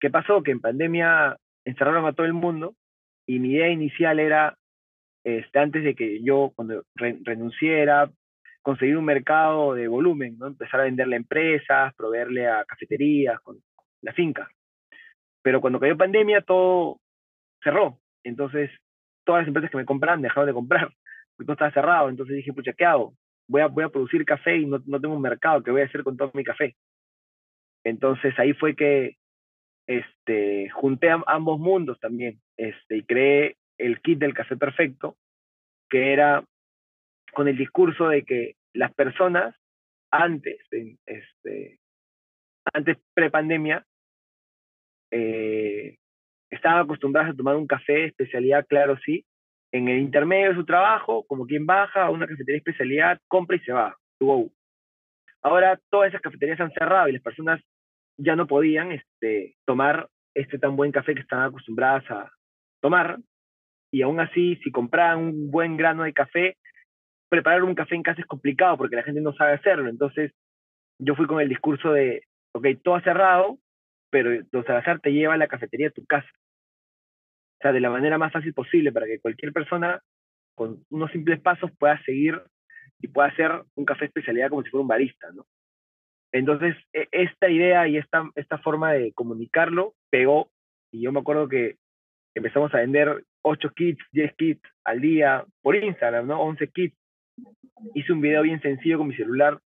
¿Qué 0.00 0.10
pasó? 0.10 0.42
Que 0.42 0.52
en 0.52 0.60
pandemia 0.60 1.36
encerraron 1.64 2.06
a 2.06 2.12
todo 2.12 2.26
el 2.26 2.34
mundo 2.34 2.74
y 3.26 3.40
mi 3.40 3.52
idea 3.52 3.68
inicial 3.68 4.20
era, 4.20 4.56
este, 5.24 5.58
antes 5.58 5.84
de 5.84 5.94
que 5.94 6.22
yo, 6.22 6.52
cuando 6.54 6.84
renunciera, 6.94 8.10
conseguir 8.62 8.96
un 8.96 9.04
mercado 9.04 9.74
de 9.74 9.88
volumen, 9.88 10.36
¿no? 10.38 10.46
Empezar 10.46 10.80
a 10.80 10.84
venderle 10.84 11.16
a 11.16 11.18
empresas, 11.18 11.94
proveerle 11.94 12.48
a 12.48 12.64
cafeterías, 12.64 13.40
con 13.40 13.58
la 14.02 14.12
finca. 14.12 14.48
Pero 15.42 15.60
cuando 15.60 15.80
cayó 15.80 15.96
pandemia, 15.96 16.42
todo 16.42 17.00
cerró. 17.62 17.98
Entonces, 18.24 18.70
todas 19.28 19.42
las 19.42 19.48
empresas 19.48 19.70
que 19.70 19.76
me 19.76 19.84
compraban 19.84 20.22
dejaron 20.22 20.46
de 20.46 20.54
comprar 20.54 20.90
todo 21.36 21.52
estaba 21.52 21.70
cerrado, 21.70 22.08
entonces 22.08 22.36
dije, 22.36 22.54
pucha, 22.54 22.72
¿qué 22.72 22.86
hago? 22.86 23.12
Voy 23.46 23.60
a, 23.60 23.66
voy 23.66 23.84
a 23.84 23.90
producir 23.90 24.24
café 24.24 24.56
y 24.56 24.64
no, 24.64 24.82
no 24.86 24.98
tengo 24.98 25.14
un 25.14 25.20
mercado, 25.20 25.62
¿qué 25.62 25.70
voy 25.70 25.82
a 25.82 25.84
hacer 25.84 26.02
con 26.02 26.16
todo 26.16 26.30
mi 26.32 26.44
café? 26.44 26.74
Entonces 27.84 28.32
ahí 28.38 28.54
fue 28.54 28.74
que 28.74 29.16
este, 29.86 30.70
junté 30.70 31.10
ambos 31.26 31.60
mundos 31.60 32.00
también 32.00 32.40
este, 32.56 32.96
y 32.96 33.04
creé 33.04 33.56
el 33.76 34.00
kit 34.00 34.18
del 34.18 34.32
café 34.32 34.56
perfecto, 34.56 35.16
que 35.90 36.14
era 36.14 36.42
con 37.34 37.48
el 37.48 37.56
discurso 37.58 38.08
de 38.08 38.24
que 38.24 38.56
las 38.72 38.94
personas 38.94 39.54
antes, 40.10 40.58
este, 40.70 41.78
antes 42.72 42.96
pre-pandemia, 43.12 43.84
eh, 45.10 45.98
estaban 46.50 46.84
acostumbradas 46.84 47.32
a 47.32 47.36
tomar 47.36 47.56
un 47.56 47.66
café 47.66 48.06
especialidad, 48.06 48.66
claro, 48.66 48.96
sí, 49.04 49.24
en 49.72 49.88
el 49.88 49.98
intermedio 49.98 50.50
de 50.50 50.54
su 50.54 50.64
trabajo, 50.64 51.24
como 51.26 51.46
quien 51.46 51.66
baja 51.66 52.04
a 52.04 52.10
una 52.10 52.26
cafetería 52.26 52.58
especialidad, 52.58 53.20
compra 53.28 53.56
y 53.56 53.60
se 53.60 53.72
va. 53.72 53.96
Ahora 55.42 55.78
todas 55.90 56.08
esas 56.08 56.20
cafeterías 56.20 56.60
han 56.60 56.72
cerrado 56.72 57.08
y 57.08 57.12
las 57.12 57.22
personas 57.22 57.60
ya 58.16 58.34
no 58.34 58.46
podían 58.46 58.92
este, 58.92 59.54
tomar 59.64 60.08
este 60.34 60.58
tan 60.58 60.76
buen 60.76 60.92
café 60.92 61.14
que 61.14 61.20
estaban 61.20 61.46
acostumbradas 61.46 62.10
a 62.10 62.30
tomar. 62.80 63.18
Y 63.92 64.02
aún 64.02 64.20
así, 64.20 64.56
si 64.56 64.70
compraban 64.70 65.20
un 65.20 65.50
buen 65.50 65.76
grano 65.76 66.02
de 66.02 66.12
café, 66.12 66.56
preparar 67.28 67.62
un 67.62 67.74
café 67.74 67.94
en 67.94 68.02
casa 68.02 68.20
es 68.20 68.26
complicado 68.26 68.76
porque 68.76 68.96
la 68.96 69.02
gente 69.02 69.20
no 69.20 69.32
sabe 69.32 69.54
hacerlo. 69.54 69.88
Entonces, 69.88 70.32
yo 70.98 71.14
fui 71.14 71.26
con 71.26 71.40
el 71.40 71.48
discurso 71.48 71.92
de, 71.92 72.24
ok, 72.52 72.66
todo 72.82 72.96
ha 72.96 73.02
cerrado, 73.02 73.58
pero 74.10 74.30
Don 74.50 74.64
Salazar 74.64 75.00
te 75.00 75.12
lleva 75.12 75.34
a 75.34 75.38
la 75.38 75.48
cafetería 75.48 75.88
a 75.88 75.92
tu 75.92 76.04
casa 76.06 76.28
o 77.58 77.62
sea, 77.62 77.72
de 77.72 77.80
la 77.80 77.90
manera 77.90 78.18
más 78.18 78.32
fácil 78.32 78.54
posible 78.54 78.92
para 78.92 79.06
que 79.06 79.18
cualquier 79.18 79.52
persona 79.52 80.00
con 80.54 80.84
unos 80.90 81.10
simples 81.10 81.40
pasos 81.40 81.70
pueda 81.76 82.00
seguir 82.04 82.40
y 83.00 83.08
pueda 83.08 83.28
hacer 83.28 83.50
un 83.74 83.84
café 83.84 84.04
especialidad 84.04 84.50
como 84.50 84.62
si 84.62 84.70
fuera 84.70 84.82
un 84.82 84.88
barista, 84.88 85.30
¿no? 85.32 85.44
Entonces, 86.32 86.76
e, 86.92 87.08
esta 87.10 87.48
idea 87.50 87.88
y 87.88 87.96
esta, 87.96 88.30
esta 88.36 88.58
forma 88.58 88.92
de 88.92 89.12
comunicarlo 89.12 89.94
pegó, 90.08 90.50
y 90.92 91.02
yo 91.02 91.10
me 91.10 91.20
acuerdo 91.20 91.48
que 91.48 91.76
empezamos 92.34 92.72
a 92.74 92.78
vender 92.78 93.24
8 93.42 93.70
kits, 93.74 94.04
10 94.12 94.34
kits 94.36 94.62
al 94.84 95.00
día 95.00 95.44
por 95.60 95.74
Instagram, 95.74 96.28
¿no? 96.28 96.40
11 96.40 96.68
kits. 96.68 96.96
Hice 97.94 98.12
un 98.12 98.20
video 98.20 98.42
bien 98.42 98.60
sencillo 98.60 98.98
con 98.98 99.08
mi 99.08 99.16
celular, 99.16 99.58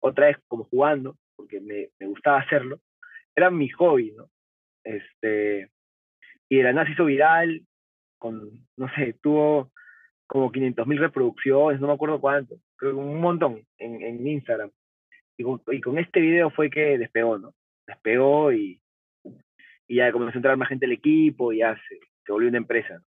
otra 0.00 0.26
vez 0.28 0.38
como 0.48 0.64
jugando, 0.64 1.16
porque 1.34 1.60
me, 1.60 1.88
me 1.98 2.06
gustaba 2.06 2.40
hacerlo. 2.40 2.78
Era 3.36 3.50
mi 3.50 3.68
hobby, 3.68 4.12
¿no? 4.12 4.28
Este, 4.84 5.70
y 6.48 6.56
de 6.56 6.62
la 6.62 6.72
nada 6.72 6.86
se 6.86 6.92
hizo 6.92 7.04
viral, 7.04 7.62
con, 8.18 8.66
no 8.76 8.88
sé, 8.94 9.14
tuvo 9.22 9.70
como 10.26 10.50
500 10.50 10.86
mil 10.86 10.98
reproducciones, 10.98 11.80
no 11.80 11.88
me 11.88 11.92
acuerdo 11.92 12.20
cuánto, 12.20 12.56
creo 12.76 12.96
un 12.96 13.20
montón 13.20 13.62
en, 13.78 14.02
en 14.02 14.26
Instagram. 14.26 14.70
Y 15.38 15.80
con, 15.80 15.98
este 15.98 16.20
video 16.20 16.50
fue 16.50 16.70
que 16.70 16.98
despegó, 16.98 17.38
¿no? 17.38 17.54
Despegó 17.86 18.52
y, 18.52 18.80
y 19.86 19.96
ya 19.96 20.10
comenzó 20.10 20.36
a 20.36 20.38
entrar 20.38 20.56
más 20.56 20.68
gente 20.68 20.86
al 20.86 20.92
equipo 20.92 21.52
y 21.52 21.58
ya 21.58 21.76
se, 21.88 22.00
volvió 22.32 22.48
una 22.48 22.58
empresa. 22.58 23.02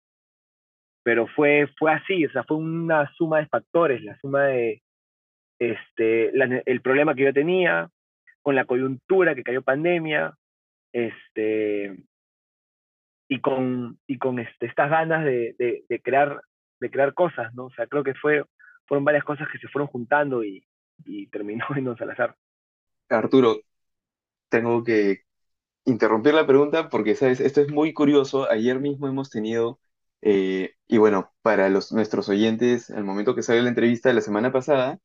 Pero 1.04 1.28
fue, 1.28 1.68
fue 1.78 1.94
así, 1.94 2.26
o 2.26 2.32
sea, 2.32 2.44
fue 2.44 2.58
una 2.58 3.10
suma 3.16 3.40
de 3.40 3.48
factores, 3.48 4.04
la 4.04 4.18
suma 4.20 4.44
de 4.48 4.82
este, 5.60 6.32
el 6.66 6.82
problema 6.82 7.16
que 7.16 7.24
yo 7.24 7.34
tenía, 7.34 7.90
con 8.48 8.56
la 8.56 8.64
coyuntura 8.64 9.36
que 9.36 9.44
cayó 9.44 9.62
pandemia, 9.62 10.34
este, 10.94 11.98
y 13.28 13.42
con, 13.42 14.00
y 14.08 14.18
con 14.18 14.40
este, 14.40 14.68
estas 14.68 14.90
ganas 14.90 15.26
de, 15.26 15.54
de, 15.90 16.02
crear, 16.02 16.42
de 16.80 16.90
crear 16.90 17.14
cosas, 17.14 17.54
¿no? 17.56 17.66
O 17.66 17.72
sea, 17.72 17.88
creo 17.88 18.06
que 18.06 18.14
fue, 18.14 18.46
fueron 18.86 19.04
varias 19.04 19.26
cosas 19.26 19.50
que 19.52 19.58
se 19.58 19.68
fueron 19.68 19.90
juntando 19.90 20.46
y, 20.46 20.66
y 21.04 21.28
terminó 21.32 21.66
en 21.76 21.84
Don 21.84 21.98
Salazar. 21.98 22.38
Arturo, 23.10 23.58
tengo 24.48 24.82
que 24.82 25.24
interrumpir 25.84 26.34
la 26.34 26.48
pregunta 26.48 26.88
porque, 26.88 27.16
sabes, 27.16 27.42
esto 27.42 27.60
es 27.60 27.70
muy 27.70 27.92
curioso. 27.92 28.50
Ayer 28.50 28.80
mismo 28.80 29.10
hemos 29.10 29.30
tenido, 29.30 29.78
eh, 30.22 30.76
y 30.88 30.98
bueno, 30.98 31.34
para 31.42 31.68
los, 31.68 31.92
nuestros 31.92 32.30
oyentes, 32.30 32.92
al 32.92 33.04
momento 33.04 33.36
que 33.36 33.44
salió 33.44 33.62
la 33.62 33.68
entrevista 33.68 34.08
de 34.08 34.16
la 34.16 34.22
semana 34.22 34.54
pasada, 34.54 35.02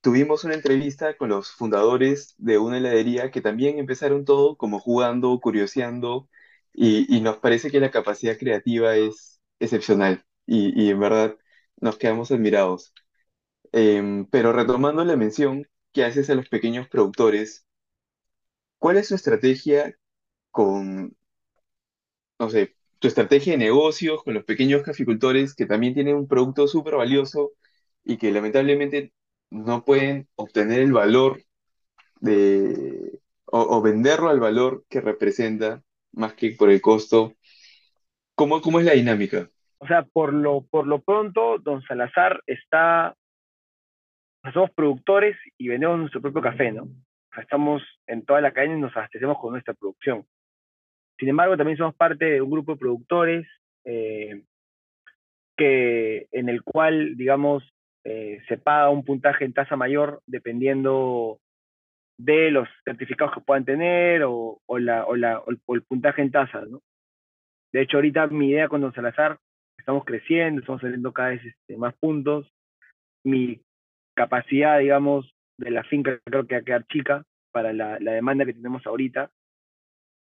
tuvimos 0.00 0.44
una 0.44 0.54
entrevista 0.54 1.16
con 1.16 1.30
los 1.30 1.50
fundadores 1.52 2.34
de 2.38 2.58
una 2.58 2.78
heladería 2.78 3.30
que 3.30 3.40
también 3.40 3.78
empezaron 3.78 4.24
todo 4.24 4.56
como 4.56 4.78
jugando, 4.80 5.38
curioseando, 5.40 6.28
y, 6.72 7.14
y 7.14 7.20
nos 7.20 7.38
parece 7.38 7.70
que 7.70 7.80
la 7.80 7.90
capacidad 7.90 8.38
creativa 8.38 8.96
es 8.96 9.40
excepcional, 9.58 10.24
y, 10.46 10.72
y 10.82 10.90
en 10.90 11.00
verdad 11.00 11.36
nos 11.80 11.98
quedamos 11.98 12.30
admirados. 12.30 12.94
Em, 13.72 14.26
pero 14.26 14.52
retomando 14.52 15.04
la 15.04 15.16
mención 15.16 15.66
que 15.92 16.04
haces 16.04 16.30
a 16.30 16.34
los 16.36 16.48
pequeños 16.48 16.88
productores, 16.88 17.66
¿cuál 18.78 18.96
es 18.96 19.06
su 19.08 19.14
estrategia 19.14 19.94
con, 20.50 21.16
no 22.38 22.50
sé, 22.50 22.74
tu 22.98 23.08
estrategia 23.08 23.52
de 23.52 23.58
negocios 23.58 24.22
con 24.24 24.34
los 24.34 24.44
pequeños 24.44 24.82
caficultores 24.82 25.54
que 25.54 25.66
también 25.66 25.94
tienen 25.94 26.16
un 26.16 26.28
producto 26.28 26.66
súper 26.68 26.94
valioso 26.96 27.52
y 28.04 28.16
que 28.18 28.30
lamentablemente 28.32 29.12
no 29.50 29.84
pueden 29.84 30.28
obtener 30.36 30.80
el 30.80 30.92
valor 30.92 31.42
de, 32.20 33.20
o, 33.46 33.60
o 33.60 33.82
venderlo 33.82 34.28
al 34.28 34.40
valor 34.40 34.84
que 34.88 35.00
representa 35.00 35.82
más 36.12 36.34
que 36.34 36.52
por 36.52 36.70
el 36.70 36.80
costo? 36.80 37.34
¿Cómo, 38.34 38.60
cómo 38.60 38.80
es 38.80 38.86
la 38.86 38.92
dinámica? 38.92 39.48
O 39.78 39.86
sea, 39.86 40.02
por 40.02 40.32
lo, 40.32 40.62
por 40.62 40.86
lo 40.86 41.00
pronto, 41.00 41.58
don 41.58 41.82
Salazar 41.82 42.42
está 42.46 43.14
somos 44.52 44.70
productores 44.70 45.36
y 45.58 45.68
vendemos 45.68 45.98
nuestro 45.98 46.20
propio 46.20 46.40
café, 46.40 46.72
¿no? 46.72 46.84
O 46.84 47.34
sea, 47.34 47.42
estamos 47.42 47.82
en 48.06 48.24
toda 48.24 48.40
la 48.40 48.52
cadena 48.52 48.76
y 48.76 48.80
nos 48.80 48.96
abastecemos 48.96 49.38
con 49.38 49.52
nuestra 49.52 49.74
producción. 49.74 50.24
Sin 51.18 51.28
embargo, 51.28 51.56
también 51.56 51.76
somos 51.76 51.94
parte 51.94 52.24
de 52.24 52.40
un 52.40 52.50
grupo 52.50 52.72
de 52.72 52.78
productores 52.78 53.46
eh, 53.84 54.42
que, 55.56 56.26
en 56.32 56.48
el 56.48 56.62
cual, 56.62 57.16
digamos, 57.16 57.62
eh, 58.04 58.40
se 58.48 58.56
paga 58.56 58.90
un 58.90 59.04
puntaje 59.04 59.44
en 59.44 59.52
tasa 59.52 59.76
mayor 59.76 60.22
dependiendo 60.26 61.38
de 62.18 62.50
los 62.50 62.68
certificados 62.84 63.34
que 63.34 63.40
puedan 63.40 63.64
tener 63.64 64.22
o, 64.24 64.60
o, 64.66 64.78
la, 64.78 65.06
o, 65.06 65.16
la, 65.16 65.38
o 65.40 65.74
el 65.74 65.82
puntaje 65.82 66.22
en 66.22 66.30
tasa, 66.30 66.64
¿no? 66.66 66.80
De 67.72 67.82
hecho, 67.82 67.98
ahorita 67.98 68.26
mi 68.28 68.50
idea 68.50 68.68
con 68.68 68.80
Don 68.80 68.92
Salazar, 68.92 69.38
estamos 69.78 70.04
creciendo, 70.04 70.60
estamos 70.60 70.80
saliendo 70.80 71.12
cada 71.12 71.30
vez 71.30 71.44
este, 71.44 71.76
más 71.76 71.94
puntos. 71.94 72.50
Mi 73.24 73.60
capacidad, 74.16 74.78
digamos, 74.78 75.32
de 75.58 75.70
la 75.70 75.84
finca 75.84 76.18
creo 76.24 76.46
que 76.46 76.56
va 76.56 76.60
a 76.60 76.64
quedar 76.64 76.86
chica 76.86 77.24
para 77.52 77.72
la, 77.72 77.98
la 78.00 78.12
demanda 78.12 78.44
que 78.44 78.54
tenemos 78.54 78.86
ahorita. 78.86 79.30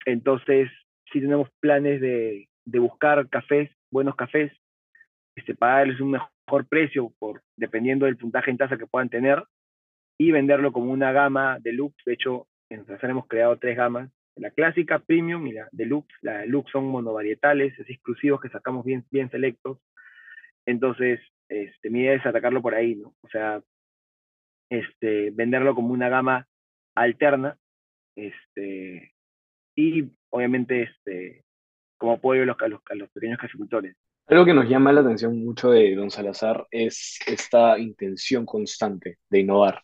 Entonces, 0.06 0.69
sí 1.12 1.21
tenemos 1.21 1.49
planes 1.60 2.02
de, 2.02 2.47
de 2.65 2.80
buscar 2.80 3.28
cafés, 3.30 3.71
buenos 3.91 4.15
cafés, 4.15 4.52
este, 5.36 5.56
pagarles 5.56 5.99
un 5.99 6.12
mejor 6.12 6.30
precio 6.67 7.13
por, 7.19 7.41
dependiendo 7.58 8.06
del 8.06 8.17
puntaje 8.17 8.51
en 8.51 8.58
tasa 8.58 8.77
que 8.77 8.88
puedan 8.88 9.10
tener 9.10 9.43
y 10.17 10.32
venderlo 10.32 10.71
como 10.71 10.91
una 10.91 11.12
gama 11.12 11.58
deluxe. 11.60 12.03
De 12.06 12.13
hecho, 12.13 12.47
en 12.69 12.86
Salazar 12.86 13.10
hemos 13.10 13.27
creado 13.27 13.58
tres 13.58 13.77
gamas. 13.77 14.10
La 14.36 14.51
clásica, 14.51 14.99
premium 14.99 15.45
y 15.47 15.53
la 15.53 15.67
deluxe. 15.71 16.13
La 16.21 16.39
deluxe 16.39 16.71
son 16.71 16.86
monovarietales, 16.86 17.77
es 17.79 17.89
exclusivos 17.89 18.41
que 18.41 18.49
sacamos 18.49 18.86
bien, 18.86 19.06
bien 19.12 19.29
selectos. 19.29 19.79
Entonces, 20.65 21.19
este, 21.49 21.89
mi 21.89 22.01
idea 22.01 22.13
es 22.13 22.25
atacarlo 22.25 22.62
por 22.62 22.73
ahí, 22.73 22.95
¿no? 22.95 23.13
O 23.21 23.27
sea, 23.29 23.62
este, 24.69 25.32
venderlo 25.32 25.75
como 25.75 25.93
una 25.93 26.10
gama 26.10 26.47
alterna, 26.95 27.58
este, 28.15 29.13
y 29.75 30.12
obviamente 30.29 30.84
este, 30.84 31.43
como 31.97 32.13
apoyo 32.13 32.43
a 32.43 32.45
los, 32.45 32.62
a 32.62 32.67
los, 32.67 32.82
a 32.89 32.95
los 32.95 33.10
pequeños 33.12 33.39
caficultores. 33.39 33.95
Algo 34.34 34.46
que 34.46 34.54
nos 34.56 34.67
llama 34.67 34.91
la 34.91 35.02
atención 35.02 35.46
mucho 35.46 35.69
de 35.69 35.93
Don 35.93 36.10
Salazar 36.10 36.65
es 36.72 37.19
esta 37.28 37.78
intención 37.78 38.48
constante 38.48 39.19
de 39.30 39.39
innovar 39.41 39.84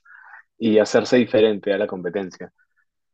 y 0.57 0.79
hacerse 0.79 1.17
diferente 1.17 1.71
a 1.71 1.77
la 1.77 1.85
competencia. 1.85 2.51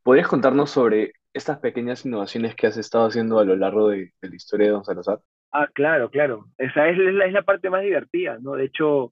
¿Podrías 0.01 0.29
contarnos 0.29 0.69
sobre 0.69 1.11
estas 1.33 1.59
pequeñas 1.59 2.05
innovaciones 2.05 2.55
que 2.55 2.67
has 2.67 2.77
estado 2.77 3.07
haciendo 3.07 3.37
a 3.37 3.43
lo 3.43 3.57
largo 3.57 3.89
de, 3.89 4.13
de 4.21 4.29
la 4.29 4.33
historia 4.33 4.67
de 4.67 4.71
Don 4.71 4.85
Salazar? 4.85 5.19
Ah, 5.51 5.67
claro, 5.73 6.09
claro. 6.09 6.45
Esa 6.57 6.87
es 6.87 6.97
la, 6.97 7.25
es 7.25 7.33
la 7.33 7.43
parte 7.43 7.69
más 7.69 7.83
divertida, 7.83 8.37
¿no? 8.39 8.53
De 8.53 8.63
hecho, 8.63 9.11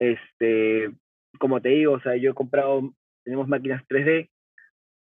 este, 0.00 0.90
como 1.38 1.62
te 1.62 1.68
digo, 1.68 1.92
o 1.92 2.00
sea, 2.00 2.16
yo 2.16 2.32
he 2.32 2.34
comprado, 2.34 2.82
tenemos 3.22 3.46
máquinas 3.46 3.84
3D, 3.88 4.28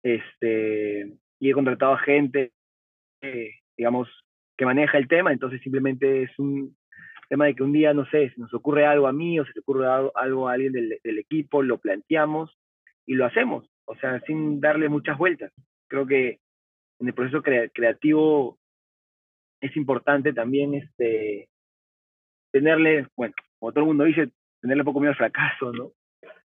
este, 0.02 1.16
y 1.38 1.48
he 1.48 1.54
contratado 1.54 1.92
a 1.92 1.98
gente, 2.00 2.50
eh, 3.22 3.50
digamos, 3.76 4.08
que 4.60 4.66
maneja 4.66 4.98
el 4.98 5.08
tema, 5.08 5.32
entonces 5.32 5.58
simplemente 5.62 6.24
es 6.24 6.38
un 6.38 6.76
tema 7.30 7.46
de 7.46 7.54
que 7.54 7.62
un 7.62 7.72
día, 7.72 7.94
no 7.94 8.04
sé, 8.10 8.28
si 8.28 8.38
nos 8.38 8.52
ocurre 8.52 8.84
algo 8.84 9.06
a 9.06 9.12
mí 9.12 9.40
o 9.40 9.46
se 9.46 9.54
te 9.54 9.60
ocurre 9.60 9.86
algo, 9.86 10.48
a 10.50 10.52
alguien 10.52 10.74
del, 10.74 10.98
del 11.02 11.18
equipo, 11.18 11.62
lo 11.62 11.78
planteamos 11.78 12.58
y 13.06 13.14
lo 13.14 13.24
hacemos, 13.24 13.66
o 13.86 13.96
sea, 13.96 14.20
sin 14.26 14.60
darle 14.60 14.90
muchas 14.90 15.16
vueltas. 15.16 15.50
Creo 15.88 16.06
que 16.06 16.40
en 16.98 17.06
el 17.06 17.14
proceso 17.14 17.42
creativo 17.42 18.58
es 19.62 19.74
importante 19.78 20.34
también 20.34 20.74
este, 20.74 21.48
tenerle, 22.52 23.06
bueno, 23.16 23.32
como 23.58 23.72
todo 23.72 23.84
el 23.84 23.88
mundo 23.88 24.04
dice, 24.04 24.28
tenerle 24.60 24.84
poco 24.84 25.00
miedo 25.00 25.12
al 25.12 25.16
fracaso, 25.16 25.72
¿no? 25.72 25.92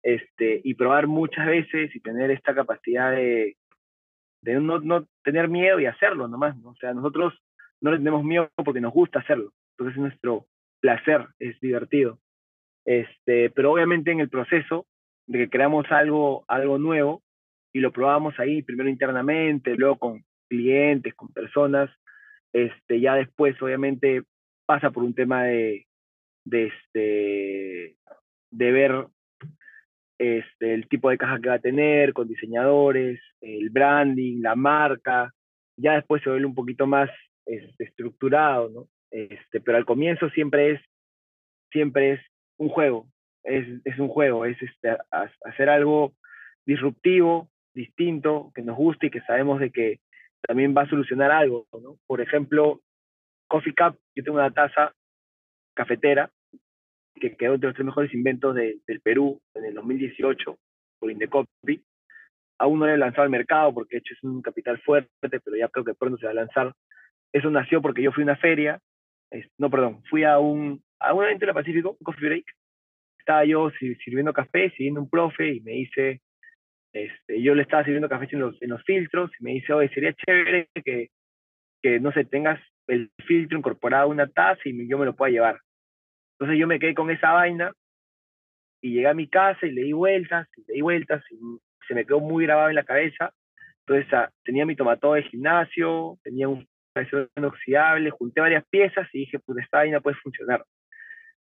Este, 0.03 0.61
y 0.63 0.75
probar 0.75 1.07
muchas 1.07 1.47
veces 1.47 1.97
y 1.97 2.01
tener 2.01 2.31
esta 2.31 2.55
capacidad 2.55 3.13
de, 3.13 3.57
de 4.43 4.61
no, 4.61 4.81
no 4.81 5.07
tener 5.23 5.49
miedo 5.49 5.81
y 5.81 5.87
hacerlo 5.87 6.29
nomás, 6.29 6.55
¿no? 6.59 6.73
O 6.73 6.77
sea, 6.77 6.93
nosotros 6.93 7.33
no 7.85 7.91
le 7.91 7.99
tenemos 7.99 8.25
miedo 8.25 8.51
porque 8.65 8.81
nos 8.81 8.95
gusta 8.95 9.19
hacerlo, 9.19 9.53
entonces 9.73 9.97
es 9.97 10.01
nuestro 10.01 10.47
placer, 10.81 11.27
es 11.39 11.61
divertido. 11.61 12.19
Este, 12.87 13.51
pero 13.51 13.73
obviamente 13.73 14.11
en 14.11 14.21
el 14.21 14.31
proceso 14.31 14.87
de 15.27 15.41
que 15.41 15.51
creamos 15.51 15.85
algo, 15.91 16.47
algo 16.49 16.79
nuevo 16.79 17.23
y 17.75 17.81
lo 17.81 17.93
probamos 17.93 18.41
ahí, 18.41 18.63
primero 18.63 18.89
internamente, 18.89 19.77
luego 19.77 19.99
con 19.99 20.25
clientes, 20.49 21.15
con 21.15 21.31
personas, 21.35 21.91
este, 22.55 23.01
ya 23.01 23.17
después, 23.17 23.61
obviamente, 23.61 24.23
pasa 24.65 24.91
por 24.91 25.03
un 25.03 25.15
tema 25.15 25.45
de, 25.45 25.87
de, 26.47 26.69
este, 26.69 27.97
de 28.51 28.73
ver 28.73 29.09
este, 30.19 30.73
el 30.73 30.89
tipo 30.89 31.11
de 31.11 31.19
caja 31.19 31.39
que 31.39 31.51
va 31.51 31.57
a 31.57 31.59
tener, 31.59 32.15
con 32.15 32.29
diseñadores, 32.29 33.21
el 33.43 33.69
branding, 33.69 34.41
la 34.41 34.55
marca. 34.55 35.35
Ya 35.77 35.97
después 35.97 36.23
se 36.23 36.31
vuelve 36.31 36.47
un 36.47 36.55
poquito 36.55 36.87
más 36.87 37.11
este, 37.47 37.85
estructurado, 37.85 38.69
¿no? 38.69 38.89
Este, 39.11 39.61
pero 39.61 39.79
al 39.79 39.85
comienzo 39.85 40.29
siempre 40.31 40.73
es, 40.73 40.81
siempre 41.71 42.13
es 42.13 42.21
un 42.59 42.69
juego, 42.69 43.07
es, 43.45 43.67
es 43.85 43.99
un 43.99 44.09
juego, 44.09 44.45
es 44.45 44.61
este, 44.61 44.97
hacer 45.43 45.69
algo 45.69 46.15
disruptivo, 46.67 47.49
distinto, 47.75 48.51
que 48.55 48.63
nos 48.63 48.77
guste 48.77 49.07
y 49.07 49.11
que 49.11 49.21
sabemos 49.23 49.61
de 49.61 49.71
que 49.71 50.01
también 50.47 50.75
va 50.77 50.83
a 50.83 50.89
solucionar 50.89 51.31
algo, 51.31 51.67
¿no? 51.81 51.99
Por 52.07 52.21
ejemplo, 52.21 52.81
Coffee 53.49 53.75
Cup, 53.75 53.99
yo 54.15 54.25
tengo 54.25 54.39
una 54.39 54.51
taza 54.51 54.93
cafetera 55.75 56.31
que 57.15 57.37
quedó 57.37 57.55
entre 57.55 57.69
los 57.69 57.75
tres 57.77 57.87
mejores 57.87 58.15
inventos 58.15 58.55
de, 58.55 58.79
del 58.87 59.01
Perú 59.01 59.41
en 59.55 59.65
el 59.65 59.75
2018 59.75 60.59
por 60.99 61.11
Indecopi. 61.11 61.83
Aún 62.59 62.79
no 62.79 62.87
le 62.87 62.95
he 62.95 62.99
lanzado 62.99 63.23
al 63.23 63.31
mercado 63.31 63.73
porque 63.73 63.97
de 63.97 63.99
hecho 64.01 64.15
es 64.15 64.23
un 64.25 64.43
capital 64.43 64.81
fuerte, 64.81 65.11
pero 65.21 65.57
ya 65.57 65.69
creo 65.69 65.85
que 65.85 65.95
pronto 65.95 66.19
se 66.19 66.27
va 66.27 66.33
a 66.33 66.35
lanzar. 66.35 66.75
Eso 67.35 67.51
nació 67.51 67.83
porque 67.83 68.01
yo 68.01 68.13
fui 68.13 68.23
a 68.23 68.27
una 68.27 68.37
feria, 68.37 68.81
no, 69.59 69.69
perdón, 69.69 70.05
fui 70.09 70.23
a 70.23 70.39
un, 70.39 70.81
a 71.01 71.13
un 71.13 71.25
evento 71.25 71.45
en 71.45 71.49
la 71.49 71.55
Pacífico, 71.55 71.97
un 71.99 72.05
coffee 72.05 72.29
break. 72.29 72.45
Estaba 73.19 73.45
yo 73.45 73.71
sirviendo 73.71 74.33
café, 74.33 74.71
siguiendo 74.71 75.01
un 75.01 75.11
profe 75.11 75.55
y 75.55 75.61
me 75.61 75.73
dice, 75.73 76.21
este, 76.93 77.43
yo 77.43 77.57
le 77.57 77.63
estaba 77.63 77.83
sirviendo 77.83 78.09
café 78.09 78.29
en 78.31 78.39
los, 78.39 78.63
en 78.63 78.71
los 78.71 78.85
filtros 78.85 79.33
y 79.41 79.43
me 79.43 79.51
dice, 79.55 79.73
oye, 79.73 79.89
sería 79.89 80.13
chévere 80.13 80.69
que, 80.85 81.09
que, 81.83 81.99
no 81.99 82.13
sé, 82.13 82.25
tengas 82.25 82.61
el 82.87 83.11
filtro 83.27 83.59
incorporado 83.59 84.05
a 84.05 84.13
una 84.13 84.29
taza 84.29 84.61
y 84.65 84.87
yo 84.87 84.97
me 84.97 85.07
lo 85.07 85.17
pueda 85.17 85.33
llevar. 85.33 85.59
Entonces 86.39 86.61
yo 86.61 86.69
me 86.69 86.79
quedé 86.79 86.95
con 86.95 87.11
esa 87.11 87.33
vaina 87.33 87.73
y 88.81 88.93
llegué 88.93 89.09
a 89.09 89.15
mi 89.15 89.27
casa 89.27 89.67
y 89.67 89.73
le 89.73 89.83
di 89.83 89.93
vueltas, 89.93 90.47
y 90.57 90.65
le 90.69 90.75
di 90.75 90.83
vueltas 90.83 91.25
y 91.33 91.39
se 91.89 91.95
me 91.95 92.05
quedó 92.07 92.21
muy 92.21 92.45
grabado 92.45 92.69
en 92.69 92.77
la 92.77 92.85
cabeza. 92.85 93.33
Entonces 93.81 94.13
ah, 94.13 94.31
tenía 94.45 94.65
mi 94.67 94.77
tomato 94.77 95.15
de 95.15 95.25
gimnasio, 95.25 96.17
tenía 96.23 96.49
un 96.49 96.65
inoxidable, 97.37 98.11
junté 98.11 98.41
varias 98.41 98.65
piezas 98.69 99.09
y 99.13 99.21
dije, 99.21 99.39
pues 99.39 99.59
esta 99.59 99.79
vaina 99.79 100.01
puede 100.01 100.17
funcionar. 100.17 100.65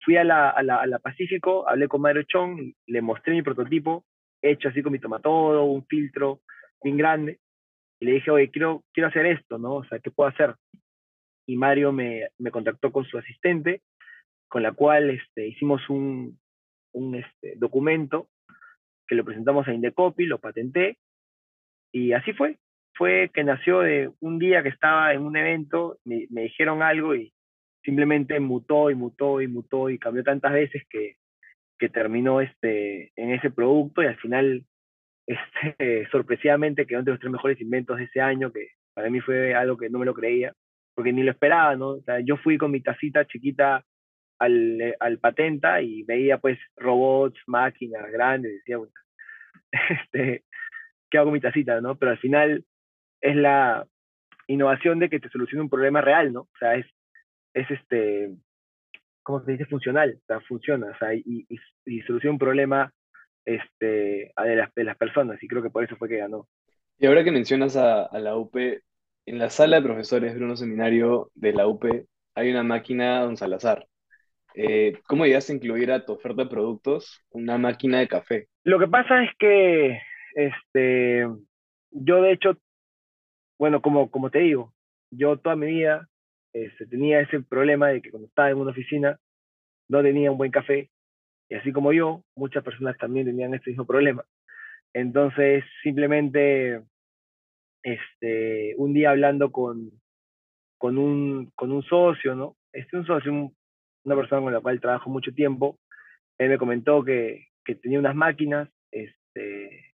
Fui 0.01 0.17
a 0.17 0.23
la, 0.23 0.49
a 0.49 0.63
la, 0.63 0.77
a 0.77 0.87
la 0.87 0.99
Pacífico, 0.99 1.67
hablé 1.67 1.87
con 1.87 2.01
Mario 2.01 2.23
Chong, 2.23 2.73
le 2.87 3.01
mostré 3.01 3.33
mi 3.33 3.41
prototipo 3.41 4.05
hecho 4.41 4.69
así 4.69 4.81
con 4.81 4.91
mi 4.91 4.99
tomatodo, 4.99 5.65
un 5.65 5.85
filtro 5.85 6.41
bien 6.83 6.97
grande. 6.97 7.39
y 7.99 8.05
le 8.05 8.13
dije, 8.13 8.31
oye, 8.31 8.49
quiero, 8.49 8.83
quiero 8.93 9.09
hacer 9.09 9.25
esto, 9.25 9.57
¿no? 9.57 9.75
O 9.75 9.83
sea, 9.85 9.99
¿qué 9.99 10.11
puedo 10.11 10.29
hacer? 10.29 10.55
Y 11.45 11.57
Mario 11.57 11.91
me, 11.91 12.29
me 12.37 12.51
contactó 12.51 12.91
con 12.91 13.05
su 13.05 13.17
asistente, 13.17 13.81
con 14.47 14.63
la 14.63 14.71
cual 14.71 15.09
este, 15.09 15.47
hicimos 15.47 15.89
un, 15.89 16.39
un 16.93 17.15
este, 17.15 17.55
documento 17.57 18.29
que 19.07 19.15
lo 19.15 19.25
presentamos 19.25 19.67
a 19.67 19.73
Indecopy, 19.73 20.25
lo 20.25 20.39
patenté, 20.39 20.97
y 21.91 22.13
así 22.13 22.33
fue. 22.33 22.57
Fue 22.93 23.29
que 23.33 23.43
nació 23.43 23.79
de 23.79 24.11
un 24.19 24.39
día 24.39 24.63
que 24.63 24.69
estaba 24.69 25.13
en 25.13 25.21
un 25.21 25.37
evento, 25.37 25.99
me, 26.03 26.27
me 26.29 26.43
dijeron 26.43 26.81
algo 26.81 27.15
y 27.15 27.33
simplemente 27.83 28.39
mutó 28.39 28.91
y 28.91 28.95
mutó 28.95 29.41
y 29.41 29.47
mutó 29.47 29.89
y 29.89 29.97
cambió 29.97 30.23
tantas 30.23 30.53
veces 30.53 30.83
que, 30.89 31.15
que 31.79 31.89
terminó 31.89 32.41
este, 32.41 33.11
en 33.15 33.31
ese 33.31 33.49
producto 33.49 34.03
y 34.03 34.07
al 34.07 34.17
final, 34.17 34.63
este, 35.27 36.07
sorpresivamente, 36.11 36.85
quedó 36.85 36.99
entre 36.99 37.13
los 37.13 37.19
tres 37.19 37.31
mejores 37.31 37.61
inventos 37.61 37.97
de 37.97 38.03
ese 38.03 38.21
año, 38.21 38.51
que 38.51 38.67
para 38.93 39.09
mí 39.09 39.21
fue 39.21 39.55
algo 39.55 39.77
que 39.77 39.89
no 39.89 39.99
me 39.99 40.05
lo 40.05 40.13
creía, 40.13 40.53
porque 40.93 41.13
ni 41.13 41.23
lo 41.23 41.31
esperaba, 41.31 41.75
¿no? 41.75 41.89
O 41.91 42.01
sea, 42.01 42.19
yo 42.19 42.37
fui 42.37 42.57
con 42.57 42.71
mi 42.71 42.81
tacita 42.81 43.25
chiquita 43.25 43.83
al, 44.39 44.81
eh, 44.81 44.95
al 44.99 45.19
patenta 45.19 45.81
y 45.81 46.03
veía 46.03 46.37
pues 46.37 46.59
robots, 46.75 47.39
máquinas 47.47 48.11
grandes, 48.11 48.53
decía, 48.53 48.77
bueno, 48.77 48.93
este, 49.71 50.43
¿qué 51.09 51.17
hago 51.17 51.27
con 51.27 51.33
mi 51.33 51.41
tacita, 51.41 51.79
no? 51.81 51.97
Pero 51.97 52.11
al 52.11 52.19
final 52.19 52.65
es 53.21 53.35
la 53.35 53.85
innovación 54.47 54.99
de 54.99 55.09
que 55.09 55.19
te 55.19 55.29
solucione 55.29 55.63
un 55.63 55.69
problema 55.69 56.01
real, 56.01 56.33
¿no? 56.33 56.41
O 56.41 56.57
sea, 56.59 56.75
es, 56.75 56.85
es 57.53 57.69
este, 57.69 58.31
¿cómo 59.23 59.43
se 59.43 59.51
dice? 59.51 59.65
Funcional, 59.65 60.17
o 60.21 60.25
sea, 60.25 60.41
funciona, 60.41 60.87
o 60.87 60.97
sea, 60.97 61.13
y, 61.13 61.45
y, 61.85 62.01
soluciona 62.01 62.33
un 62.33 62.39
problema 62.39 62.93
este, 63.45 64.31
de, 64.35 64.55
las, 64.55 64.73
de 64.73 64.83
las 64.83 64.97
personas, 64.97 65.41
y 65.41 65.47
creo 65.47 65.61
que 65.61 65.69
por 65.69 65.83
eso 65.83 65.95
fue 65.97 66.09
que 66.09 66.17
ganó. 66.17 66.47
Y 66.97 67.05
ahora 67.05 67.23
que 67.23 67.31
mencionas 67.31 67.77
a, 67.77 68.03
a 68.03 68.19
la 68.19 68.35
UP, 68.35 68.55
en 69.25 69.37
la 69.37 69.49
sala 69.49 69.77
de 69.77 69.83
profesores 69.83 70.35
Bruno 70.35 70.55
Seminario 70.55 71.29
de 71.35 71.53
la 71.53 71.67
UP 71.67 71.85
hay 72.35 72.49
una 72.49 72.63
máquina 72.63 73.21
Don 73.21 73.37
Salazar. 73.37 73.85
Eh, 74.55 74.99
¿Cómo 75.07 75.25
llegaste 75.25 75.53
a 75.53 75.55
incluir 75.55 75.91
a 75.91 76.05
tu 76.05 76.13
oferta 76.13 76.43
de 76.43 76.49
productos 76.49 77.21
una 77.29 77.57
máquina 77.57 77.99
de 77.99 78.07
café? 78.07 78.47
Lo 78.63 78.79
que 78.79 78.87
pasa 78.87 79.23
es 79.23 79.29
que 79.37 79.99
este, 80.35 81.27
yo 81.91 82.21
de 82.21 82.31
hecho, 82.31 82.57
bueno, 83.59 83.81
como, 83.81 84.09
como 84.09 84.31
te 84.31 84.39
digo, 84.39 84.73
yo 85.11 85.37
toda 85.37 85.55
mi 85.55 85.67
vida 85.67 86.07
este, 86.53 86.87
tenía 86.87 87.19
ese 87.19 87.41
problema 87.41 87.89
de 87.89 88.01
que 88.01 88.09
cuando 88.09 88.27
estaba 88.27 88.49
en 88.49 88.57
una 88.57 88.71
oficina 88.71 89.19
no 89.89 90.01
tenía 90.01 90.31
un 90.31 90.37
buen 90.37 90.51
café. 90.51 90.89
Y 91.49 91.55
así 91.55 91.71
como 91.71 91.91
yo, 91.93 92.23
muchas 92.35 92.63
personas 92.63 92.97
también 92.97 93.25
tenían 93.25 93.53
este 93.53 93.71
mismo 93.71 93.85
problema. 93.85 94.23
Entonces, 94.93 95.63
simplemente, 95.83 96.81
este, 97.83 98.75
un 98.77 98.93
día 98.93 99.11
hablando 99.11 99.51
con, 99.51 99.91
con, 100.77 100.97
un, 100.97 101.51
con 101.55 101.71
un 101.71 101.83
socio, 101.83 102.35
¿no? 102.35 102.55
Este 102.71 102.97
un 102.97 103.05
socio, 103.05 103.51
una 104.03 104.15
persona 104.15 104.41
con 104.41 104.53
la 104.53 104.61
cual 104.61 104.79
trabajo 104.79 105.09
mucho 105.09 105.33
tiempo, 105.33 105.79
él 106.37 106.49
me 106.49 106.57
comentó 106.57 107.03
que, 107.03 107.47
que 107.65 107.75
tenía 107.75 107.99
unas 107.99 108.15
máquinas 108.15 108.69
este, 108.91 109.93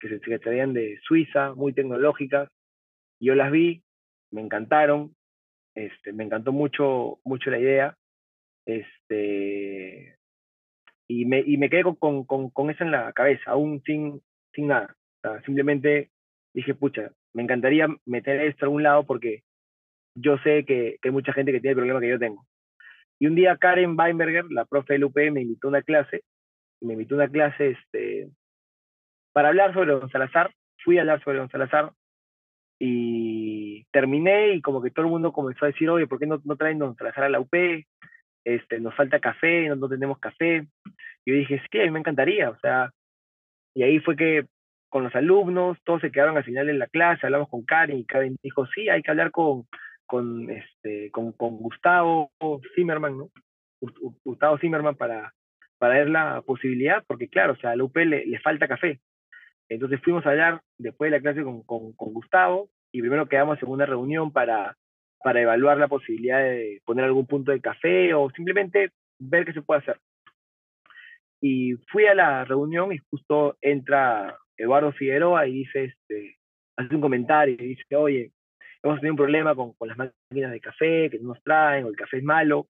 que 0.00 0.08
se, 0.08 0.38
traían 0.38 0.72
de 0.72 0.98
Suiza, 1.02 1.54
muy 1.54 1.72
tecnológicas. 1.72 2.48
Yo 3.22 3.36
las 3.36 3.52
vi, 3.52 3.84
me 4.32 4.40
encantaron, 4.40 5.14
este, 5.76 6.12
me 6.12 6.24
encantó 6.24 6.50
mucho, 6.50 7.20
mucho 7.24 7.50
la 7.50 7.60
idea. 7.60 7.96
Este, 8.66 10.16
y, 11.06 11.24
me, 11.24 11.40
y 11.40 11.56
me 11.56 11.70
quedé 11.70 11.84
con, 11.84 12.24
con, 12.24 12.50
con, 12.50 12.70
eso 12.70 12.82
en 12.82 12.90
la 12.90 13.12
cabeza, 13.12 13.52
aún 13.52 13.80
sin, 13.84 14.20
sin 14.52 14.66
nada. 14.66 14.96
simplemente 15.46 16.10
dije, 16.52 16.74
pucha, 16.74 17.12
me 17.32 17.44
encantaría 17.44 17.86
meter 18.06 18.40
esto 18.40 18.64
a 18.64 18.66
algún 18.66 18.82
lado 18.82 19.06
porque 19.06 19.44
yo 20.16 20.36
sé 20.38 20.64
que, 20.64 20.98
que, 21.00 21.08
hay 21.08 21.12
mucha 21.12 21.32
gente 21.32 21.52
que 21.52 21.60
tiene 21.60 21.72
el 21.72 21.76
problema 21.76 22.00
que 22.00 22.08
yo 22.08 22.18
tengo. 22.18 22.44
Y 23.20 23.28
un 23.28 23.36
día 23.36 23.56
Karen 23.56 23.96
Weinberger, 23.96 24.46
la 24.50 24.64
profe 24.64 24.94
del 24.94 25.04
UP, 25.04 25.16
me 25.30 25.42
invitó 25.42 25.68
a 25.68 25.70
una 25.70 25.82
clase, 25.82 26.24
me 26.80 26.94
invitó 26.94 27.14
una 27.14 27.28
clase 27.28 27.70
este, 27.70 28.30
para 29.32 29.50
hablar 29.50 29.72
sobre 29.74 29.92
Don 29.92 30.10
Salazar. 30.10 30.52
Fui 30.82 30.98
a 30.98 31.02
hablar 31.02 31.22
sobre 31.22 31.38
Don 31.38 31.48
Salazar 31.48 31.92
y 32.84 33.84
terminé 33.92 34.54
y 34.54 34.60
como 34.60 34.82
que 34.82 34.90
todo 34.90 35.06
el 35.06 35.12
mundo 35.12 35.32
comenzó 35.32 35.64
a 35.64 35.68
decir, 35.68 35.88
oye, 35.88 36.08
¿por 36.08 36.18
qué 36.18 36.26
no, 36.26 36.42
no 36.44 36.56
traen 36.56 36.80
Don 36.80 36.96
Salazar 36.96 37.22
a 37.22 37.28
la 37.28 37.38
UP? 37.38 37.54
Este, 38.44 38.80
nos 38.80 38.92
falta 38.96 39.20
café, 39.20 39.68
no, 39.68 39.76
no 39.76 39.88
tenemos 39.88 40.18
café. 40.18 40.66
Y 41.24 41.30
yo 41.30 41.36
dije, 41.36 41.62
sí, 41.70 41.78
a 41.78 41.84
mí 41.84 41.92
me 41.92 42.00
encantaría, 42.00 42.50
o 42.50 42.58
sea, 42.58 42.90
y 43.72 43.84
ahí 43.84 44.00
fue 44.00 44.16
que 44.16 44.46
con 44.88 45.04
los 45.04 45.14
alumnos, 45.14 45.78
todos 45.84 46.00
se 46.00 46.10
quedaron 46.10 46.36
al 46.36 46.42
final 46.42 46.68
en 46.68 46.80
la 46.80 46.88
clase, 46.88 47.24
hablamos 47.24 47.48
con 47.48 47.62
Karen 47.62 47.98
y 47.98 48.04
Karen 48.04 48.36
dijo, 48.42 48.66
sí, 48.66 48.88
hay 48.88 49.00
que 49.00 49.12
hablar 49.12 49.30
con, 49.30 49.64
con, 50.04 50.50
este, 50.50 51.12
con, 51.12 51.30
con 51.34 51.58
Gustavo 51.58 52.32
Zimmerman, 52.74 53.16
¿no? 53.16 53.30
Gustavo 54.24 54.58
Zimmerman 54.58 54.96
para, 54.96 55.32
para 55.78 55.94
ver 55.94 56.10
la 56.10 56.42
posibilidad, 56.42 57.04
porque 57.06 57.28
claro, 57.28 57.52
o 57.52 57.56
sea, 57.56 57.70
a 57.70 57.76
la 57.76 57.84
UP 57.84 57.96
le, 57.96 58.26
le 58.26 58.40
falta 58.40 58.66
café. 58.66 58.98
Entonces 59.74 60.00
fuimos 60.02 60.24
a 60.26 60.30
hablar 60.30 60.60
después 60.78 61.10
de 61.10 61.16
la 61.16 61.22
clase 61.22 61.42
con, 61.42 61.62
con, 61.62 61.92
con, 61.94 62.12
Gustavo 62.12 62.68
y 62.92 63.00
primero 63.00 63.26
quedamos 63.26 63.62
en 63.62 63.70
una 63.70 63.86
reunión 63.86 64.30
para, 64.30 64.76
para 65.24 65.40
evaluar 65.40 65.78
la 65.78 65.88
posibilidad 65.88 66.40
de 66.40 66.82
poner 66.84 67.06
algún 67.06 67.26
punto 67.26 67.52
de 67.52 67.60
café 67.60 68.12
o 68.12 68.28
simplemente 68.30 68.90
ver 69.18 69.46
qué 69.46 69.54
se 69.54 69.62
puede 69.62 69.80
hacer. 69.80 69.98
Y 71.40 71.74
fui 71.90 72.04
a 72.06 72.14
la 72.14 72.44
reunión 72.44 72.92
y 72.92 72.98
justo 72.98 73.56
entra 73.62 74.36
Eduardo 74.58 74.92
Figueroa 74.92 75.46
y 75.46 75.54
dice, 75.54 75.84
este, 75.84 76.36
hace 76.76 76.94
un 76.94 77.00
comentario 77.00 77.54
y 77.54 77.68
dice, 77.68 77.96
oye, 77.96 78.30
hemos 78.82 79.00
tenido 79.00 79.14
un 79.14 79.18
problema 79.18 79.54
con, 79.54 79.72
con 79.72 79.88
las 79.88 79.96
máquinas 79.96 80.52
de 80.52 80.60
café 80.60 81.08
que 81.10 81.18
no 81.18 81.28
nos 81.28 81.42
traen 81.42 81.86
o 81.86 81.88
el 81.88 81.96
café 81.96 82.18
es 82.18 82.24
malo. 82.24 82.68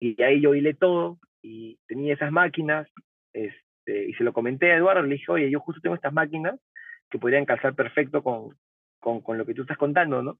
Y 0.00 0.20
ahí 0.22 0.40
yo 0.40 0.54
hilé 0.54 0.74
todo 0.74 1.18
y 1.40 1.78
tenía 1.86 2.14
esas 2.14 2.32
máquinas, 2.32 2.88
este, 3.32 3.62
este, 3.84 4.08
y 4.08 4.14
se 4.14 4.24
lo 4.24 4.32
comenté 4.32 4.72
a 4.72 4.76
Eduardo, 4.76 5.02
le 5.02 5.14
dije, 5.14 5.30
oye, 5.30 5.50
yo 5.50 5.60
justo 5.60 5.80
tengo 5.80 5.96
estas 5.96 6.12
máquinas 6.12 6.58
que 7.10 7.18
podrían 7.18 7.44
calzar 7.44 7.74
perfecto 7.74 8.22
con, 8.22 8.56
con, 9.00 9.20
con 9.20 9.38
lo 9.38 9.44
que 9.44 9.54
tú 9.54 9.62
estás 9.62 9.76
contando, 9.76 10.22
¿no? 10.22 10.38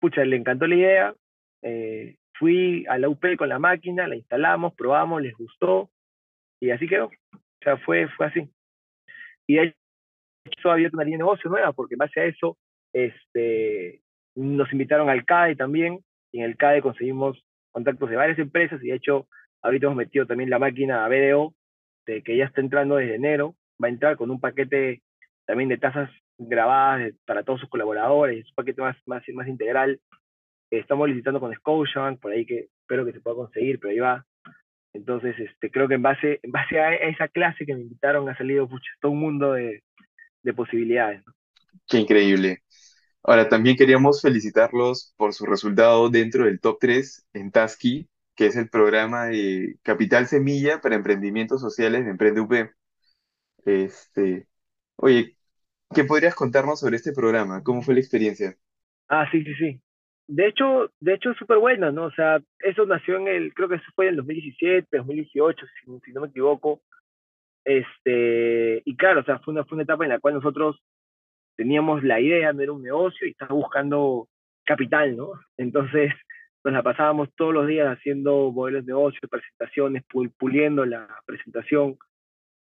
Pucha, 0.00 0.24
le 0.24 0.36
encantó 0.36 0.66
la 0.66 0.74
idea, 0.74 1.14
eh, 1.62 2.16
fui 2.34 2.84
a 2.88 2.98
la 2.98 3.08
UP 3.08 3.24
con 3.36 3.48
la 3.48 3.58
máquina, 3.58 4.08
la 4.08 4.16
instalamos, 4.16 4.74
probamos, 4.74 5.22
les 5.22 5.34
gustó, 5.34 5.90
y 6.60 6.70
así 6.70 6.88
quedó. 6.88 7.06
O 7.06 7.62
sea, 7.62 7.76
fue, 7.78 8.08
fue 8.08 8.26
así. 8.26 8.50
Y 9.46 9.56
de 9.56 9.74
hecho 10.44 10.70
había 10.70 10.90
una 10.92 11.04
línea 11.04 11.18
de 11.18 11.24
negocio 11.24 11.48
nueva, 11.48 11.72
porque 11.72 11.94
en 11.94 11.98
base 11.98 12.20
a 12.20 12.24
eso 12.24 12.58
este, 12.92 14.00
nos 14.34 14.72
invitaron 14.72 15.08
al 15.08 15.24
CADE 15.24 15.56
también, 15.56 16.00
y 16.32 16.40
en 16.40 16.46
el 16.46 16.56
CADE 16.56 16.82
conseguimos 16.82 17.40
contactos 17.70 18.10
de 18.10 18.16
varias 18.16 18.38
empresas, 18.38 18.82
y 18.82 18.88
de 18.88 18.96
hecho 18.96 19.28
ahorita 19.62 19.86
hemos 19.86 19.96
metido 19.96 20.26
también 20.26 20.50
la 20.50 20.58
máquina 20.58 21.04
a 21.04 21.08
BDO 21.08 21.54
este, 22.02 22.22
que 22.22 22.36
ya 22.36 22.44
está 22.44 22.60
entrando 22.60 22.96
desde 22.96 23.14
enero, 23.14 23.54
va 23.82 23.86
a 23.86 23.90
entrar 23.90 24.16
con 24.16 24.30
un 24.30 24.40
paquete 24.40 25.02
también 25.46 25.68
de 25.68 25.78
tasas 25.78 26.10
grabadas 26.38 27.12
para 27.24 27.44
todos 27.44 27.60
sus 27.60 27.68
colaboradores, 27.68 28.40
es 28.40 28.48
un 28.50 28.54
paquete 28.54 28.82
más, 28.82 28.96
más, 29.06 29.22
más 29.34 29.48
integral. 29.48 30.00
Estamos 30.70 31.08
licitando 31.08 31.38
con 31.38 31.54
Scotiabank, 31.54 32.20
por 32.20 32.32
ahí 32.32 32.46
que 32.46 32.68
espero 32.80 33.04
que 33.04 33.12
se 33.12 33.20
pueda 33.20 33.36
conseguir, 33.36 33.78
pero 33.78 33.92
ahí 33.92 33.98
va. 33.98 34.26
Entonces, 34.94 35.38
este, 35.38 35.70
creo 35.70 35.86
que 35.88 35.94
en 35.94 36.02
base, 36.02 36.40
en 36.42 36.50
base 36.50 36.80
a 36.80 36.94
esa 36.94 37.28
clase 37.28 37.64
que 37.64 37.74
me 37.74 37.82
invitaron 37.82 38.28
ha 38.28 38.36
salido 38.36 38.68
todo 39.00 39.12
un 39.12 39.20
mundo 39.20 39.52
de, 39.52 39.82
de 40.42 40.52
posibilidades. 40.54 41.22
Qué 41.88 41.98
increíble. 41.98 42.62
Ahora, 43.22 43.48
también 43.48 43.76
queríamos 43.76 44.20
felicitarlos 44.20 45.14
por 45.16 45.32
su 45.32 45.46
resultado 45.46 46.10
dentro 46.10 46.46
del 46.46 46.60
top 46.60 46.78
3 46.80 47.28
en 47.34 47.52
Tasky 47.52 48.08
que 48.34 48.46
es 48.46 48.56
el 48.56 48.68
programa 48.68 49.26
de 49.26 49.76
Capital 49.82 50.26
Semilla 50.26 50.80
para 50.80 50.96
Emprendimientos 50.96 51.60
Sociales 51.60 52.04
de 52.04 52.10
Emprende 52.10 52.40
UP. 52.40 52.52
Este, 53.64 54.48
oye, 54.96 55.36
¿qué 55.94 56.04
podrías 56.04 56.34
contarnos 56.34 56.80
sobre 56.80 56.96
este 56.96 57.12
programa? 57.12 57.62
¿Cómo 57.62 57.82
fue 57.82 57.94
la 57.94 58.00
experiencia? 58.00 58.56
Ah, 59.08 59.28
sí, 59.30 59.44
sí, 59.44 59.54
sí. 59.54 59.80
De 60.26 60.48
hecho, 60.48 60.90
de 61.00 61.14
hecho 61.14 61.30
es 61.30 61.36
súper 61.38 61.58
buena, 61.58 61.90
¿no? 61.92 62.04
O 62.06 62.10
sea, 62.12 62.40
eso 62.60 62.86
nació 62.86 63.18
en 63.18 63.28
el, 63.28 63.54
creo 63.54 63.68
que 63.68 63.76
eso 63.76 63.84
fue 63.94 64.06
en 64.06 64.10
el 64.12 64.16
2017, 64.16 64.96
2018, 64.96 65.66
si, 65.66 66.00
si 66.04 66.12
no 66.12 66.22
me 66.22 66.28
equivoco. 66.28 66.82
Este, 67.64 68.82
y 68.84 68.96
claro, 68.96 69.20
o 69.20 69.24
sea, 69.24 69.38
fue 69.40 69.52
una, 69.54 69.64
fue 69.64 69.76
una 69.76 69.84
etapa 69.84 70.04
en 70.04 70.10
la 70.10 70.20
cual 70.20 70.34
nosotros 70.34 70.80
teníamos 71.56 72.02
la 72.04 72.20
idea, 72.20 72.52
de 72.52 72.64
era 72.64 72.72
un 72.72 72.82
negocio 72.82 73.26
y 73.26 73.32
estaba 73.32 73.54
buscando 73.54 74.28
capital, 74.64 75.16
¿no? 75.16 75.32
Entonces, 75.56 76.12
nos 76.64 76.74
la 76.74 76.82
pasábamos 76.82 77.28
todos 77.34 77.52
los 77.52 77.66
días 77.66 77.88
haciendo 77.88 78.52
modelos 78.52 78.86
de 78.86 78.92
negocio, 78.92 79.28
presentaciones, 79.28 80.04
puliendo 80.38 80.84
la 80.84 81.08
presentación. 81.26 81.98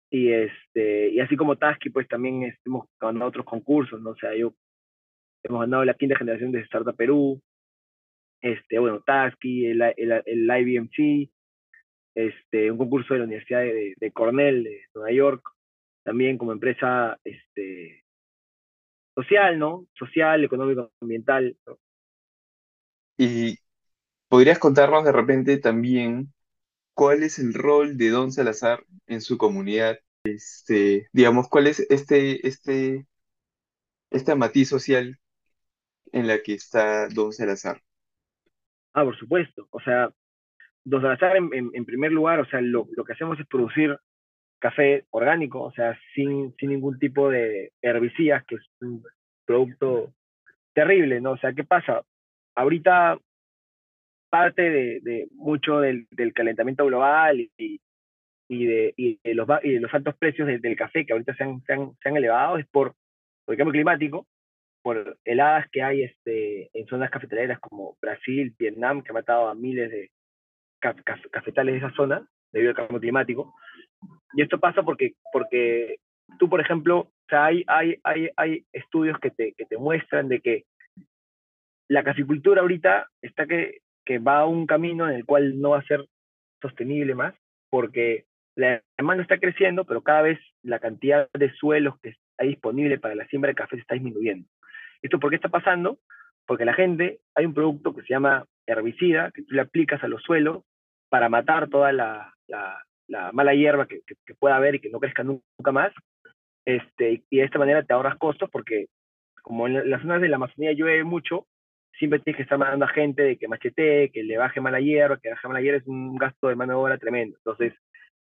Y, 0.10 0.32
este, 0.32 1.10
y 1.10 1.20
así 1.20 1.36
como 1.36 1.58
Tasky, 1.58 1.90
pues 1.90 2.08
también 2.08 2.58
hemos 2.66 2.88
ganado 3.00 3.30
otros 3.30 3.46
concursos, 3.46 4.02
¿no? 4.02 4.16
Sea, 4.16 4.36
yo 4.36 4.54
hemos 5.44 5.62
ganado 5.62 5.86
la 5.86 5.94
quinta 5.94 6.18
generación 6.18 6.52
de 6.52 6.62
Startup 6.62 6.96
Perú, 6.96 7.42
este, 8.42 8.80
bueno, 8.80 9.02
Tasky, 9.02 9.68
el, 9.68 9.82
el, 9.82 10.24
el 10.26 10.50
IBMC, 10.50 11.30
este, 12.16 12.72
un 12.72 12.78
concurso 12.78 13.14
de 13.14 13.20
la 13.20 13.26
Universidad 13.26 13.62
de, 13.62 13.94
de, 13.98 14.12
Cornell 14.12 14.64
de 14.64 14.86
Nueva 14.94 15.12
York, 15.12 15.50
también 16.04 16.38
como 16.38 16.52
empresa 16.52 17.20
este, 17.24 18.04
social, 19.16 19.60
¿no? 19.60 19.88
Social, 19.94 20.44
económico, 20.44 20.92
ambiental. 21.02 21.58
Y 23.18 23.58
podrías 24.28 24.60
contarnos 24.60 25.06
de 25.06 25.12
repente 25.12 25.58
también 25.58 26.34
cuál 26.94 27.24
es 27.24 27.40
el 27.40 27.54
rol 27.54 27.98
de 27.98 28.10
Don 28.10 28.32
Salazar 28.32 28.84
en 29.08 29.22
su 29.22 29.38
comunidad. 29.38 30.00
Este, 30.24 31.08
digamos, 31.14 31.48
cuál 31.50 31.68
es 31.68 31.80
este, 31.92 32.48
este, 32.48 33.06
esta 34.10 34.36
matiz 34.36 34.70
social 34.70 35.20
en 36.12 36.28
la 36.28 36.42
que 36.42 36.54
está 36.54 37.08
Don 37.10 37.32
Salazar. 37.32 37.82
Ah, 38.94 39.04
por 39.04 39.18
supuesto. 39.18 39.68
O 39.70 39.80
sea, 39.82 40.10
Don 40.84 41.02
Salazar, 41.02 41.36
en, 41.36 41.72
en, 41.74 41.86
primer 41.86 42.12
lugar, 42.12 42.40
o 42.40 42.46
sea, 42.46 42.62
lo, 42.62 42.88
lo, 42.96 43.04
que 43.04 43.14
hacemos 43.14 43.40
es 43.40 43.48
producir 43.48 43.98
café 44.60 45.06
orgánico, 45.12 45.62
o 45.62 45.72
sea, 45.74 46.00
sin, 46.16 46.56
sin 46.58 46.70
ningún 46.70 46.98
tipo 46.98 47.30
de 47.30 47.74
herbicidas, 47.82 48.46
que 48.46 48.56
es 48.56 48.62
un 48.82 49.04
producto 49.46 50.14
terrible, 50.74 51.22
¿no? 51.22 51.32
O 51.32 51.38
sea, 51.38 51.54
¿qué 51.54 51.64
pasa? 51.64 52.02
Ahorita 52.56 53.20
parte 54.38 54.70
de, 55.00 55.28
mucho 55.32 55.80
del, 55.80 56.08
calentamiento 56.34 56.86
global 56.86 57.40
y, 57.58 57.80
de, 58.50 59.18
los, 59.34 59.48
altos 59.94 60.16
precios 60.18 60.46
del, 60.46 60.76
café 60.76 61.06
que 61.06 61.14
ahorita 61.14 61.34
se 61.36 61.44
han, 61.44 62.18
elevado 62.18 62.58
es 62.58 62.68
por, 62.68 62.96
por 63.46 63.54
el 63.54 63.58
cambio 63.58 63.72
climático, 63.72 64.28
por 64.84 65.18
heladas 65.24 65.70
que 65.72 65.82
hay 65.82 66.04
este, 66.04 66.70
en 66.78 66.86
zonas 66.88 67.12
cafetaleras 67.12 67.60
como 67.62 67.96
Brasil, 68.02 68.54
Vietnam, 68.60 69.04
que 69.04 69.12
ha 69.12 69.14
matado 69.14 69.48
a 69.48 69.56
miles 69.56 69.90
de 69.90 70.12
cafetales 71.32 71.76
de 71.76 71.78
esa 71.78 71.96
zona 71.96 72.28
debido 72.52 72.72
al 72.72 72.76
cambio 72.76 73.00
climático. 73.00 73.56
Y 74.34 74.42
esto 74.42 74.60
pasa 74.60 74.84
porque, 74.84 75.14
porque 75.32 76.00
tú, 76.38 76.50
por 76.50 76.60
ejemplo, 76.60 77.00
o 77.00 77.12
sea, 77.30 77.46
hay, 77.46 77.64
hay, 77.68 77.96
hay, 78.04 78.30
hay 78.36 78.66
estudios 78.74 79.18
que 79.20 79.32
te, 79.32 79.54
que 79.54 79.66
te 79.66 79.78
muestran 79.78 80.28
de 80.28 80.42
que 80.42 80.66
la 81.88 82.04
caficultura 82.04 82.62
ahorita 82.62 83.08
está 83.22 83.46
que, 83.46 83.80
que 84.06 84.20
va 84.20 84.40
a 84.40 84.46
un 84.46 84.68
camino 84.68 85.10
en 85.10 85.16
el 85.16 85.26
cual 85.26 85.60
no 85.60 85.72
va 85.72 85.80
a 85.80 85.86
ser 85.86 86.06
sostenible 86.62 87.16
más, 87.16 87.34
porque 87.70 88.26
la 88.56 88.82
demanda 88.98 89.24
está 89.24 89.38
creciendo, 89.38 89.86
pero 89.86 90.02
cada 90.02 90.22
vez 90.22 90.40
la 90.64 90.80
cantidad 90.80 91.30
de 91.34 91.52
suelos 91.54 92.00
que 92.02 92.16
hay 92.38 92.50
disponible 92.50 93.00
para 93.00 93.16
la 93.16 93.28
siembra 93.28 93.50
de 93.50 93.56
café 93.56 93.78
está 93.78 93.96
disminuyendo. 93.96 94.48
¿Esto 95.02 95.20
por 95.20 95.30
qué 95.30 95.36
está 95.36 95.50
pasando? 95.50 96.00
Porque 96.46 96.66
la 96.66 96.74
gente, 96.74 97.20
hay 97.36 97.46
un 97.46 97.54
producto 97.54 97.94
que 97.94 98.02
se 98.02 98.10
llama 98.10 98.46
herbicida, 98.66 99.32
que 99.32 99.44
tú 99.44 99.56
le 99.56 99.62
aplicas 99.62 100.04
a 100.04 100.08
los 100.08 100.22
suelos 100.22 100.64
para 101.10 101.30
matar 101.30 101.70
toda 101.70 101.92
la, 101.92 102.34
la, 102.48 102.84
la 103.08 103.32
mala 103.32 103.54
hierba 103.54 103.88
que, 103.88 104.02
que, 104.06 104.16
que, 104.26 104.36
pueda 104.36 104.56
haber 104.56 104.76
y 104.76 104.80
que 104.80 104.90
no 104.90 105.00
crezca 105.00 105.24
nunca 105.24 105.72
más. 105.72 105.94
Este, 106.66 107.24
y 107.30 107.38
de 107.38 107.44
esta 107.44 107.60
manera 107.60 107.84
te 107.84 107.94
ahorras 107.94 108.18
costos 108.18 108.50
porque 108.50 108.88
como 109.42 109.68
en 109.68 109.90
las 109.90 110.02
zonas 110.02 110.22
de 110.22 110.30
la 110.30 110.38
Amazonía 110.38 110.74
llueve 110.74 111.04
mucho, 111.04 111.46
siempre 111.98 112.20
tienes 112.20 112.38
que 112.38 112.44
estar 112.44 112.58
mandando 112.58 112.86
a 112.86 112.90
gente 112.90 113.22
de 113.22 113.38
que 113.38 113.48
machete, 113.48 114.12
que 114.12 114.24
le 114.24 114.38
baje 114.38 114.62
mala 114.62 114.80
hierba, 114.80 115.18
que 115.18 115.30
baje 115.30 115.48
mala 115.48 115.62
hierba 115.62 115.80
es 115.80 115.88
un 115.88 116.18
gasto 116.18 116.48
de 116.48 116.56
mano 116.56 116.74
de 116.74 116.80
obra 116.80 116.98
tremendo. 116.98 117.38
Entonces, 117.38 117.74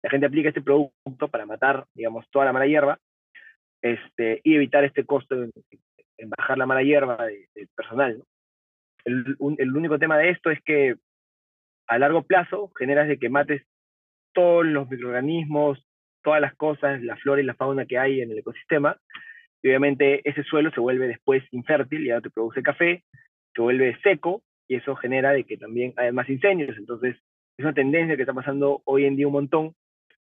la 0.02 0.10
gente 0.10 0.26
aplica 0.26 0.48
este 0.48 0.62
producto 0.62 1.28
para 1.28 1.46
matar, 1.46 1.86
digamos, 1.94 2.28
toda 2.30 2.44
la 2.44 2.52
mala 2.52 2.66
hierba 2.66 2.98
este, 3.82 4.40
y 4.44 4.54
evitar 4.54 4.84
este 4.84 5.04
costo 5.04 5.34
en, 5.34 5.50
en 6.18 6.30
bajar 6.30 6.58
la 6.58 6.66
mala 6.66 6.82
hierba 6.82 7.24
del 7.26 7.46
de 7.54 7.68
personal. 7.74 8.22
el, 9.04 9.76
único 9.76 9.98
tema 9.98 10.18
de 10.18 10.30
esto 10.30 10.50
es 10.50 10.62
que 10.62 10.96
a 11.86 11.98
largo 11.98 12.22
plazo 12.22 12.72
generas 12.78 13.08
de 13.08 13.18
que 13.18 13.28
mates 13.28 13.62
todos 14.32 14.64
los 14.64 14.88
microorganismos, 14.88 15.86
todas 16.22 16.40
las 16.40 16.54
cosas, 16.54 17.02
la 17.02 17.16
flora 17.16 17.42
y 17.42 17.44
la 17.44 17.54
fauna 17.54 17.86
que 17.86 17.98
hay 17.98 18.20
en 18.20 18.30
el 18.30 18.38
ecosistema, 18.38 18.96
y 19.62 19.68
obviamente 19.68 20.28
ese 20.28 20.42
suelo 20.42 20.70
se 20.70 20.80
vuelve 20.80 21.08
después 21.08 21.42
infértil, 21.50 22.04
ya 22.06 22.16
no 22.16 22.22
te 22.22 22.30
produce 22.30 22.62
café, 22.62 23.04
se 23.54 23.62
vuelve 23.62 23.98
seco, 24.02 24.42
y 24.68 24.76
eso 24.76 24.96
genera 24.96 25.32
de 25.32 25.44
que 25.44 25.56
también 25.56 25.92
hay 25.96 26.12
más 26.12 26.28
incendios. 26.28 26.76
Entonces, 26.76 27.16
es 27.56 27.64
una 27.64 27.74
tendencia 27.74 28.16
que 28.16 28.22
está 28.22 28.32
pasando 28.32 28.82
hoy 28.84 29.04
en 29.04 29.16
día 29.16 29.26
un 29.26 29.34
montón, 29.34 29.74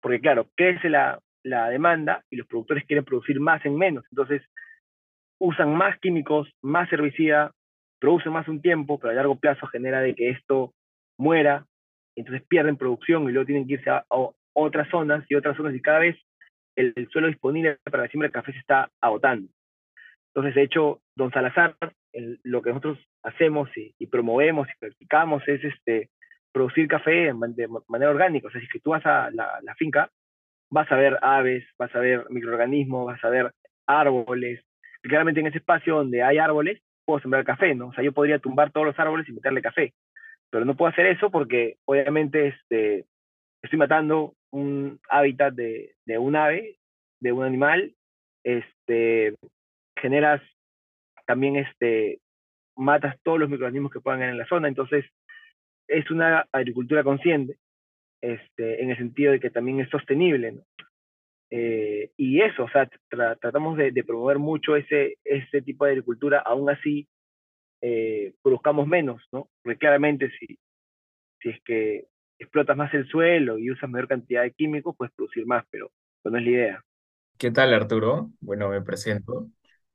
porque 0.01 0.19
claro, 0.19 0.47
crece 0.55 0.89
la, 0.89 1.19
la 1.43 1.69
demanda 1.69 2.23
y 2.29 2.35
los 2.37 2.47
productores 2.47 2.85
quieren 2.85 3.05
producir 3.05 3.39
más 3.39 3.65
en 3.65 3.75
menos. 3.75 4.05
Entonces, 4.11 4.41
usan 5.39 5.75
más 5.75 5.97
químicos, 5.99 6.51
más 6.61 6.91
herbicida, 6.91 7.51
producen 7.99 8.33
más 8.33 8.47
un 8.47 8.61
tiempo, 8.61 8.99
pero 8.99 9.11
a 9.11 9.15
largo 9.15 9.39
plazo 9.39 9.67
genera 9.67 10.01
de 10.01 10.15
que 10.15 10.29
esto 10.29 10.73
muera, 11.17 11.65
entonces 12.15 12.45
pierden 12.47 12.77
producción 12.77 13.23
y 13.23 13.31
luego 13.31 13.45
tienen 13.45 13.67
que 13.67 13.73
irse 13.73 13.89
a, 13.89 14.05
a 14.09 14.31
otras 14.53 14.89
zonas 14.89 15.23
y 15.29 15.35
otras 15.35 15.55
zonas 15.55 15.73
y 15.75 15.81
cada 15.81 15.99
vez 15.99 16.17
el, 16.75 16.93
el, 16.95 17.07
suelo 17.09 17.27
disponible 17.27 17.77
para 17.83 18.03
la 18.03 18.09
siembra 18.09 18.27
de 18.27 18.33
café 18.33 18.53
se 18.53 18.59
está 18.59 18.89
agotando. 19.01 19.49
Entonces, 20.33 20.55
de 20.55 20.63
hecho, 20.63 21.01
don 21.15 21.31
Salazar, 21.31 21.75
lo 22.13 22.61
que 22.61 22.69
nosotros 22.69 22.99
hacemos 23.23 23.69
y, 23.77 23.93
y, 23.97 24.07
promovemos 24.07 24.67
y 24.69 24.79
practicamos 24.79 25.47
es 25.47 25.63
este, 25.63 26.09
producir 26.51 26.87
café 26.87 27.33
de 27.33 27.67
manera 27.87 28.11
orgánica. 28.11 28.47
O 28.47 28.51
sea, 28.51 28.61
si 28.61 28.67
que 28.67 28.79
tú 28.79 28.91
vas 28.91 29.05
a 29.05 29.29
la, 29.31 29.59
la 29.61 29.75
finca, 29.75 30.09
vas 30.69 30.91
a 30.91 30.95
ver 30.95 31.17
aves, 31.21 31.65
vas 31.77 31.93
a 31.95 31.99
ver 31.99 32.25
microorganismos, 32.29 33.05
vas 33.05 33.23
a 33.23 33.29
ver 33.29 33.51
árboles, 33.85 34.63
claramente 35.01 35.41
en 35.41 35.47
ese 35.47 35.57
espacio 35.57 35.95
donde 35.95 36.23
hay 36.23 36.37
árboles, 36.37 36.81
puedo 37.05 37.19
sembrar 37.19 37.43
café, 37.43 37.75
¿no? 37.75 37.87
O 37.87 37.93
sea, 37.93 38.03
yo 38.03 38.13
podría 38.13 38.39
tumbar 38.39 38.71
todos 38.71 38.87
los 38.87 38.99
árboles 38.99 39.27
y 39.27 39.33
meterle 39.33 39.61
café, 39.61 39.93
pero 40.49 40.65
no 40.65 40.75
puedo 40.75 40.91
hacer 40.91 41.07
eso 41.07 41.29
porque 41.29 41.77
obviamente 41.85 42.47
este, 42.47 43.05
estoy 43.61 43.79
matando 43.79 44.35
un 44.51 44.99
hábitat 45.09 45.53
de, 45.53 45.95
de 46.05 46.17
un 46.17 46.35
ave, 46.35 46.77
de 47.19 47.31
un 47.31 47.43
animal, 47.43 47.93
este, 48.43 49.35
generas 49.97 50.41
también, 51.31 51.55
este, 51.55 52.19
matas 52.75 53.15
todos 53.23 53.39
los 53.39 53.49
microorganismos 53.49 53.89
que 53.89 54.01
puedan 54.01 54.19
haber 54.19 54.33
en 54.33 54.37
la 54.37 54.47
zona, 54.47 54.67
entonces 54.67 55.05
es 55.87 56.11
una 56.11 56.45
agricultura 56.51 57.05
consciente, 57.05 57.55
este, 58.21 58.83
en 58.83 58.89
el 58.89 58.97
sentido 58.97 59.31
de 59.31 59.39
que 59.39 59.49
también 59.49 59.79
es 59.79 59.89
sostenible, 59.89 60.51
¿no? 60.51 60.61
Eh, 61.49 62.11
y 62.17 62.41
eso, 62.41 62.65
o 62.65 62.69
sea, 62.69 62.89
tra 63.09 63.37
tratamos 63.37 63.77
de, 63.77 64.03
promover 64.03 64.39
mucho 64.39 64.75
ese, 64.75 65.19
ese 65.23 65.61
tipo 65.61 65.85
de 65.85 65.91
agricultura, 65.91 66.39
aún 66.39 66.69
así 66.69 67.07
eh, 67.81 68.33
produzcamos 68.41 68.85
menos, 68.85 69.21
¿no? 69.31 69.47
Porque 69.63 69.79
claramente 69.79 70.31
si, 70.37 70.59
si 71.39 71.49
es 71.49 71.63
que 71.63 72.07
explotas 72.39 72.75
más 72.75 72.93
el 72.93 73.07
suelo 73.07 73.57
y 73.57 73.71
usas 73.71 73.89
mayor 73.89 74.09
cantidad 74.09 74.43
de 74.43 74.51
químicos, 74.51 74.97
puedes 74.97 75.13
producir 75.13 75.45
más, 75.45 75.63
pero 75.71 75.91
no 76.25 76.37
es 76.37 76.43
la 76.43 76.49
idea. 76.49 76.83
¿Qué 77.37 77.51
tal, 77.51 77.73
Arturo? 77.73 78.31
Bueno, 78.41 78.67
me 78.67 78.81
presento. 78.81 79.47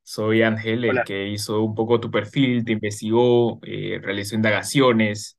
Soy 0.09 0.43
Ángel, 0.43 0.85
el 0.85 0.91
Hola. 0.93 1.05
que 1.05 1.27
hizo 1.29 1.63
un 1.63 1.75
poco 1.75 1.99
tu 1.99 2.13
perfil, 2.13 2.65
te 2.65 2.71
investigó, 2.73 3.59
eh, 3.65 3.99
realizó 4.01 4.37
indagaciones. 4.37 5.37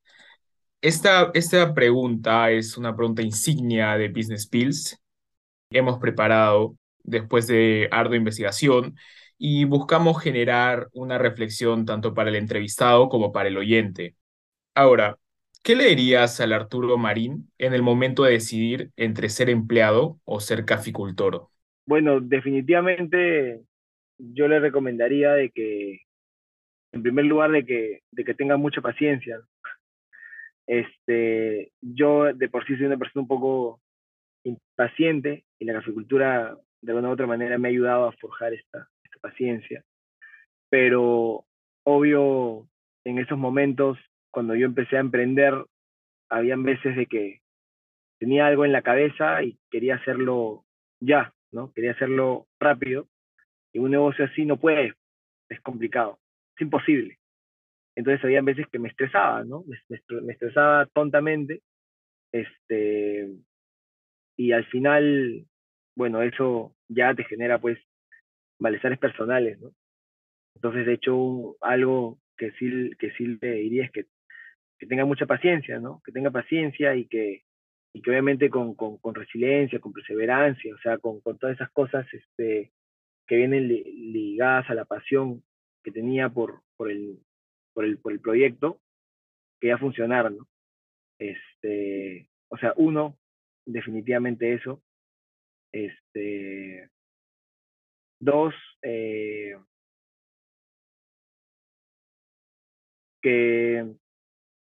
Esta, 0.82 1.30
esta 1.32 1.72
pregunta 1.72 2.50
es 2.50 2.76
una 2.76 2.94
pregunta 2.94 3.22
insignia 3.22 3.96
de 3.96 4.08
Business 4.08 4.46
Pills 4.46 5.00
hemos 5.70 5.98
preparado 5.98 6.76
después 7.02 7.46
de 7.46 7.88
ardua 7.90 8.16
investigación 8.16 8.96
y 9.38 9.64
buscamos 9.64 10.22
generar 10.22 10.88
una 10.92 11.18
reflexión 11.18 11.86
tanto 11.86 12.14
para 12.14 12.30
el 12.30 12.36
entrevistado 12.36 13.08
como 13.08 13.32
para 13.32 13.48
el 13.48 13.56
oyente. 13.56 14.16
Ahora, 14.74 15.18
¿qué 15.62 15.76
le 15.76 15.86
dirías 15.86 16.40
al 16.40 16.52
Arturo 16.52 16.98
Marín 16.98 17.50
en 17.58 17.74
el 17.74 17.82
momento 17.82 18.24
de 18.24 18.32
decidir 18.32 18.90
entre 18.96 19.28
ser 19.28 19.50
empleado 19.50 20.18
o 20.24 20.40
ser 20.40 20.64
caficultor? 20.64 21.48
Bueno, 21.86 22.20
definitivamente 22.20 23.62
yo 24.18 24.48
le 24.48 24.60
recomendaría 24.60 25.32
de 25.32 25.50
que, 25.50 26.02
en 26.92 27.02
primer 27.02 27.26
lugar, 27.26 27.50
de 27.50 27.64
que, 27.64 28.02
de 28.12 28.24
que 28.24 28.34
tenga 28.34 28.56
mucha 28.56 28.80
paciencia. 28.80 29.40
Este, 30.66 31.72
yo 31.80 32.32
de 32.34 32.48
por 32.48 32.66
sí 32.66 32.76
soy 32.76 32.86
una 32.86 32.98
persona 32.98 33.22
un 33.22 33.28
poco 33.28 33.80
impaciente 34.44 35.44
y 35.58 35.64
la 35.64 35.72
caficultura 35.74 36.56
de 36.82 36.92
alguna 36.92 37.08
u 37.08 37.12
otra 37.12 37.26
manera 37.26 37.58
me 37.58 37.68
ha 37.68 37.70
ayudado 37.70 38.06
a 38.06 38.12
forjar 38.12 38.54
esta, 38.54 38.88
esta 39.02 39.18
paciencia. 39.20 39.82
Pero 40.70 41.44
obvio, 41.84 42.68
en 43.04 43.18
esos 43.18 43.38
momentos, 43.38 43.98
cuando 44.30 44.54
yo 44.54 44.66
empecé 44.66 44.96
a 44.96 45.00
emprender, 45.00 45.54
habían 46.28 46.62
veces 46.62 46.96
de 46.96 47.06
que 47.06 47.40
tenía 48.18 48.46
algo 48.46 48.64
en 48.64 48.72
la 48.72 48.82
cabeza 48.82 49.42
y 49.42 49.58
quería 49.70 49.96
hacerlo 49.96 50.64
ya, 51.00 51.32
¿no? 51.52 51.72
Quería 51.72 51.92
hacerlo 51.92 52.46
rápido. 52.60 53.06
Y 53.72 53.78
un 53.78 53.90
negocio 53.90 54.24
así 54.24 54.44
no 54.44 54.56
puede, 54.56 54.94
es 55.48 55.60
complicado, 55.60 56.18
es 56.56 56.62
imposible. 56.62 57.18
Entonces 57.96 58.24
habían 58.24 58.44
veces 58.44 58.66
que 58.68 58.78
me 58.78 58.88
estresaba, 58.88 59.44
¿no? 59.44 59.64
Me, 59.66 59.78
me 60.22 60.32
estresaba 60.32 60.86
tontamente, 60.86 61.62
este, 62.32 63.28
y 64.36 64.52
al 64.52 64.64
final, 64.66 65.46
bueno, 65.96 66.22
eso 66.22 66.74
ya 66.88 67.14
te 67.14 67.24
genera 67.24 67.58
pues 67.58 67.78
malestares 68.58 68.98
personales, 68.98 69.58
¿no? 69.60 69.72
Entonces, 70.54 70.86
de 70.86 70.94
hecho, 70.94 71.56
algo 71.60 72.18
que 72.36 72.52
sí, 72.52 72.90
que 72.98 73.10
sí 73.12 73.38
le 73.40 73.52
diría 73.52 73.84
es 73.84 73.92
que, 73.92 74.06
que 74.78 74.86
tenga 74.86 75.04
mucha 75.04 75.26
paciencia, 75.26 75.78
¿no? 75.80 76.00
Que 76.04 76.12
tenga 76.12 76.30
paciencia 76.30 76.94
y 76.94 77.06
que, 77.06 77.42
y 77.92 78.02
que 78.02 78.10
obviamente 78.10 78.50
con, 78.50 78.74
con, 78.74 78.98
con 78.98 79.14
resiliencia, 79.14 79.80
con 79.80 79.92
perseverancia, 79.92 80.74
o 80.74 80.78
sea, 80.78 80.98
con, 80.98 81.20
con 81.20 81.38
todas 81.38 81.56
esas 81.56 81.70
cosas, 81.70 82.06
este, 82.12 82.70
que 83.28 83.36
vienen 83.36 83.68
ligadas 83.68 84.68
a 84.70 84.74
la 84.74 84.86
pasión 84.86 85.44
que 85.84 85.92
tenía 85.92 86.30
por, 86.30 86.62
el, 86.80 87.20
proyecto, 88.22 88.80
que 89.60 89.68
ya 89.68 89.78
funcionaron. 89.78 90.38
Este, 91.18 92.28
o 92.48 92.56
sea, 92.56 92.72
uno, 92.76 93.18
definitivamente 93.66 94.54
eso. 94.54 94.82
Este, 95.72 96.88
dos, 98.18 98.54
eh, 98.82 99.58
que, 103.20 103.94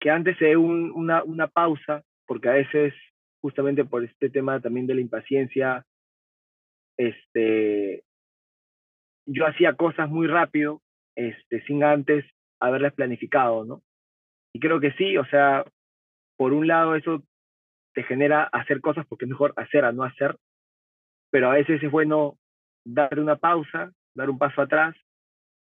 antes 0.07 0.37
se 0.37 0.45
dé 0.45 0.57
un, 0.57 0.91
una, 0.91 1.23
una 1.23 1.47
pausa, 1.47 2.03
porque 2.27 2.49
a 2.49 2.53
veces, 2.53 2.93
justamente 3.41 3.83
por 3.85 4.03
este 4.03 4.29
tema 4.29 4.61
también 4.61 4.85
de 4.85 4.95
la 4.95 5.01
impaciencia, 5.01 5.83
este, 6.97 8.03
yo 9.25 9.45
hacía 9.45 9.73
cosas 9.73 10.09
muy 10.09 10.27
rápido, 10.27 10.81
este, 11.15 11.61
sin 11.63 11.83
antes 11.83 12.25
haberlas 12.59 12.93
planificado, 12.93 13.65
¿no? 13.65 13.81
Y 14.53 14.59
creo 14.59 14.79
que 14.79 14.91
sí, 14.93 15.17
o 15.17 15.25
sea, 15.25 15.65
por 16.37 16.53
un 16.53 16.67
lado 16.67 16.95
eso 16.95 17.23
te 17.93 18.03
genera 18.03 18.43
hacer 18.43 18.81
cosas 18.81 19.05
porque 19.07 19.25
es 19.25 19.29
mejor 19.29 19.53
hacer 19.57 19.85
a 19.85 19.91
no 19.91 20.03
hacer, 20.03 20.37
pero 21.29 21.49
a 21.49 21.53
veces 21.53 21.81
es 21.81 21.91
bueno 21.91 22.37
dar 22.85 23.19
una 23.19 23.37
pausa, 23.37 23.91
dar 24.15 24.29
un 24.29 24.37
paso 24.37 24.61
atrás, 24.61 24.95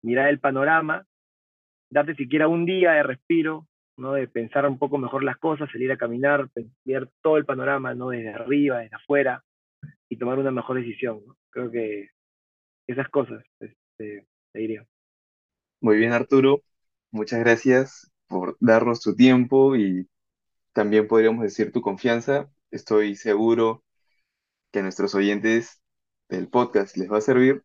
mirar 0.03 0.29
el 0.29 0.39
panorama, 0.39 1.05
darte 1.89 2.15
siquiera 2.15 2.47
un 2.47 2.65
día 2.65 2.91
de 2.91 3.03
respiro, 3.03 3.67
¿no? 3.97 4.13
de 4.13 4.27
pensar 4.27 4.65
un 4.67 4.79
poco 4.79 4.97
mejor 4.97 5.23
las 5.23 5.37
cosas, 5.37 5.69
salir 5.71 5.91
a 5.91 5.97
caminar, 5.97 6.47
ver 6.85 7.09
todo 7.21 7.37
el 7.37 7.45
panorama 7.45 7.93
¿no? 7.93 8.09
desde 8.09 8.29
arriba, 8.29 8.79
desde 8.79 8.95
afuera, 8.95 9.43
y 10.09 10.17
tomar 10.17 10.39
una 10.39 10.51
mejor 10.51 10.77
decisión. 10.77 11.21
Creo 11.51 11.71
que 11.71 12.09
esas 12.89 13.07
cosas 13.09 13.43
este, 13.59 14.25
te 14.51 14.59
diría. 14.59 14.85
Muy 15.79 15.97
bien, 15.97 16.11
Arturo. 16.11 16.63
Muchas 17.11 17.39
gracias 17.39 18.11
por 18.27 18.57
darnos 18.59 18.99
tu 19.01 19.15
tiempo 19.15 19.75
y 19.75 20.09
también 20.73 21.07
podríamos 21.07 21.43
decir 21.43 21.71
tu 21.71 21.81
confianza. 21.81 22.49
Estoy 22.71 23.15
seguro 23.15 23.83
que 24.71 24.79
a 24.79 24.81
nuestros 24.81 25.13
oyentes 25.13 25.81
del 26.29 26.47
podcast 26.49 26.97
les 26.97 27.11
va 27.11 27.19
a 27.19 27.21
servir. 27.21 27.63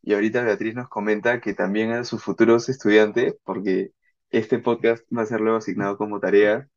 Y 0.00 0.14
ahorita 0.14 0.44
Beatriz 0.44 0.74
nos 0.74 0.88
comenta 0.88 1.40
que 1.40 1.54
también 1.54 1.90
a 1.92 2.04
sus 2.04 2.22
futuros 2.22 2.68
estudiantes, 2.68 3.34
porque 3.44 3.92
este 4.30 4.58
podcast 4.60 5.04
va 5.16 5.22
a 5.22 5.26
ser 5.26 5.40
luego 5.40 5.58
asignado 5.58 5.96
como 5.96 6.20
tarea, 6.20 6.68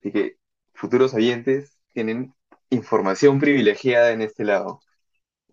así 0.00 0.12
que 0.12 0.36
futuros 0.74 1.14
oyentes 1.14 1.78
tienen 1.92 2.34
información 2.70 3.40
privilegiada 3.40 4.12
en 4.12 4.22
este 4.22 4.44
lado. 4.44 4.80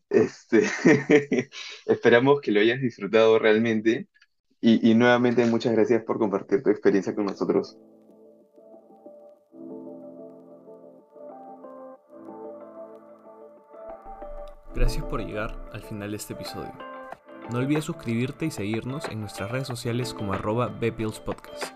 Este, 0.09 0.63
esperamos 1.85 2.41
que 2.41 2.51
lo 2.51 2.59
hayas 2.59 2.81
disfrutado 2.81 3.39
realmente 3.39 4.07
y, 4.61 4.89
y 4.89 4.95
nuevamente 4.95 5.45
muchas 5.45 5.73
gracias 5.73 6.03
por 6.03 6.17
compartir 6.17 6.63
tu 6.63 6.69
experiencia 6.69 7.13
con 7.13 7.25
nosotros. 7.25 7.77
Gracias 14.77 15.03
por 15.05 15.25
llegar 15.25 15.57
al 15.73 15.81
final 15.81 16.11
de 16.11 16.17
este 16.17 16.33
episodio. 16.33 16.71
No 17.51 17.57
olvides 17.57 17.85
suscribirte 17.85 18.45
y 18.45 18.51
seguirnos 18.51 19.07
en 19.09 19.21
nuestras 19.21 19.49
redes 19.49 19.67
sociales 19.67 20.13
como 20.13 20.33
arroba 20.33 20.79
Podcast. 20.79 21.75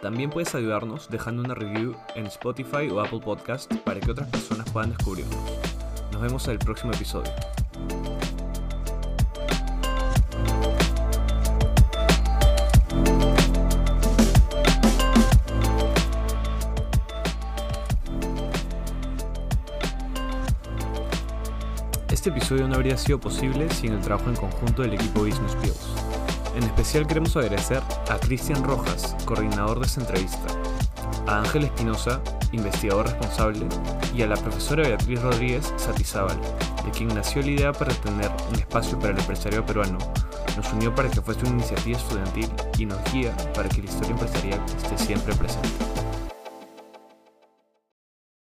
También 0.00 0.30
puedes 0.30 0.54
ayudarnos 0.54 1.10
dejando 1.10 1.42
una 1.42 1.54
review 1.54 1.94
en 2.14 2.26
Spotify 2.26 2.88
o 2.90 3.00
Apple 3.00 3.20
Podcast 3.20 3.72
para 3.84 4.00
que 4.00 4.10
otras 4.10 4.28
personas 4.28 4.70
puedan 4.70 4.90
descubrirnos. 4.90 5.71
Vemos 6.22 6.46
en 6.46 6.52
el 6.52 6.58
próximo 6.60 6.92
episodio. 6.92 7.32
Este 22.08 22.30
episodio 22.30 22.68
no 22.68 22.76
habría 22.76 22.96
sido 22.96 23.18
posible 23.18 23.68
sin 23.70 23.94
el 23.94 24.00
trabajo 24.00 24.30
en 24.30 24.36
conjunto 24.36 24.82
del 24.82 24.94
equipo 24.94 25.24
Business 25.24 25.50
Skills. 25.50 25.88
En 26.54 26.62
especial 26.62 27.04
queremos 27.08 27.36
agradecer 27.36 27.82
a 28.08 28.16
Cristian 28.20 28.62
Rojas, 28.62 29.16
coordinador 29.24 29.80
de 29.80 29.86
esta 29.86 30.02
entrevista, 30.02 30.46
a 31.26 31.40
Ángel 31.40 31.64
Espinosa, 31.64 32.22
investigador 32.52 33.06
responsable, 33.06 33.66
y 34.14 34.22
a 34.22 34.26
la 34.26 34.36
profesora 34.36 34.86
Beatriz 34.86 35.20
Rodríguez 35.20 35.72
Satizábal, 35.76 36.38
de 36.84 36.90
quien 36.90 37.08
nació 37.08 37.42
la 37.42 37.48
idea 37.48 37.72
para 37.72 37.92
tener 37.94 38.30
un 38.48 38.54
espacio 38.54 38.98
para 38.98 39.12
el 39.12 39.18
empresario 39.18 39.64
peruano, 39.64 39.98
nos 40.56 40.72
unió 40.72 40.94
para 40.94 41.10
que 41.10 41.20
fuese 41.20 41.40
una 41.40 41.50
iniciativa 41.50 41.98
estudiantil 41.98 42.48
y 42.78 42.86
nos 42.86 43.12
guía 43.12 43.34
para 43.54 43.68
que 43.68 43.82
la 43.82 43.90
historia 43.90 44.12
empresarial 44.12 44.60
esté 44.66 44.98
siempre 44.98 45.34
presente. 45.34 46.01